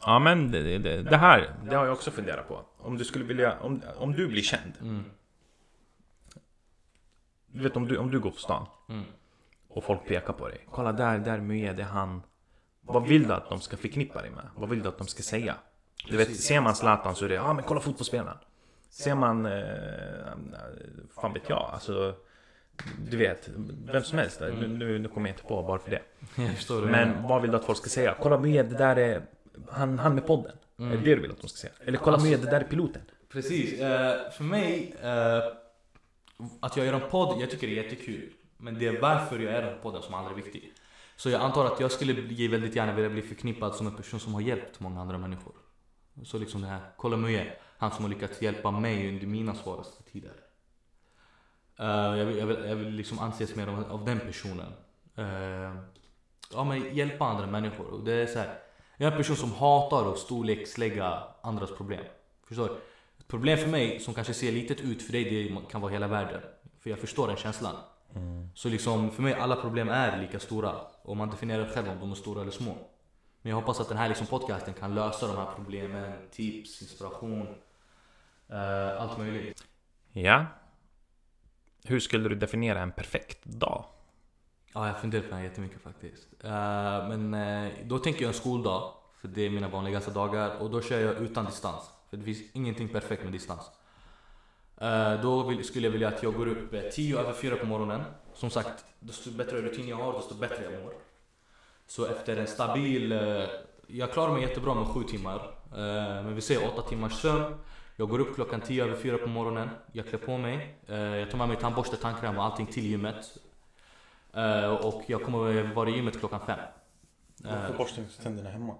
Ja 0.00 0.18
men 0.18 0.50
det, 0.50 0.78
det, 0.78 1.02
det 1.02 1.16
här, 1.16 1.54
det 1.68 1.76
har 1.76 1.84
jag 1.84 1.92
också 1.92 2.10
funderat 2.10 2.48
på. 2.48 2.64
Om 2.78 2.98
du 2.98 3.04
skulle 3.04 3.24
vilja, 3.24 3.60
om, 3.60 3.82
om 3.96 4.12
du 4.12 4.28
blir 4.28 4.42
känd. 4.42 4.72
Mm. 4.80 5.04
Du 7.46 7.62
vet 7.62 7.76
om 7.76 7.88
du, 7.88 7.96
om 7.96 8.10
du 8.10 8.20
går 8.20 8.30
på 8.30 8.36
stan 8.36 8.66
Mm. 8.88 9.04
och 9.68 9.84
folk 9.84 10.06
pekar 10.06 10.32
på 10.32 10.48
dig. 10.48 10.66
Kolla 10.70 10.92
där, 10.92 11.18
där 11.18 11.40
Mye, 11.40 11.72
det 11.72 11.82
är 11.82 11.86
han. 11.86 12.22
Vad 12.80 13.06
vill 13.08 13.28
du 13.28 13.34
att 13.34 13.48
de 13.48 13.60
ska 13.60 13.76
förknippa 13.76 14.22
dig 14.22 14.30
med? 14.30 14.48
Vad 14.56 14.68
vill 14.68 14.82
du 14.82 14.88
att 14.88 14.98
de 14.98 15.06
ska 15.06 15.22
säga? 15.22 15.54
Du 16.08 16.16
vet, 16.16 16.36
ser 16.40 16.60
man 16.60 16.74
Zlatan 16.74 17.14
så 17.14 17.24
är 17.24 17.28
det 17.28 17.34
ja 17.34 17.42
ah, 17.42 17.52
men 17.52 17.64
kolla 17.64 17.80
fotbollsspelaren. 17.80 18.38
Ser 18.90 19.14
man, 19.14 19.46
eh, 19.46 20.32
fan 21.14 21.32
vet 21.32 21.48
jag, 21.48 21.70
alltså 21.72 22.14
du 23.10 23.16
vet, 23.16 23.48
vem 23.92 24.02
som 24.02 24.18
helst. 24.18 24.40
Nu, 24.40 24.68
nu, 24.68 24.98
nu 24.98 25.08
kommer 25.08 25.28
jag 25.28 25.34
inte 25.34 25.48
på 25.48 25.62
bara 25.62 25.78
för 25.78 25.90
det. 25.90 26.02
Det. 26.36 26.90
Men 26.90 27.22
vad 27.22 27.42
vill 27.42 27.50
du 27.50 27.56
att 27.56 27.64
folk 27.64 27.78
ska 27.78 27.88
säga? 27.88 28.16
Kolla 28.20 28.38
Mye, 28.38 28.62
det 28.62 28.78
där 28.78 28.96
är 28.96 29.22
han, 29.68 29.98
han 29.98 30.14
med 30.14 30.26
podden. 30.26 30.56
Är 30.78 30.84
det 30.84 30.96
det 30.96 31.14
du 31.14 31.20
vill 31.20 31.30
att 31.30 31.40
de 31.40 31.48
ska 31.48 31.56
säga? 31.58 31.72
Eller 31.86 31.98
kolla 31.98 32.18
Mye, 32.18 32.36
det 32.36 32.50
där 32.50 32.60
är 32.60 32.64
piloten. 32.64 33.02
Precis. 33.32 33.80
Eh, 33.80 34.30
för 34.30 34.44
mig, 34.44 34.94
eh, 35.02 35.42
att 36.60 36.76
jag 36.76 36.86
gör 36.86 36.92
en 36.92 37.10
podd, 37.10 37.42
jag 37.42 37.50
tycker 37.50 37.66
det 37.66 37.78
är 37.78 37.82
jättekul. 37.82 38.32
Men 38.56 38.78
det 38.78 38.86
är 38.86 39.00
varför 39.00 39.38
jag 39.38 39.52
gör 39.52 39.62
den 39.62 39.80
podden 39.82 40.02
som 40.02 40.14
är 40.14 40.18
allra 40.18 40.34
viktig. 40.34 40.72
Så 41.16 41.30
jag 41.30 41.42
antar 41.42 41.64
att 41.66 41.80
jag 41.80 41.92
skulle 41.92 42.14
bli, 42.14 42.48
väldigt 42.48 42.76
gärna 42.76 42.92
vilja 42.92 43.10
bli 43.10 43.22
förknippad 43.22 43.74
som 43.74 43.86
en 43.86 43.94
person 43.94 44.20
som 44.20 44.34
har 44.34 44.40
hjälpt 44.40 44.80
många 44.80 45.00
andra 45.00 45.18
människor. 45.18 45.52
Så 46.24 46.38
liksom 46.38 46.60
det 46.60 46.66
här, 46.66 46.80
kolla 46.96 47.16
Muye, 47.16 47.52
han 47.78 47.90
som 47.90 48.04
har 48.04 48.10
lyckats 48.10 48.42
hjälpa 48.42 48.70
mig 48.70 49.08
under 49.08 49.26
mina 49.26 49.54
svåraste 49.54 50.02
tider. 50.02 50.32
Eh, 51.78 51.86
jag, 52.18 52.24
vill, 52.24 52.38
jag, 52.38 52.46
vill, 52.46 52.64
jag 52.68 52.76
vill 52.76 52.94
liksom 52.94 53.18
anses 53.18 53.56
mer 53.56 53.66
av, 53.66 53.92
av 53.92 54.04
den 54.04 54.20
personen. 54.20 54.72
Eh, 55.16 55.74
ja 56.52 56.64
men 56.64 56.96
hjälpa 56.96 57.24
andra 57.24 57.46
människor. 57.46 57.86
Och 57.86 58.04
det 58.04 58.12
är 58.12 58.26
så 58.26 58.38
här, 58.38 58.58
jag 58.96 59.08
är 59.08 59.12
en 59.12 59.18
person 59.18 59.36
som 59.36 59.52
hatar 59.52 60.12
att 60.12 60.18
storlekslägga 60.18 61.22
andras 61.42 61.70
problem. 61.76 62.04
Förstår 62.46 62.68
du? 62.68 62.74
Ett 63.18 63.28
problem 63.28 63.58
för 63.58 63.68
mig 63.68 64.00
som 64.00 64.14
kanske 64.14 64.34
ser 64.34 64.52
litet 64.52 64.80
ut 64.80 65.02
för 65.02 65.12
dig, 65.12 65.24
det 65.24 65.70
kan 65.70 65.80
vara 65.80 65.92
hela 65.92 66.06
världen. 66.06 66.40
För 66.80 66.90
jag 66.90 66.98
förstår 66.98 67.28
den 67.28 67.36
känslan. 67.36 67.74
Så 68.54 68.68
liksom 68.68 69.10
för 69.10 69.22
mig, 69.22 69.34
alla 69.34 69.56
problem 69.56 69.88
är 69.88 70.20
lika 70.20 70.40
stora. 70.40 70.74
Och 71.02 71.16
man 71.16 71.30
definierar 71.30 71.68
själv 71.74 71.88
om 71.88 72.00
de 72.00 72.10
är 72.10 72.14
stora 72.14 72.42
eller 72.42 72.50
små. 72.50 72.74
Men 73.42 73.50
jag 73.50 73.56
hoppas 73.56 73.80
att 73.80 73.88
den 73.88 73.98
här 73.98 74.08
liksom 74.08 74.26
podcasten 74.26 74.74
kan 74.74 74.94
lösa 74.94 75.26
de 75.26 75.36
här 75.36 75.48
problemen, 75.56 76.12
tips, 76.30 76.82
inspiration, 76.82 77.46
eh, 78.48 79.02
allt 79.02 79.18
möjligt. 79.18 79.64
Ja. 80.12 80.46
Hur 81.84 82.00
skulle 82.00 82.28
du 82.28 82.34
definiera 82.34 82.80
en 82.80 82.92
perfekt 82.92 83.44
dag? 83.44 83.84
Ja, 84.74 84.86
jag 84.86 85.00
funderar 85.00 85.22
på 85.22 85.28
det 85.28 85.34
här 85.34 85.42
jättemycket 85.42 85.82
faktiskt. 85.82 86.28
Eh, 86.44 87.08
men 87.08 87.34
eh, 87.34 87.72
då 87.84 87.98
tänker 87.98 88.22
jag 88.22 88.28
en 88.28 88.34
skoldag, 88.34 88.92
för 89.20 89.28
det 89.28 89.42
är 89.42 89.50
mina 89.50 89.68
vanligaste 89.68 90.10
dagar. 90.10 90.56
Och 90.62 90.70
då 90.70 90.82
kör 90.82 91.00
jag 91.00 91.16
utan 91.16 91.44
distans. 91.44 91.90
För 92.10 92.16
det 92.16 92.24
finns 92.24 92.42
ingenting 92.52 92.88
perfekt 92.88 93.22
med 93.22 93.32
distans. 93.32 93.70
Eh, 94.76 95.20
då 95.20 95.42
vill, 95.42 95.64
skulle 95.64 95.86
jag 95.86 95.92
vilja 95.92 96.08
att 96.08 96.22
jag 96.22 96.34
går 96.34 96.48
upp 96.48 96.92
10 96.92 97.18
över 97.18 97.32
4 97.32 97.56
på 97.56 97.66
morgonen. 97.66 98.02
Som 98.34 98.50
sagt, 98.50 98.84
desto 99.00 99.30
bättre 99.30 99.62
rutin 99.62 99.88
jag 99.88 99.96
har, 99.96 100.12
desto 100.12 100.34
bättre 100.34 100.64
jag 100.64 100.82
mår. 100.82 100.92
Så 101.86 102.06
efter 102.06 102.36
en 102.36 102.46
stabil... 102.46 103.10
jag 103.86 104.12
klarar 104.12 104.32
mig 104.32 104.42
jättebra 104.42 104.74
med 104.74 104.86
7 104.86 105.04
timmar. 105.04 105.50
Men 106.22 106.34
vi 106.34 106.40
säger 106.40 106.68
8 106.72 106.82
timmars 106.82 107.12
sömn. 107.12 107.54
Jag 108.00 108.08
går 108.08 108.18
upp 108.18 108.34
klockan 108.34 108.60
10 108.60 108.84
över 108.84 108.96
4 108.96 109.18
på 109.18 109.28
morgonen. 109.28 109.68
Jag 109.92 110.06
klär 110.06 110.18
på 110.18 110.38
mig. 110.38 110.74
Eh, 110.88 110.96
jag 110.96 111.30
tar 111.30 111.38
med 111.38 111.48
mig 111.48 111.56
tandborste, 111.56 111.96
tandkräm 111.96 112.38
och 112.38 112.44
allting 112.44 112.66
till 112.66 112.86
gymmet. 112.86 113.36
Eh, 114.34 114.64
och 114.70 115.02
jag 115.06 115.22
kommer 115.22 115.74
vara 115.74 115.88
i 115.88 115.92
gymmet 115.92 116.18
klockan 116.18 116.40
fem. 116.46 116.58
Varför 117.36 117.70
Eh, 117.70 117.76
borstar 117.76 117.96
du 117.96 118.02
inte 118.02 118.22
tänderna 118.22 118.50
hemma? 118.50 118.74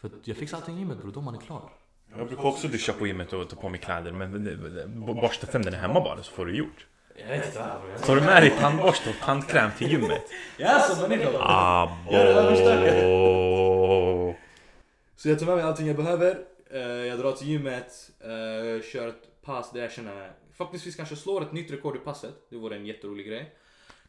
för 0.00 0.08
att 0.08 0.12
jag 0.24 0.36
fixar 0.36 0.56
allting 0.56 0.76
i 0.76 0.78
gymmet 0.78 0.98
bror, 0.98 1.12
då 1.12 1.20
man 1.20 1.34
är 1.34 1.38
klar. 1.38 1.70
Jag 2.16 2.26
brukar 2.26 2.44
också 2.46 2.68
duscha 2.68 2.92
på 2.92 3.06
gymmet 3.06 3.32
och 3.32 3.48
ta 3.48 3.56
på 3.56 3.68
mig 3.68 3.80
kläder 3.80 4.12
men 4.12 5.04
borsta 5.20 5.46
tänderna 5.46 5.76
hemma 5.76 6.00
bara 6.00 6.22
så 6.22 6.32
får 6.32 6.46
du 6.46 6.56
gjort. 6.56 6.86
Jag 7.16 7.28
vet 7.28 7.46
inte 7.46 7.58
varför. 7.58 8.06
Tar 8.06 8.14
du 8.16 8.20
med 8.20 8.42
dig 8.42 8.50
tandborste 8.60 9.10
och 9.10 9.16
tandkräm 9.24 9.70
till 9.78 9.90
gymmet? 9.90 10.22
Som 10.88 11.08
människa. 11.08 11.30
Abo. 11.40 12.12
Så 15.16 15.28
jag 15.28 15.38
tar 15.38 15.46
med 15.46 15.56
mig 15.56 15.64
allting 15.64 15.86
jag 15.86 15.96
behöver. 15.96 16.38
Eh, 16.72 16.80
jag 16.80 17.18
drar 17.18 17.32
till 17.32 17.48
gymmet, 17.48 18.10
eh, 18.20 18.82
kör 18.82 19.08
ett 19.08 19.42
pass 19.42 19.70
där 19.72 19.80
jag 19.80 19.92
känner 19.92 20.32
faktiskt 20.52 20.96
kanske 20.96 21.16
slår 21.16 21.42
ett 21.42 21.52
nytt 21.52 21.70
rekord 21.70 21.96
i 21.96 21.98
passet. 21.98 22.34
Det 22.50 22.56
vore 22.56 22.76
en 22.76 22.86
jätterolig 22.86 23.26
grej. 23.26 23.54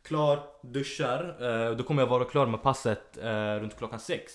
Klar, 0.03 0.39
duschar. 0.61 1.38
Eh, 1.39 1.76
då 1.76 1.84
kommer 1.84 2.01
jag 2.01 2.07
vara 2.07 2.26
klar 2.26 2.45
med 2.45 2.61
passet 2.61 3.18
runt 3.59 3.78
klockan 3.78 3.99
sex. 3.99 4.34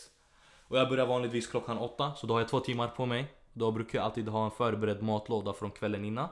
Och 0.68 0.79
jag 0.79 0.89
börjar 0.89 1.07
vanligtvis 1.07 1.47
klockan 1.47 1.79
åtta, 1.79 2.14
så 2.14 2.26
då 2.26 2.35
har 2.35 2.41
jag 2.41 2.49
två 2.49 2.61
timmar 2.61 2.89
på 2.89 3.07
mig. 3.07 3.33
Då 3.53 3.70
brukar 3.70 3.99
jag 3.99 4.05
alltid 4.05 4.29
ha 4.29 4.45
en 4.45 4.51
förberedd 4.51 5.03
matlåda 5.03 5.53
från 5.53 5.70
kvällen 5.70 6.05
innan. 6.05 6.29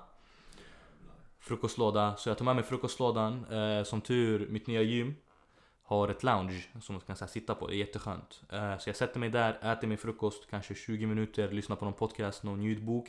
Frukostlåda, 1.40 2.16
så 2.16 2.28
jag 2.28 2.38
tar 2.38 2.44
med 2.44 2.57
mig 2.57 2.64
frukostlådan. 2.64 3.47
Som 3.84 4.01
tur, 4.01 4.47
mitt 4.49 4.66
nya 4.66 4.82
gym 4.82 5.14
har 5.87 6.09
ett 6.09 6.22
lounge 6.22 6.68
som 6.82 6.95
man 6.95 7.01
kan 7.01 7.16
så 7.16 7.24
här, 7.24 7.32
sitta 7.32 7.55
på, 7.55 7.66
det 7.66 7.74
är 7.74 7.78
jätteskönt. 7.78 8.43
Uh, 8.53 8.78
så 8.78 8.89
jag 8.89 8.97
sätter 8.97 9.20
mig 9.20 9.28
där, 9.28 9.72
äter 9.72 9.87
min 9.89 9.99
frukost, 9.99 10.51
kanske 10.51 10.74
20 10.74 11.07
minuter, 11.07 11.51
lyssnar 11.51 11.76
på 11.76 11.84
någon 11.84 11.95
podcast, 11.95 12.43
någon 12.43 12.62
ljudbok. 12.62 13.09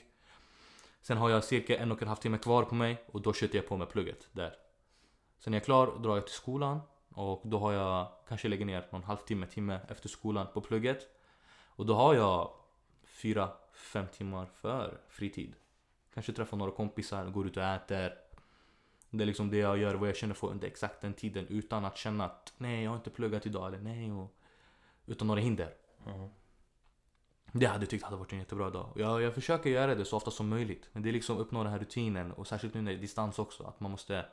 Sen 1.01 1.17
har 1.17 1.30
jag 1.30 1.43
cirka 1.43 1.78
en 1.78 1.91
och 1.91 2.01
en 2.01 2.07
halv 2.07 2.17
timme 2.17 2.38
kvar 2.38 2.63
på 2.63 2.75
mig 2.75 3.03
och 3.11 3.21
då 3.21 3.34
sätter 3.34 3.55
jag 3.55 3.67
på 3.67 3.78
mig 3.78 3.88
plugget 3.88 4.28
där. 4.32 4.55
Sen 5.39 5.53
är 5.53 5.57
jag 5.57 5.65
klar, 5.65 5.99
drar 5.99 6.15
jag 6.15 6.25
till 6.25 6.36
skolan 6.36 6.80
och 7.13 7.41
då 7.43 7.59
har 7.59 7.73
jag 7.73 8.07
kanske 8.28 8.47
lägger 8.47 8.65
ner 8.65 8.88
någon 8.91 9.03
halvtimme, 9.03 9.47
timme 9.47 9.80
efter 9.89 10.09
skolan 10.09 10.47
på 10.53 10.61
plugget. 10.61 11.07
Och 11.65 11.86
då 11.86 11.93
har 11.93 12.13
jag 12.13 12.51
fyra, 13.05 13.49
fem 13.73 14.05
timmar 14.07 14.45
för 14.45 15.01
fritid. 15.09 15.55
Kanske 16.13 16.34
träffar 16.34 16.57
några 16.57 16.71
kompisar, 16.71 17.25
går 17.25 17.47
ut 17.47 17.57
och 17.57 17.63
äter. 17.63 18.13
Det 19.10 19.24
är 19.24 19.26
liksom 19.26 19.49
det 19.49 19.58
jag 19.58 19.78
gör, 19.78 19.95
vad 19.95 20.10
jag 20.10 20.16
känner 20.16 20.34
för 20.34 20.47
under 20.47 20.68
exakt 20.68 21.01
den 21.01 21.14
tiden 21.14 21.47
utan 21.47 21.86
att 21.86 21.97
känna 21.97 22.26
att 22.26 22.53
nej, 22.58 22.84
jag 22.84 22.91
har 22.91 22.97
inte 22.97 23.10
pluggat 23.10 23.45
idag 23.45 23.68
eller 23.68 23.80
nej, 23.80 24.12
och, 24.12 24.38
utan 25.05 25.28
några 25.28 25.41
hinder. 25.41 25.74
Det 27.51 27.66
hade 27.66 27.84
jag 27.84 27.89
tyckt 27.89 28.03
hade 28.03 28.18
varit 28.18 28.34
en 28.34 28.39
jättebra 28.39 28.70
dag. 28.70 28.91
Jag, 28.95 29.22
jag 29.22 29.34
försöker 29.34 29.70
göra 29.70 29.95
det 29.95 30.05
så 30.05 30.18
ofta 30.18 30.32
som 30.32 30.49
möjligt. 30.49 30.89
Men 30.93 31.03
det 31.03 31.10
är 31.10 31.14
liksom 31.14 31.38
uppnå 31.38 31.64
den 31.64 31.72
här 31.72 31.80
rutinen 31.80 32.32
och 32.32 32.47
särskilt 32.47 32.74
nu 32.74 32.82
när 32.82 32.91
det 32.91 32.97
är 32.97 33.01
distans 33.01 33.39
också. 33.39 33.64
Att 33.64 33.80
man 33.80 33.91
måste 33.91 34.26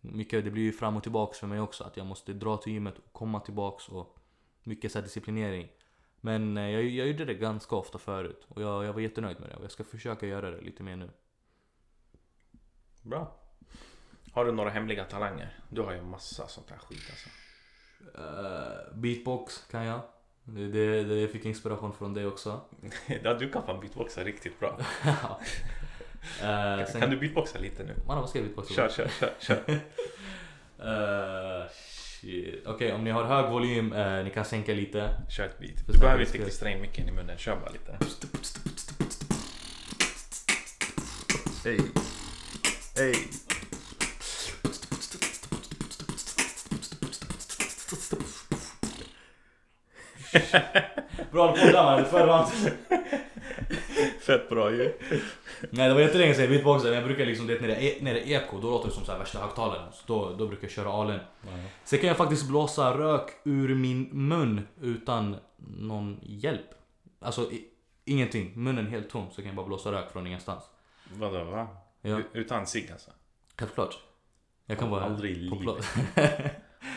mycket, 0.00 0.44
det 0.44 0.50
blir 0.50 0.62
ju 0.62 0.72
fram 0.72 0.96
och 0.96 1.02
tillbaks 1.02 1.38
för 1.38 1.46
mig 1.46 1.60
också. 1.60 1.84
Att 1.84 1.96
jag 1.96 2.06
måste 2.06 2.32
dra 2.32 2.56
till 2.56 2.72
gymmet 2.72 2.98
och 2.98 3.12
komma 3.12 3.40
tillbaks 3.40 3.88
och 3.88 4.18
mycket 4.62 4.92
så 4.92 5.00
disciplinering. 5.00 5.68
Men 6.20 6.56
eh, 6.56 6.70
jag, 6.70 6.84
jag 6.84 7.06
gjorde 7.06 7.24
det 7.24 7.34
ganska 7.34 7.76
ofta 7.76 7.98
förut 7.98 8.46
och 8.48 8.62
jag, 8.62 8.84
jag 8.84 8.92
var 8.92 9.00
jättenöjd 9.00 9.40
med 9.40 9.48
det 9.48 9.56
och 9.56 9.64
jag 9.64 9.70
ska 9.70 9.84
försöka 9.84 10.26
göra 10.26 10.50
det 10.50 10.60
lite 10.60 10.82
mer 10.82 10.96
nu. 10.96 11.10
Bra. 13.02 13.45
Har 14.36 14.44
du 14.44 14.52
några 14.52 14.70
hemliga 14.70 15.04
talanger? 15.04 15.56
Du 15.68 15.82
har 15.82 15.92
ju 15.92 16.02
massa 16.02 16.48
sånt 16.48 16.70
här 16.70 16.78
skit 16.78 17.02
alltså. 17.10 17.28
Eh, 18.18 18.94
beatbox 18.98 19.64
kan 19.70 19.84
jag. 19.84 20.00
Det, 20.44 20.68
det, 20.68 21.04
det 21.04 21.28
fick 21.28 21.44
inspiration 21.44 21.92
från 21.92 22.14
dig 22.14 22.26
också. 22.26 22.60
ja, 23.22 23.34
du 23.34 23.50
kan 23.50 23.66
fan 23.66 23.80
beatboxa 23.80 24.24
riktigt 24.24 24.60
bra. 24.60 24.80
Eh, 26.42 26.86
sen- 26.86 27.00
Kan 27.00 27.10
du 27.10 27.16
beatboxa 27.16 27.58
lite 27.58 27.84
nu? 27.84 27.94
Mannen 28.06 28.20
vad 28.20 28.30
ska 28.30 28.38
jag 28.38 28.46
beatboxa? 28.46 28.74
Kör, 28.74 28.88
kör, 28.88 29.08
kör, 29.20 29.32
kör. 29.40 29.80
Shit. 32.20 32.66
Okej, 32.66 32.92
om 32.92 33.04
ni 33.04 33.10
har 33.10 33.24
hög 33.24 33.50
volym, 33.50 33.92
eh, 33.92 34.24
ni 34.24 34.30
kan 34.30 34.44
sänka 34.44 34.72
lite. 34.74 35.22
Kör 35.30 35.44
ett 35.44 35.58
beat. 35.58 35.80
För 35.80 35.92
Du 35.92 35.98
behöver 35.98 36.20
inte 36.24 36.38
klistra 36.38 36.70
in 36.70 36.80
micken 36.80 37.08
i 37.08 37.12
munnen, 37.12 37.38
kör 37.38 37.56
bara 37.56 37.70
lite. 37.70 37.98
Hej. 41.64 41.80
Hej. 42.96 43.14
Bra 51.30 51.54
där 51.56 51.84
mannen, 51.84 52.04
förra 52.04 52.46
Fett 54.20 54.48
bra 54.48 54.70
ju. 54.70 54.92
Nej 55.70 55.88
det 55.88 55.94
var 55.94 56.00
jättelänge 56.00 56.34
sedan 56.34 56.42
jag 56.42 56.50
beatboxade 56.50 56.90
men 56.90 56.98
jag 56.98 57.08
brukar 57.08 57.26
liksom, 57.26 57.46
det 57.46 57.60
när 57.60 57.68
det 57.68 57.74
är, 57.74 58.02
när 58.04 58.14
det 58.14 58.20
är 58.20 58.42
eko, 58.42 58.60
då 58.60 58.70
låter 58.70 58.88
det 58.88 58.94
som 58.94 59.04
så 59.04 59.12
här 59.12 59.18
värsta 59.18 59.38
högtalaren. 59.38 59.92
Så 59.92 60.02
då, 60.06 60.36
då 60.38 60.46
brukar 60.46 60.64
jag 60.64 60.72
köra 60.72 60.88
alen. 60.88 61.20
Sen 61.84 61.98
kan 61.98 62.08
jag 62.08 62.16
faktiskt 62.16 62.48
blåsa 62.48 62.98
rök 62.98 63.30
ur 63.44 63.74
min 63.74 64.08
mun 64.12 64.68
utan 64.80 65.36
någon 65.78 66.20
hjälp. 66.22 66.66
Alltså 67.20 67.42
i, 67.42 67.64
ingenting, 68.04 68.52
munnen 68.54 68.86
helt 68.86 69.10
tom 69.10 69.30
så 69.30 69.36
kan 69.36 69.46
jag 69.46 69.56
bara 69.56 69.66
blåsa 69.66 69.92
rök 69.92 70.12
från 70.12 70.26
ingenstans. 70.26 70.64
Vadå 71.12 71.44
va? 71.44 71.68
Ja, 72.02 72.20
Utan 72.32 72.66
cigg 72.66 72.90
alltså? 72.92 73.10
självklart. 73.58 73.98
Jag 74.66 74.78
kan 74.78 74.90
bara... 74.90 75.04
Aldrig 75.04 75.32
i 75.32 75.34
livet. 75.34 75.84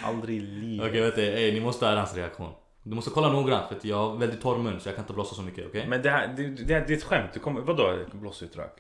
Aldrig 0.03 0.37
i 0.37 0.41
livet. 0.41 0.89
Okej 0.89 1.01
vet 1.01 1.15
du, 1.15 1.21
ey, 1.21 1.53
ni 1.53 1.59
måste 1.59 1.85
höra 1.85 1.97
hans 1.97 2.15
reaktion. 2.15 2.53
Du 2.84 2.95
måste 2.95 3.11
kolla 3.11 3.32
noggrant 3.32 3.67
för 3.67 3.88
jag 3.88 3.97
har 3.97 4.15
väldigt 4.15 4.41
torr 4.41 4.57
mun 4.57 4.80
så 4.80 4.89
jag 4.89 4.95
kan 4.95 5.03
inte 5.03 5.13
blåsa 5.13 5.36
så 5.36 5.41
mycket, 5.41 5.67
okej? 5.67 5.88
Men 5.88 6.01
det 6.01 6.09
här, 6.09 6.27
det, 6.27 6.47
det, 6.47 6.63
det 6.63 6.73
är 6.73 6.91
ett 6.91 7.03
skämt. 7.03 7.34
Du 7.34 7.39
kommer, 7.39 7.61
vadå 7.61 7.84
rök? 7.84 8.80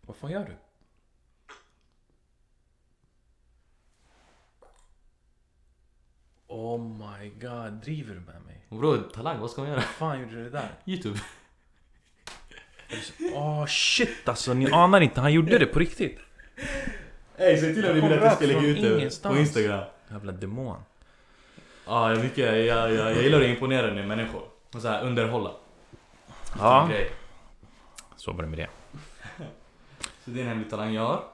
Vad 0.00 0.16
fan 0.16 0.30
gör 0.30 0.44
du? 0.44 0.56
Oh 6.46 6.80
my 6.80 7.28
god, 7.28 7.72
driver 7.72 8.14
du 8.14 8.20
med 8.20 8.42
mig? 8.42 8.66
Bror, 8.68 9.10
talang, 9.14 9.40
vad 9.40 9.50
ska 9.50 9.60
man 9.60 9.70
göra? 9.70 9.80
Vad 9.80 9.84
fan 9.84 10.20
gjorde 10.20 10.34
du 10.34 10.44
det 10.44 10.50
där? 10.50 10.68
Youtube. 10.86 11.18
Åh 13.34 13.62
oh, 13.62 13.66
shit 13.66 14.28
alltså, 14.28 14.54
ni 14.54 14.70
anar 14.70 15.00
inte, 15.00 15.20
han 15.20 15.32
gjorde 15.32 15.58
det 15.58 15.66
på 15.66 15.78
riktigt. 15.78 16.18
Ey, 17.36 17.56
säg 17.56 17.74
till 17.74 17.86
om 17.86 17.94
ni 17.94 18.00
vill 18.00 18.12
att 18.12 18.24
jag 18.24 18.36
ska 18.36 18.46
lägga 18.46 18.60
ut 18.60 18.82
det 18.82 19.22
på 19.22 19.36
Instagram. 19.36 19.84
Jävla 20.10 20.32
demon. 20.32 20.82
Ja, 21.88 22.10
jag, 22.10 22.22
mycket, 22.22 22.38
jag, 22.38 22.58
jag, 22.58 22.92
jag 22.92 23.22
gillar 23.22 23.40
att 23.40 23.46
imponera 23.46 23.94
med 23.94 24.08
människor. 24.08 24.42
Och 24.74 24.82
så 24.82 24.88
här, 24.88 25.04
underhålla. 25.04 25.50
Ja, 26.58 26.86
Grej. 26.90 27.10
så 28.16 28.32
var 28.32 28.42
det 28.42 28.48
med 28.48 28.58
det. 28.58 28.68
Så 30.24 30.30
det 30.30 30.40
är 30.40 30.42
en 30.42 30.48
hemlig 30.48 30.70
talang 30.70 30.92
jag 30.92 31.06
har. 31.06 31.24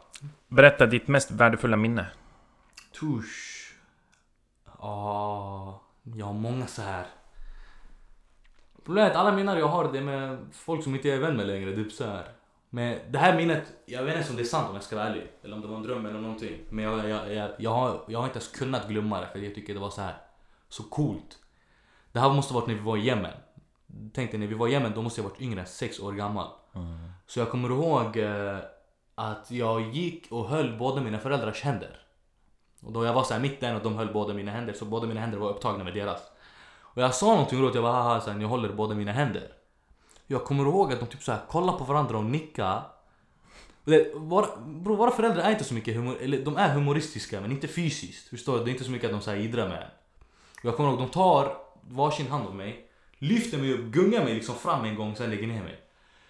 Berätta 0.48 0.86
ditt 0.86 1.08
mest 1.08 1.30
värdefulla 1.30 1.76
minne. 1.76 2.06
Tush. 3.00 3.74
Ja, 4.78 5.82
jag 6.02 6.26
har 6.26 6.32
många 6.32 6.66
så 6.66 6.82
här. 6.82 7.06
Problemet 8.84 9.10
är 9.10 9.14
att 9.14 9.26
alla 9.26 9.36
minnen 9.36 9.58
jag 9.58 9.68
har 9.68 9.92
det 9.92 9.98
är 9.98 10.02
med 10.02 10.38
folk 10.52 10.84
som 10.84 10.94
inte 10.94 11.08
jag 11.08 11.16
är 11.16 11.20
vän 11.20 11.36
med 11.36 11.46
längre. 11.46 11.74
Typ 11.74 11.92
så 11.92 12.04
här. 12.04 12.28
Men 12.70 12.98
det 13.10 13.18
här 13.18 13.36
minnet, 13.36 13.72
jag 13.86 14.02
vet 14.02 14.16
inte 14.16 14.30
om 14.30 14.36
det 14.36 14.42
är 14.42 14.44
sant 14.44 14.68
om 14.68 14.74
jag 14.74 14.84
ska 14.84 14.96
vara 14.96 15.06
ärlig. 15.06 15.26
Eller 15.42 15.54
om 15.54 15.60
det 15.60 15.68
var 15.68 15.76
en 15.76 15.82
dröm 15.82 16.06
eller 16.06 16.20
någonting. 16.20 16.58
Men 16.70 16.84
jag, 16.84 17.08
jag, 17.08 17.34
jag, 17.34 17.50
jag, 17.58 17.70
har, 17.70 18.00
jag 18.08 18.18
har 18.18 18.26
inte 18.26 18.38
ens 18.38 18.52
kunnat 18.52 18.88
glömma 18.88 19.20
det 19.20 19.26
för 19.26 19.38
jag 19.38 19.54
tycker 19.54 19.74
det 19.74 19.80
var 19.80 19.90
så 19.90 20.00
här 20.00 20.14
så 20.74 20.82
coolt. 20.82 21.38
Det 22.12 22.20
här 22.20 22.30
måste 22.30 22.54
ha 22.54 22.60
varit 22.60 22.68
när 22.68 22.74
vi 22.74 22.80
var 22.80 22.96
i 22.96 23.06
Yemen. 23.06 23.32
Tänk 24.12 24.30
dig 24.30 24.40
när 24.40 24.46
vi 24.46 24.54
var 24.54 24.68
i 24.68 24.72
Yemen, 24.72 24.92
då 24.94 25.02
måste 25.02 25.20
jag 25.20 25.24
ha 25.24 25.30
varit 25.30 25.40
yngre 25.40 25.60
än 25.60 25.66
sex 25.66 26.00
år 26.00 26.12
gammal. 26.12 26.48
Så 27.26 27.38
jag 27.38 27.50
kommer 27.50 27.68
ihåg 27.68 28.16
eh, 28.16 28.58
att 29.14 29.50
jag 29.50 29.94
gick 29.94 30.32
och 30.32 30.48
höll 30.48 30.78
båda 30.78 31.00
mina 31.00 31.18
föräldrars 31.18 31.62
händer. 31.62 32.00
Och 32.82 32.92
då 32.92 33.04
jag 33.04 33.14
var 33.14 33.24
så 33.24 33.34
här 33.34 33.40
mitten 33.40 33.76
och 33.76 33.82
de 33.82 33.96
höll 33.96 34.12
båda 34.12 34.34
mina 34.34 34.50
händer, 34.50 34.72
så 34.72 34.84
båda 34.84 35.06
mina 35.06 35.20
händer 35.20 35.38
var 35.38 35.50
upptagna 35.50 35.84
med 35.84 35.94
deras. 35.94 36.20
Och 36.80 37.02
jag 37.02 37.14
sa 37.14 37.26
någonting 37.26 37.62
roligt, 37.62 37.74
jag 37.74 37.84
bara 37.84 38.02
haha, 38.02 38.20
så 38.20 38.30
här, 38.30 38.38
ni 38.38 38.44
håller 38.44 38.72
båda 38.72 38.94
mina 38.94 39.12
händer. 39.12 39.52
Jag 40.26 40.44
kommer 40.44 40.64
ihåg 40.64 40.92
att 40.92 41.00
de 41.00 41.06
typ 41.06 41.22
så 41.22 41.32
här 41.32 41.40
kollade 41.48 41.78
på 41.78 41.84
varandra 41.84 42.18
och 42.18 42.24
nickade. 42.24 42.82
Våra, 44.14 44.46
bro, 44.66 44.96
våra 44.96 45.10
föräldrar 45.10 45.42
är 45.42 45.50
inte 45.50 45.64
så 45.64 45.74
mycket 45.74 45.96
humor, 45.96 46.16
eller 46.20 46.44
de 46.44 46.56
är 46.56 46.74
humoristiska 46.74 47.40
men 47.40 47.52
inte 47.52 47.68
fysiskt. 47.68 48.28
Förstår 48.28 48.58
du? 48.58 48.64
Det 48.64 48.70
är 48.70 48.72
inte 48.72 48.84
så 48.84 48.90
mycket 48.90 49.06
att 49.06 49.12
de 49.12 49.20
så 49.20 49.30
här 49.30 49.38
idrar 49.38 49.68
med 49.68 49.90
jag 50.68 50.76
kommer 50.76 50.90
ihåg, 50.90 50.98
de 50.98 51.08
tar 51.08 51.56
varsin 51.82 52.26
hand 52.30 52.46
av 52.46 52.54
mig, 52.54 52.88
lyfter 53.18 53.58
mig 53.58 53.72
upp, 53.72 53.80
gungar 53.84 54.24
mig 54.24 54.34
liksom 54.34 54.54
fram 54.54 54.84
en 54.84 54.94
gång, 54.94 55.16
sen 55.16 55.30
lägger 55.30 55.46
ner 55.46 55.62
mig. 55.62 55.80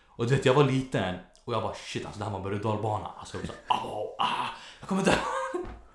Och 0.07 0.27
du 0.27 0.35
vet, 0.35 0.45
jag 0.45 0.55
var 0.55 0.65
liten 0.65 1.15
och 1.45 1.55
jag 1.55 1.63
bara 1.63 1.75
shit 1.75 2.07
alltså 2.07 2.19
det 2.19 2.25
här 2.25 2.33
var 2.33 2.41
berg 2.41 2.55
och 2.55 2.61
dalbana. 2.61 3.11
Alltså 3.19 3.37
jag 3.37 3.41
var 3.41 3.47
såhär 3.47 3.91
au, 3.91 4.15
ah, 4.19 4.47
jag 4.81 4.89
kommer 4.89 5.01
inte 5.03 5.15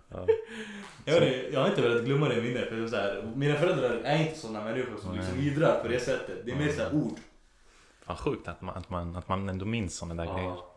jag, 1.06 1.20
vet, 1.20 1.24
inte, 1.24 1.50
jag 1.54 1.60
har 1.60 1.70
inte 1.70 1.82
velat 1.82 2.04
glömma 2.06 2.30
det 2.30 2.42
minnet 2.42 2.70
för 2.70 2.88
så 2.88 2.96
här, 2.96 3.32
mina 3.36 3.56
föräldrar 3.56 3.90
är 3.90 4.18
inte 4.18 4.40
sådana 4.40 4.64
människor 4.64 4.98
som 4.98 5.16
liksom 5.16 5.40
idrar 5.40 5.80
på 5.82 5.88
det 5.88 6.00
sättet. 6.00 6.46
Det 6.46 6.52
är 6.52 6.56
mer 6.56 6.72
såhär 6.72 6.96
ord. 6.96 7.20
Fan 8.02 8.18
sjukt 8.18 8.48
att 8.48 8.62
man, 8.62 8.78
att 8.78 8.90
man, 8.90 9.16
att 9.16 9.28
man 9.30 9.50
ändå 9.50 9.66
minns 9.66 9.98
sådana 9.98 10.24
där 10.26 10.34
grejer. 10.34 10.50
Ja, 10.50 10.72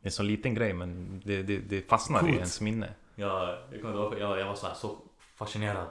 Det 0.00 0.06
är 0.06 0.08
en 0.08 0.12
så 0.12 0.22
liten 0.22 0.54
grej 0.54 0.72
men 0.72 1.22
det, 1.24 1.42
det, 1.42 1.58
det 1.58 1.88
fastnar 1.88 2.18
i 2.18 2.20
Coolt. 2.20 2.34
ens 2.34 2.60
minne. 2.60 2.88
jag, 3.14 3.58
jag, 3.72 3.82
kommer 3.82 3.94
ihåg, 3.94 4.14
jag, 4.18 4.38
jag 4.40 4.46
var 4.46 4.54
så, 4.54 4.66
här, 4.66 4.74
så 4.74 4.96
fascinerad. 5.36 5.86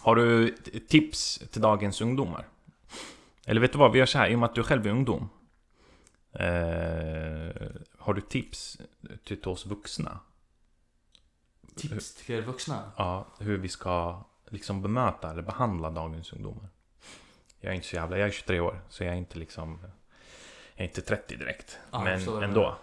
Har 0.00 0.16
du 0.16 0.56
tips 0.88 1.42
till 1.50 1.60
dagens 1.60 2.00
ungdomar? 2.00 2.46
Eller 3.46 3.60
vet 3.60 3.72
du 3.72 3.78
vad, 3.78 3.92
vi 3.92 3.98
gör 3.98 4.06
så 4.06 4.18
här, 4.18 4.28
i 4.28 4.34
och 4.34 4.38
med 4.38 4.48
att 4.48 4.54
du 4.54 4.62
själv 4.62 4.86
är 4.86 4.90
ungdom. 4.90 5.28
Eh, 6.32 7.70
har 7.98 8.14
du 8.14 8.20
tips 8.20 8.78
till, 9.24 9.48
oss 9.48 9.66
vuxna? 9.66 10.20
Tips 11.76 12.14
till 12.14 12.34
er 12.34 12.42
vuxna? 12.42 12.92
Ja, 12.96 13.26
hur 13.38 13.58
vi 13.58 13.68
ska 13.68 14.24
liksom 14.48 14.82
bemöta 14.82 15.30
eller 15.30 15.42
behandla 15.42 15.90
dagens 15.90 16.32
ungdomar. 16.32 16.68
Jag 17.60 17.70
är 17.70 17.74
inte 17.74 17.86
så 17.86 17.96
jävla, 17.96 18.18
jag 18.18 18.28
är 18.28 18.32
23 18.32 18.60
år, 18.60 18.80
så 18.88 19.04
jag 19.04 19.12
är 19.12 19.18
inte 19.18 19.38
liksom... 19.38 19.78
Jag 20.74 20.84
är 20.84 20.88
inte 20.88 21.00
30 21.00 21.36
direkt. 21.36 21.78
Ja, 21.90 22.04
men 22.04 22.42
ändå. 22.42 22.76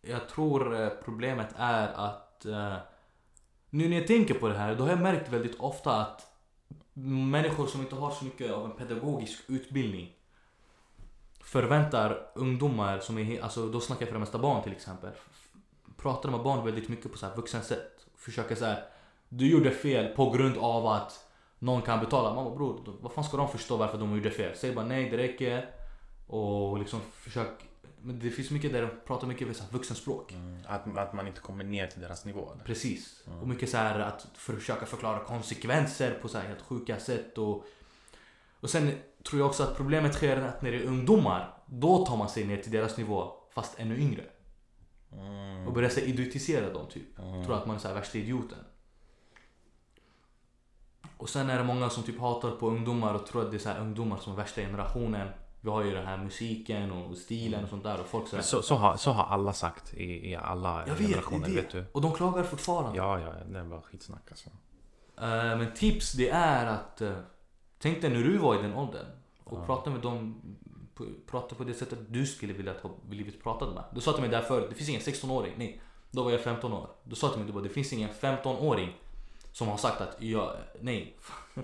Jag 0.00 0.28
tror 0.28 0.82
eh, 0.82 0.88
problemet 1.04 1.48
är 1.56 1.88
att 1.88 2.44
eh, 2.44 2.76
nu 3.70 3.88
när 3.88 3.96
jag 3.96 4.06
tänker 4.06 4.34
på 4.34 4.48
det 4.48 4.58
här, 4.58 4.74
då 4.74 4.84
har 4.84 4.90
jag 4.90 5.00
märkt 5.00 5.28
väldigt 5.28 5.60
ofta 5.60 6.00
att 6.00 6.31
människor 6.94 7.66
som 7.66 7.80
inte 7.80 7.94
har 7.94 8.10
så 8.10 8.24
mycket 8.24 8.52
av 8.52 8.64
en 8.64 8.76
pedagogisk 8.76 9.40
utbildning 9.46 10.12
förväntar 11.40 12.26
ungdomar 12.34 12.98
som 12.98 13.18
är, 13.18 13.42
alltså 13.42 13.68
då 13.68 13.80
snackar 13.80 14.02
jag 14.02 14.08
för 14.08 14.14
det 14.14 14.20
mesta 14.20 14.38
barn 14.38 14.62
till 14.62 14.72
exempel, 14.72 15.10
pratar 15.96 16.30
med 16.30 16.42
barn 16.42 16.64
väldigt 16.64 16.88
mycket 16.88 17.12
på 17.12 17.18
så 17.18 17.26
här 17.26 17.36
vuxen 17.36 17.62
sätt. 17.62 18.06
Försöker 18.16 18.54
så 18.54 18.64
här, 18.64 18.84
du 19.28 19.50
gjorde 19.50 19.70
fel 19.70 20.16
på 20.16 20.30
grund 20.30 20.58
av 20.58 20.86
att 20.86 21.26
någon 21.58 21.82
kan 21.82 22.00
betala. 22.00 22.34
Mamma 22.34 22.50
bror, 22.50 22.96
vad 23.00 23.12
fan 23.12 23.24
ska 23.24 23.36
de 23.36 23.48
förstå 23.48 23.76
varför 23.76 23.98
de 23.98 24.16
gjorde 24.16 24.30
fel? 24.30 24.56
Säg 24.56 24.74
bara 24.74 24.86
nej, 24.86 25.10
det 25.10 25.16
räcker. 25.16 25.70
Och 26.26 26.78
liksom 26.78 27.00
försök 27.12 27.48
men 28.04 28.18
det 28.18 28.30
finns 28.30 28.50
mycket 28.50 28.72
där 28.72 28.82
de 28.82 28.88
pratar 29.06 29.26
mycket 29.26 29.46
med 29.46 29.56
så 29.56 29.62
här 29.62 29.70
vuxenspråk. 29.70 30.32
Mm, 30.32 30.58
att, 30.66 30.98
att 30.98 31.12
man 31.12 31.26
inte 31.26 31.40
kommer 31.40 31.64
ner 31.64 31.86
till 31.86 32.00
deras 32.00 32.24
nivå. 32.24 32.52
eller? 32.52 32.64
Precis. 32.64 33.22
Och 33.40 33.48
mycket 33.48 33.70
så 33.70 33.76
här 33.76 33.98
att 33.98 34.26
försöka 34.34 34.86
förklara 34.86 35.24
konsekvenser 35.24 36.18
på 36.22 36.28
så 36.28 36.38
här 36.38 36.48
helt 36.48 36.62
sjuka 36.62 37.00
sätt. 37.00 37.38
Och, 37.38 37.64
och 38.60 38.70
sen 38.70 38.92
tror 39.22 39.40
jag 39.40 39.48
också 39.48 39.62
att 39.62 39.76
problemet 39.76 40.14
sker 40.14 40.36
att 40.36 40.62
när 40.62 40.70
det 40.70 40.76
är 40.76 40.86
ungdomar, 40.86 41.54
då 41.66 42.06
tar 42.06 42.16
man 42.16 42.28
sig 42.28 42.44
ner 42.44 42.56
till 42.56 42.72
deras 42.72 42.96
nivå 42.96 43.32
fast 43.54 43.78
ännu 43.78 43.98
yngre. 43.98 44.24
Mm. 45.12 45.66
Och 45.66 45.72
börjar 45.72 45.90
så 45.90 46.00
idiotisera 46.00 46.72
dem 46.72 46.86
typ. 46.90 47.18
Mm. 47.18 47.44
Tror 47.44 47.56
att 47.56 47.66
man 47.66 47.76
är 47.76 47.80
så 47.80 47.88
här 47.88 47.94
värsta 47.94 48.18
idioten. 48.18 48.58
Och 51.16 51.28
sen 51.28 51.50
är 51.50 51.58
det 51.58 51.64
många 51.64 51.90
som 51.90 52.02
typ 52.02 52.20
hatar 52.20 52.50
på 52.50 52.68
ungdomar 52.68 53.14
och 53.14 53.26
tror 53.26 53.42
att 53.42 53.50
det 53.50 53.56
är 53.56 53.58
så 53.58 53.68
här 53.68 53.80
ungdomar 53.80 54.16
som 54.16 54.32
är 54.32 54.36
värsta 54.36 54.60
generationen. 54.60 55.28
Vi 55.64 55.70
har 55.70 55.84
ju 55.84 55.94
den 55.94 56.06
här 56.06 56.16
musiken 56.16 56.92
och 56.92 57.16
stilen 57.16 57.64
och 57.64 57.70
sånt 57.70 57.82
där 57.84 58.00
och 58.00 58.06
folk 58.06 58.28
så 58.28 58.36
här, 58.36 58.42
Så, 58.42 58.62
så, 58.62 58.74
har, 58.74 58.96
så 58.96 59.10
har 59.12 59.24
alla 59.24 59.52
sagt 59.52 59.94
i, 59.94 60.30
i 60.30 60.36
alla 60.36 60.84
Jag 60.86 60.94
vet, 60.94 61.08
generationer, 61.08 61.46
det 61.48 61.52
är 61.52 61.62
vet 61.62 61.70
du. 61.70 61.84
Och 61.92 62.00
de 62.00 62.12
klagar 62.12 62.42
fortfarande. 62.42 62.98
Ja, 62.98 63.20
ja, 63.20 63.32
det 63.46 63.62
var 63.62 63.80
skitsnack 63.80 64.22
alltså. 64.30 64.50
Eh, 65.16 65.58
men 65.58 65.74
tips 65.74 66.12
det 66.12 66.28
är 66.28 66.66
att 66.66 67.02
uh, 67.02 67.12
Tänk 67.78 68.00
dig 68.00 68.10
när 68.10 68.22
du 68.22 68.38
var 68.38 68.58
i 68.58 68.62
den 68.62 68.74
åldern 68.74 69.06
och 69.44 69.58
Ja. 69.58 69.66
prata 69.66 69.90
med 69.90 70.00
dem 70.00 70.40
Prata 71.30 71.54
på 71.54 71.64
det 71.64 71.74
sättet 71.74 71.98
du 72.08 72.26
skulle 72.26 72.52
vilja 72.52 72.74
ha 72.82 72.90
blivit 73.08 73.42
pratad 73.42 73.74
med. 73.74 73.84
Du 73.94 74.00
sa 74.00 74.12
till 74.12 74.20
mig 74.20 74.30
där 74.30 74.42
förut, 74.42 74.66
det 74.68 74.74
finns 74.74 74.88
ingen 74.88 75.00
16-åring. 75.00 75.52
Nej, 75.56 75.80
då 76.10 76.22
var 76.22 76.30
jag 76.30 76.40
15 76.40 76.72
år. 76.72 76.88
Du 77.04 77.16
sa 77.16 77.28
till 77.28 77.38
mig, 77.38 77.46
du 77.46 77.52
bara, 77.52 77.62
det 77.62 77.68
finns 77.68 77.92
ingen 77.92 78.10
15-åring 78.10 78.96
som 79.52 79.68
har 79.68 79.76
sagt 79.76 80.00
att 80.00 80.16
jag, 80.18 80.56
nej. 80.80 81.16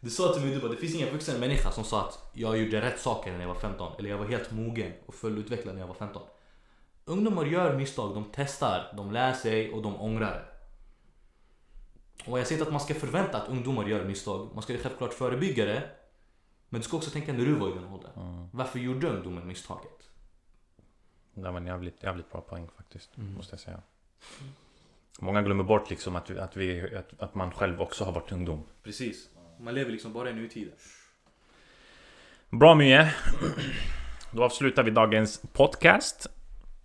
Du 0.00 0.10
sa 0.10 0.32
till 0.32 0.42
mig, 0.42 0.54
du 0.54 0.60
bara, 0.60 0.70
det 0.70 0.76
finns 0.76 0.94
ingen 0.94 1.12
vuxen 1.12 1.40
människa 1.40 1.70
som 1.72 1.84
sa 1.84 2.08
att 2.08 2.30
jag 2.32 2.58
gjorde 2.58 2.80
rätt 2.80 3.00
saker 3.00 3.32
när 3.32 3.40
jag 3.40 3.48
var 3.48 3.54
15. 3.54 3.92
Eller 3.98 4.10
jag 4.10 4.18
var 4.18 4.26
helt 4.26 4.50
mogen 4.52 4.92
och 5.06 5.14
fullutvecklad 5.14 5.74
när 5.74 5.82
jag 5.82 5.88
var 5.88 5.94
15. 5.94 6.22
Ungdomar 7.04 7.44
gör 7.44 7.76
misstag, 7.76 8.14
de 8.14 8.24
testar, 8.32 8.92
de 8.96 9.12
lär 9.12 9.32
sig 9.32 9.72
och 9.72 9.82
de 9.82 10.00
ångrar 10.00 10.30
det. 10.30 10.44
Och 12.30 12.38
jag 12.38 12.46
säger 12.46 12.58
inte 12.58 12.68
att 12.68 12.72
man 12.72 12.80
ska 12.80 12.94
förvänta 12.94 13.42
att 13.42 13.48
ungdomar 13.48 13.84
gör 13.86 14.04
misstag. 14.04 14.50
Man 14.54 14.62
ska 14.62 14.72
ju 14.72 14.78
självklart 14.78 15.12
förebygga 15.14 15.64
det. 15.64 15.90
Men 16.68 16.80
du 16.80 16.84
ska 16.86 16.96
också 16.96 17.10
tänka 17.10 17.32
när 17.32 17.44
du 17.44 17.54
var 17.54 17.68
i 17.68 17.72
den 17.72 17.84
åldern. 17.84 18.10
Mm. 18.16 18.48
Varför 18.52 18.78
gjorde 18.78 19.08
ungdomen 19.08 19.46
misstaget? 19.46 20.10
Det 21.34 21.50
var 21.50 21.56
en 21.56 21.66
jävligt, 21.66 22.02
jävligt 22.02 22.30
bra 22.32 22.40
poäng 22.40 22.68
faktiskt, 22.76 23.16
Mm. 23.16 23.34
måste 23.34 23.52
jag 23.52 23.60
säga. 23.60 23.82
Många 25.18 25.42
glömmer 25.42 25.64
bort 25.64 25.90
liksom 25.90 26.16
att, 26.16 26.30
vi, 26.30 26.38
att, 26.38 26.56
vi, 26.56 26.96
att, 26.96 27.20
att 27.20 27.34
man 27.34 27.50
själv 27.52 27.80
också 27.80 28.04
har 28.04 28.12
varit 28.12 28.32
ungdom. 28.32 28.62
Precis. 28.82 29.28
Man 29.58 29.74
lever 29.74 29.90
liksom 29.92 30.12
bara 30.12 30.30
i 30.30 30.34
nutiden. 30.34 30.74
Bra 32.50 32.74
Mye! 32.74 33.12
Då 34.30 34.44
avslutar 34.44 34.82
vi 34.82 34.90
dagens 34.90 35.42
podcast. 35.52 36.26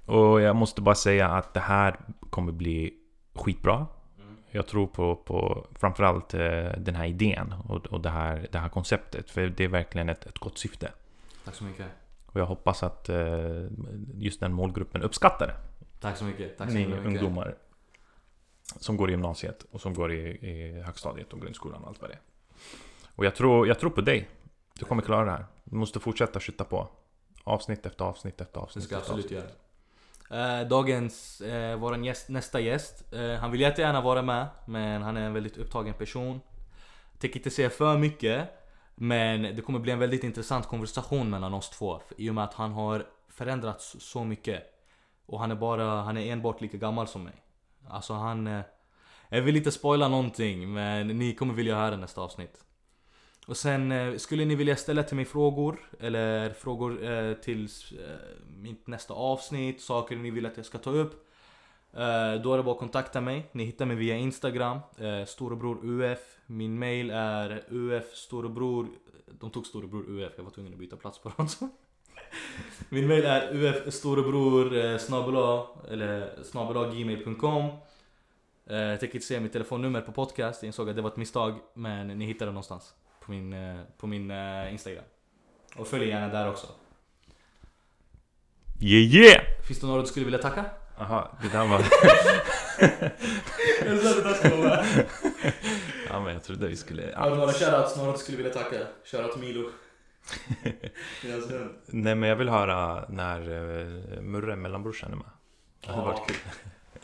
Och 0.06 0.42
jag 0.42 0.56
måste 0.56 0.82
bara 0.82 0.96
säga 0.96 1.28
att 1.28 1.54
det 1.54 1.60
här 1.60 2.00
kommer 2.30 2.52
bli 2.52 2.94
skitbra. 3.36 3.88
Jag 4.52 4.68
tror 4.68 4.88
på, 4.88 5.16
på 5.16 5.68
framförallt 5.80 6.34
eh, 6.34 6.72
den 6.78 6.96
här 6.96 7.06
idén 7.06 7.54
och, 7.70 7.86
och 7.86 8.02
det, 8.02 8.10
här, 8.10 8.48
det 8.52 8.58
här 8.58 8.70
konceptet. 8.70 9.30
För 9.30 9.48
det 9.48 9.64
är 9.64 9.68
verkligen 9.68 10.10
ett, 10.10 10.26
ett 10.26 10.38
gott 10.40 10.58
syfte. 10.58 10.92
Tack 11.46 11.56
så 11.56 11.64
mycket. 11.64 11.86
Och 12.26 12.40
jag 12.40 12.46
hoppas 12.46 12.84
att 12.84 13.10
eh, 13.10 13.66
just 14.14 14.40
den 14.40 14.54
målgruppen 14.54 15.02
uppskattar 15.02 15.48
det. 15.48 15.56
Tack 16.00 16.18
så 16.18 16.24
mycket. 16.24 16.58
Tack 16.58 16.70
så 16.70 16.76
Ni 16.76 16.88
mycket. 16.88 17.06
ungdomar 17.06 17.56
som 18.80 18.98
går 18.98 19.10
i 19.10 19.12
gymnasiet 19.12 19.66
och 19.72 19.82
som 19.82 19.94
går 19.94 20.12
i, 20.12 20.20
i 20.30 20.82
högstadiet 20.82 21.34
och 21.34 21.42
grundskolan 21.42 21.82
och 21.82 21.88
allt 21.88 22.02
vad 22.02 22.10
det 22.10 22.14
är. 22.14 22.20
Och 23.16 23.26
jag 23.26 23.36
tror, 23.36 23.68
jag 23.68 23.80
tror 23.80 23.90
på 23.90 24.02
dig. 24.02 24.30
Du 24.80 24.86
kommer 24.86 25.02
klara 25.02 25.26
det 25.26 25.32
här. 25.32 25.46
Du 25.64 25.76
måste 25.76 26.00
fortsätta 26.00 26.40
skjuta 26.40 26.64
på. 26.64 26.88
Avsnitt 27.44 27.86
efter 27.86 28.06
avsnitt 28.06 28.42
efter 28.42 28.54
Det 28.60 28.64
avsnitt. 28.64 28.86
ska 28.86 28.96
jag 28.96 29.02
absolut 29.02 29.32
göra. 29.32 29.48
Eh, 30.62 30.68
dagens, 30.68 31.42
eh, 31.42 31.76
våran 31.80 32.04
gäst, 32.04 32.30
nästa 32.30 32.60
gäst. 32.60 33.14
Eh, 33.14 33.34
han 33.34 33.52
vill 33.52 33.62
jättegärna 33.62 34.02
vara 34.02 34.22
med. 34.22 34.48
Men 34.66 35.02
han 35.02 35.18
är 35.18 35.22
en 35.22 35.34
väldigt 35.34 35.58
upptagen 35.58 35.94
person. 35.94 36.42
Tänker 37.20 37.40
inte 37.40 37.50
säga 37.50 37.70
för 37.70 37.98
mycket. 37.98 38.50
Men 38.96 39.42
det 39.56 39.62
kommer 39.62 39.80
bli 39.80 39.92
en 39.92 40.00
väldigt 40.00 40.24
intressant 40.24 40.68
konversation 40.68 41.30
mellan 41.30 41.54
oss 41.54 41.70
två. 41.70 42.02
I 42.18 42.30
och 42.30 42.36
med 42.36 42.44
att 42.44 42.54
han 42.54 42.72
har 42.72 43.06
förändrats 43.30 43.96
så 44.00 44.24
mycket. 44.24 44.64
Och 45.26 45.40
han 45.40 45.52
är 45.52 45.56
bara, 45.56 45.86
han 46.02 46.18
är 46.18 46.32
enbart 46.32 46.62
lika 46.62 46.78
gammal 46.78 47.08
som 47.08 47.24
mig. 47.24 47.34
Alltså 47.90 48.14
han... 48.14 48.48
Eh, 48.48 48.62
jag 49.30 49.42
vill 49.42 49.58
inte 49.58 49.72
spoila 49.72 50.08
någonting 50.08 50.74
men 50.74 51.08
ni 51.08 51.36
kommer 51.36 51.54
vilja 51.54 51.76
höra 51.76 51.98
nästa 51.98 52.22
avsnitt. 52.22 52.64
Och 53.48 53.58
sen 53.58 53.92
eh, 53.92 54.18
skulle 54.18 54.46
ni 54.46 54.56
vilja 54.56 54.76
ställa 54.76 55.04
till 55.04 55.16
mig 55.16 55.26
frågor 55.26 55.80
eller 56.00 56.50
frågor 56.50 57.04
eh, 57.04 57.34
till 57.34 57.64
eh, 57.92 58.16
mitt 58.58 58.88
nästa 58.88 59.14
avsnitt, 59.14 59.82
saker 59.82 60.16
ni 60.16 60.32
vill 60.32 60.46
att 60.46 60.58
jag 60.58 60.66
ska 60.66 60.78
ta 60.78 60.90
upp. 60.90 61.28
Eh, 61.94 62.42
då 62.44 62.54
är 62.54 62.58
det 62.58 62.64
bara 62.64 62.72
att 62.72 62.80
kontakta 62.80 63.22
mig. 63.22 63.50
Ni 63.52 63.64
hittar 63.64 63.86
mig 63.86 63.96
via 63.96 64.16
Instagram, 64.16 64.80
eh, 64.98 65.26
storebror 65.26 65.80
UF. 65.84 66.20
Min 66.46 66.80
mail 66.80 67.10
är 67.10 67.64
UF 67.70 68.16
storebror. 68.16 68.88
De 69.40 69.50
tog 69.50 69.66
storebror 69.66 70.10
UF, 70.10 70.34
jag 70.36 70.44
var 70.44 70.52
tvungen 70.52 70.74
att 70.74 70.80
byta 70.80 70.96
plats 70.96 71.20
på 71.20 71.32
dem. 71.38 71.48
Min 72.90 73.08
mail 73.08 73.26
är 73.26 73.56
uf 73.56 73.94
storebror 73.94 74.76
eh, 74.76 74.98
snabel-a, 74.98 75.68
eller 75.90 76.92
gmail.com 76.92 77.64
eh, 78.66 78.78
Jag 78.78 79.00
tänker 79.00 79.16
inte 79.16 79.28
säga 79.28 79.40
mitt 79.40 79.54
telefonnummer 79.54 80.02
på 80.02 80.12
podcast, 80.12 80.64
jag 80.64 80.68
insåg 80.68 80.90
att 80.90 80.96
det 80.96 81.02
var 81.02 81.10
ett 81.10 81.18
misstag 81.18 81.60
Men 81.74 82.08
ni 82.08 82.26
hittar 82.26 82.46
det 82.46 82.52
någonstans 82.52 82.94
på 83.26 83.32
min, 83.32 83.54
eh, 83.54 83.82
på 83.98 84.08
min 84.08 84.32
eh, 84.32 84.72
Instagram 84.72 85.04
Och 85.76 85.88
följ 85.88 86.08
gärna 86.08 86.28
där 86.28 86.50
också 86.50 86.68
Yeah 88.84 89.16
yeah! 89.16 89.42
Finns 89.68 89.80
det 89.80 89.88
några 89.88 90.02
du 90.02 90.08
skulle 90.08 90.26
vilja 90.26 90.40
tacka? 90.40 90.66
Aha, 90.98 91.38
det 91.42 91.50
där 91.50 91.68
var... 91.68 91.80
Jag 93.86 94.00
sa 94.00 94.16
det 94.16 94.24
där 94.24 94.34
skulle 94.34 94.56
vara 94.56 94.86
ja 96.10 96.20
men 96.20 96.34
jag 96.34 96.44
trodde 96.44 96.68
vi 96.68 96.76
skulle... 96.76 97.14
Har 97.16 97.30
du 97.30 97.36
några 97.36 97.54
shoutouts, 97.54 97.98
några 97.98 98.12
du 98.12 98.18
skulle 98.18 98.38
vilja 98.38 98.54
tacka? 98.54 98.78
Shoutout 99.06 99.40
Milo 99.40 99.70
hund. 101.24 101.70
Nej 101.88 102.16
men 102.16 102.30
jag 102.30 102.36
vill 102.36 102.50
höra 102.50 103.06
när 103.10 103.50
uh, 103.50 104.22
Murre, 104.22 104.56
mellanbrorsan 104.56 105.12
är 105.12 105.16
med. 105.16 105.26
Det 105.82 105.88
hade 105.92 106.02
Ja. 106.02 106.06
varit 106.06 106.28
kul. 106.28 106.36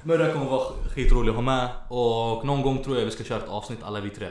Murra 0.04 0.34
kommer 0.34 0.46
vara 0.46 0.74
skitrolig 0.96 1.30
att 1.30 1.36
ha 1.36 1.42
med 1.42 1.70
och 1.90 2.46
någon 2.46 2.62
gång 2.62 2.84
tror 2.84 2.98
jag 2.98 3.06
vi 3.06 3.12
ska 3.12 3.24
köra 3.24 3.38
ett 3.44 3.50
avsnitt 3.50 3.80
alla 3.84 4.00
vi 4.00 4.10
tre 4.10 4.28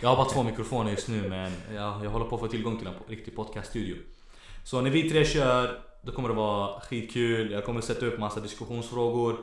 Jag 0.00 0.08
har 0.08 0.16
bara 0.16 0.28
två 0.28 0.42
mikrofoner 0.42 0.90
just 0.90 1.08
nu 1.08 1.28
men 1.28 1.52
jag, 1.74 2.04
jag 2.04 2.10
håller 2.10 2.24
på 2.24 2.34
att 2.34 2.40
få 2.40 2.48
tillgång 2.48 2.78
till 2.78 2.86
en 2.86 2.94
riktig 3.08 3.36
podcaststudio. 3.36 3.96
Så 4.64 4.80
när 4.80 4.90
vi 4.90 5.10
tre 5.10 5.24
kör, 5.24 5.80
då 6.02 6.12
kommer 6.12 6.28
det 6.28 6.34
vara 6.34 6.80
skitkul, 6.80 7.50
jag 7.52 7.64
kommer 7.64 7.80
sätta 7.80 8.06
upp 8.06 8.18
massa 8.18 8.40
diskussionsfrågor. 8.40 9.36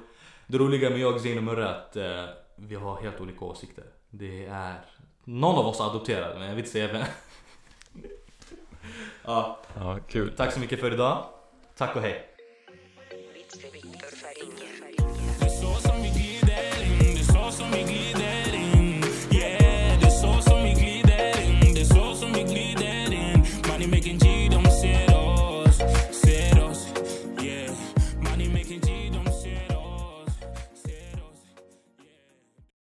Det 0.48 0.58
roliga 0.58 0.90
med 0.90 1.00
jag, 1.00 1.22
Zain 1.22 1.38
och 1.38 1.44
Murra 1.44 1.70
är 1.70 1.74
att 1.76 1.96
eh, 1.96 2.34
vi 2.56 2.76
har 2.76 3.02
helt 3.02 3.22
olika 3.22 3.46
åsikter. 3.46 3.84
Det 4.10 4.46
är 4.46 4.74
någon 5.24 5.56
av 5.56 5.68
oss 5.68 5.80
är 5.80 5.84
adopterad 5.84 6.38
men 6.38 6.48
jag 6.48 6.56
vill 6.56 6.60
inte 6.60 6.72
säga 6.72 6.94
vem. 6.94 7.04
Ja, 9.26 9.60
Ja, 9.76 10.00
kul. 10.08 10.34
tack 10.38 10.54
så 10.54 10.60
mycket 10.60 10.80
för 10.80 10.94
idag. 10.94 11.26
Tack 11.78 11.96
och 11.96 12.02
hej 12.02 12.33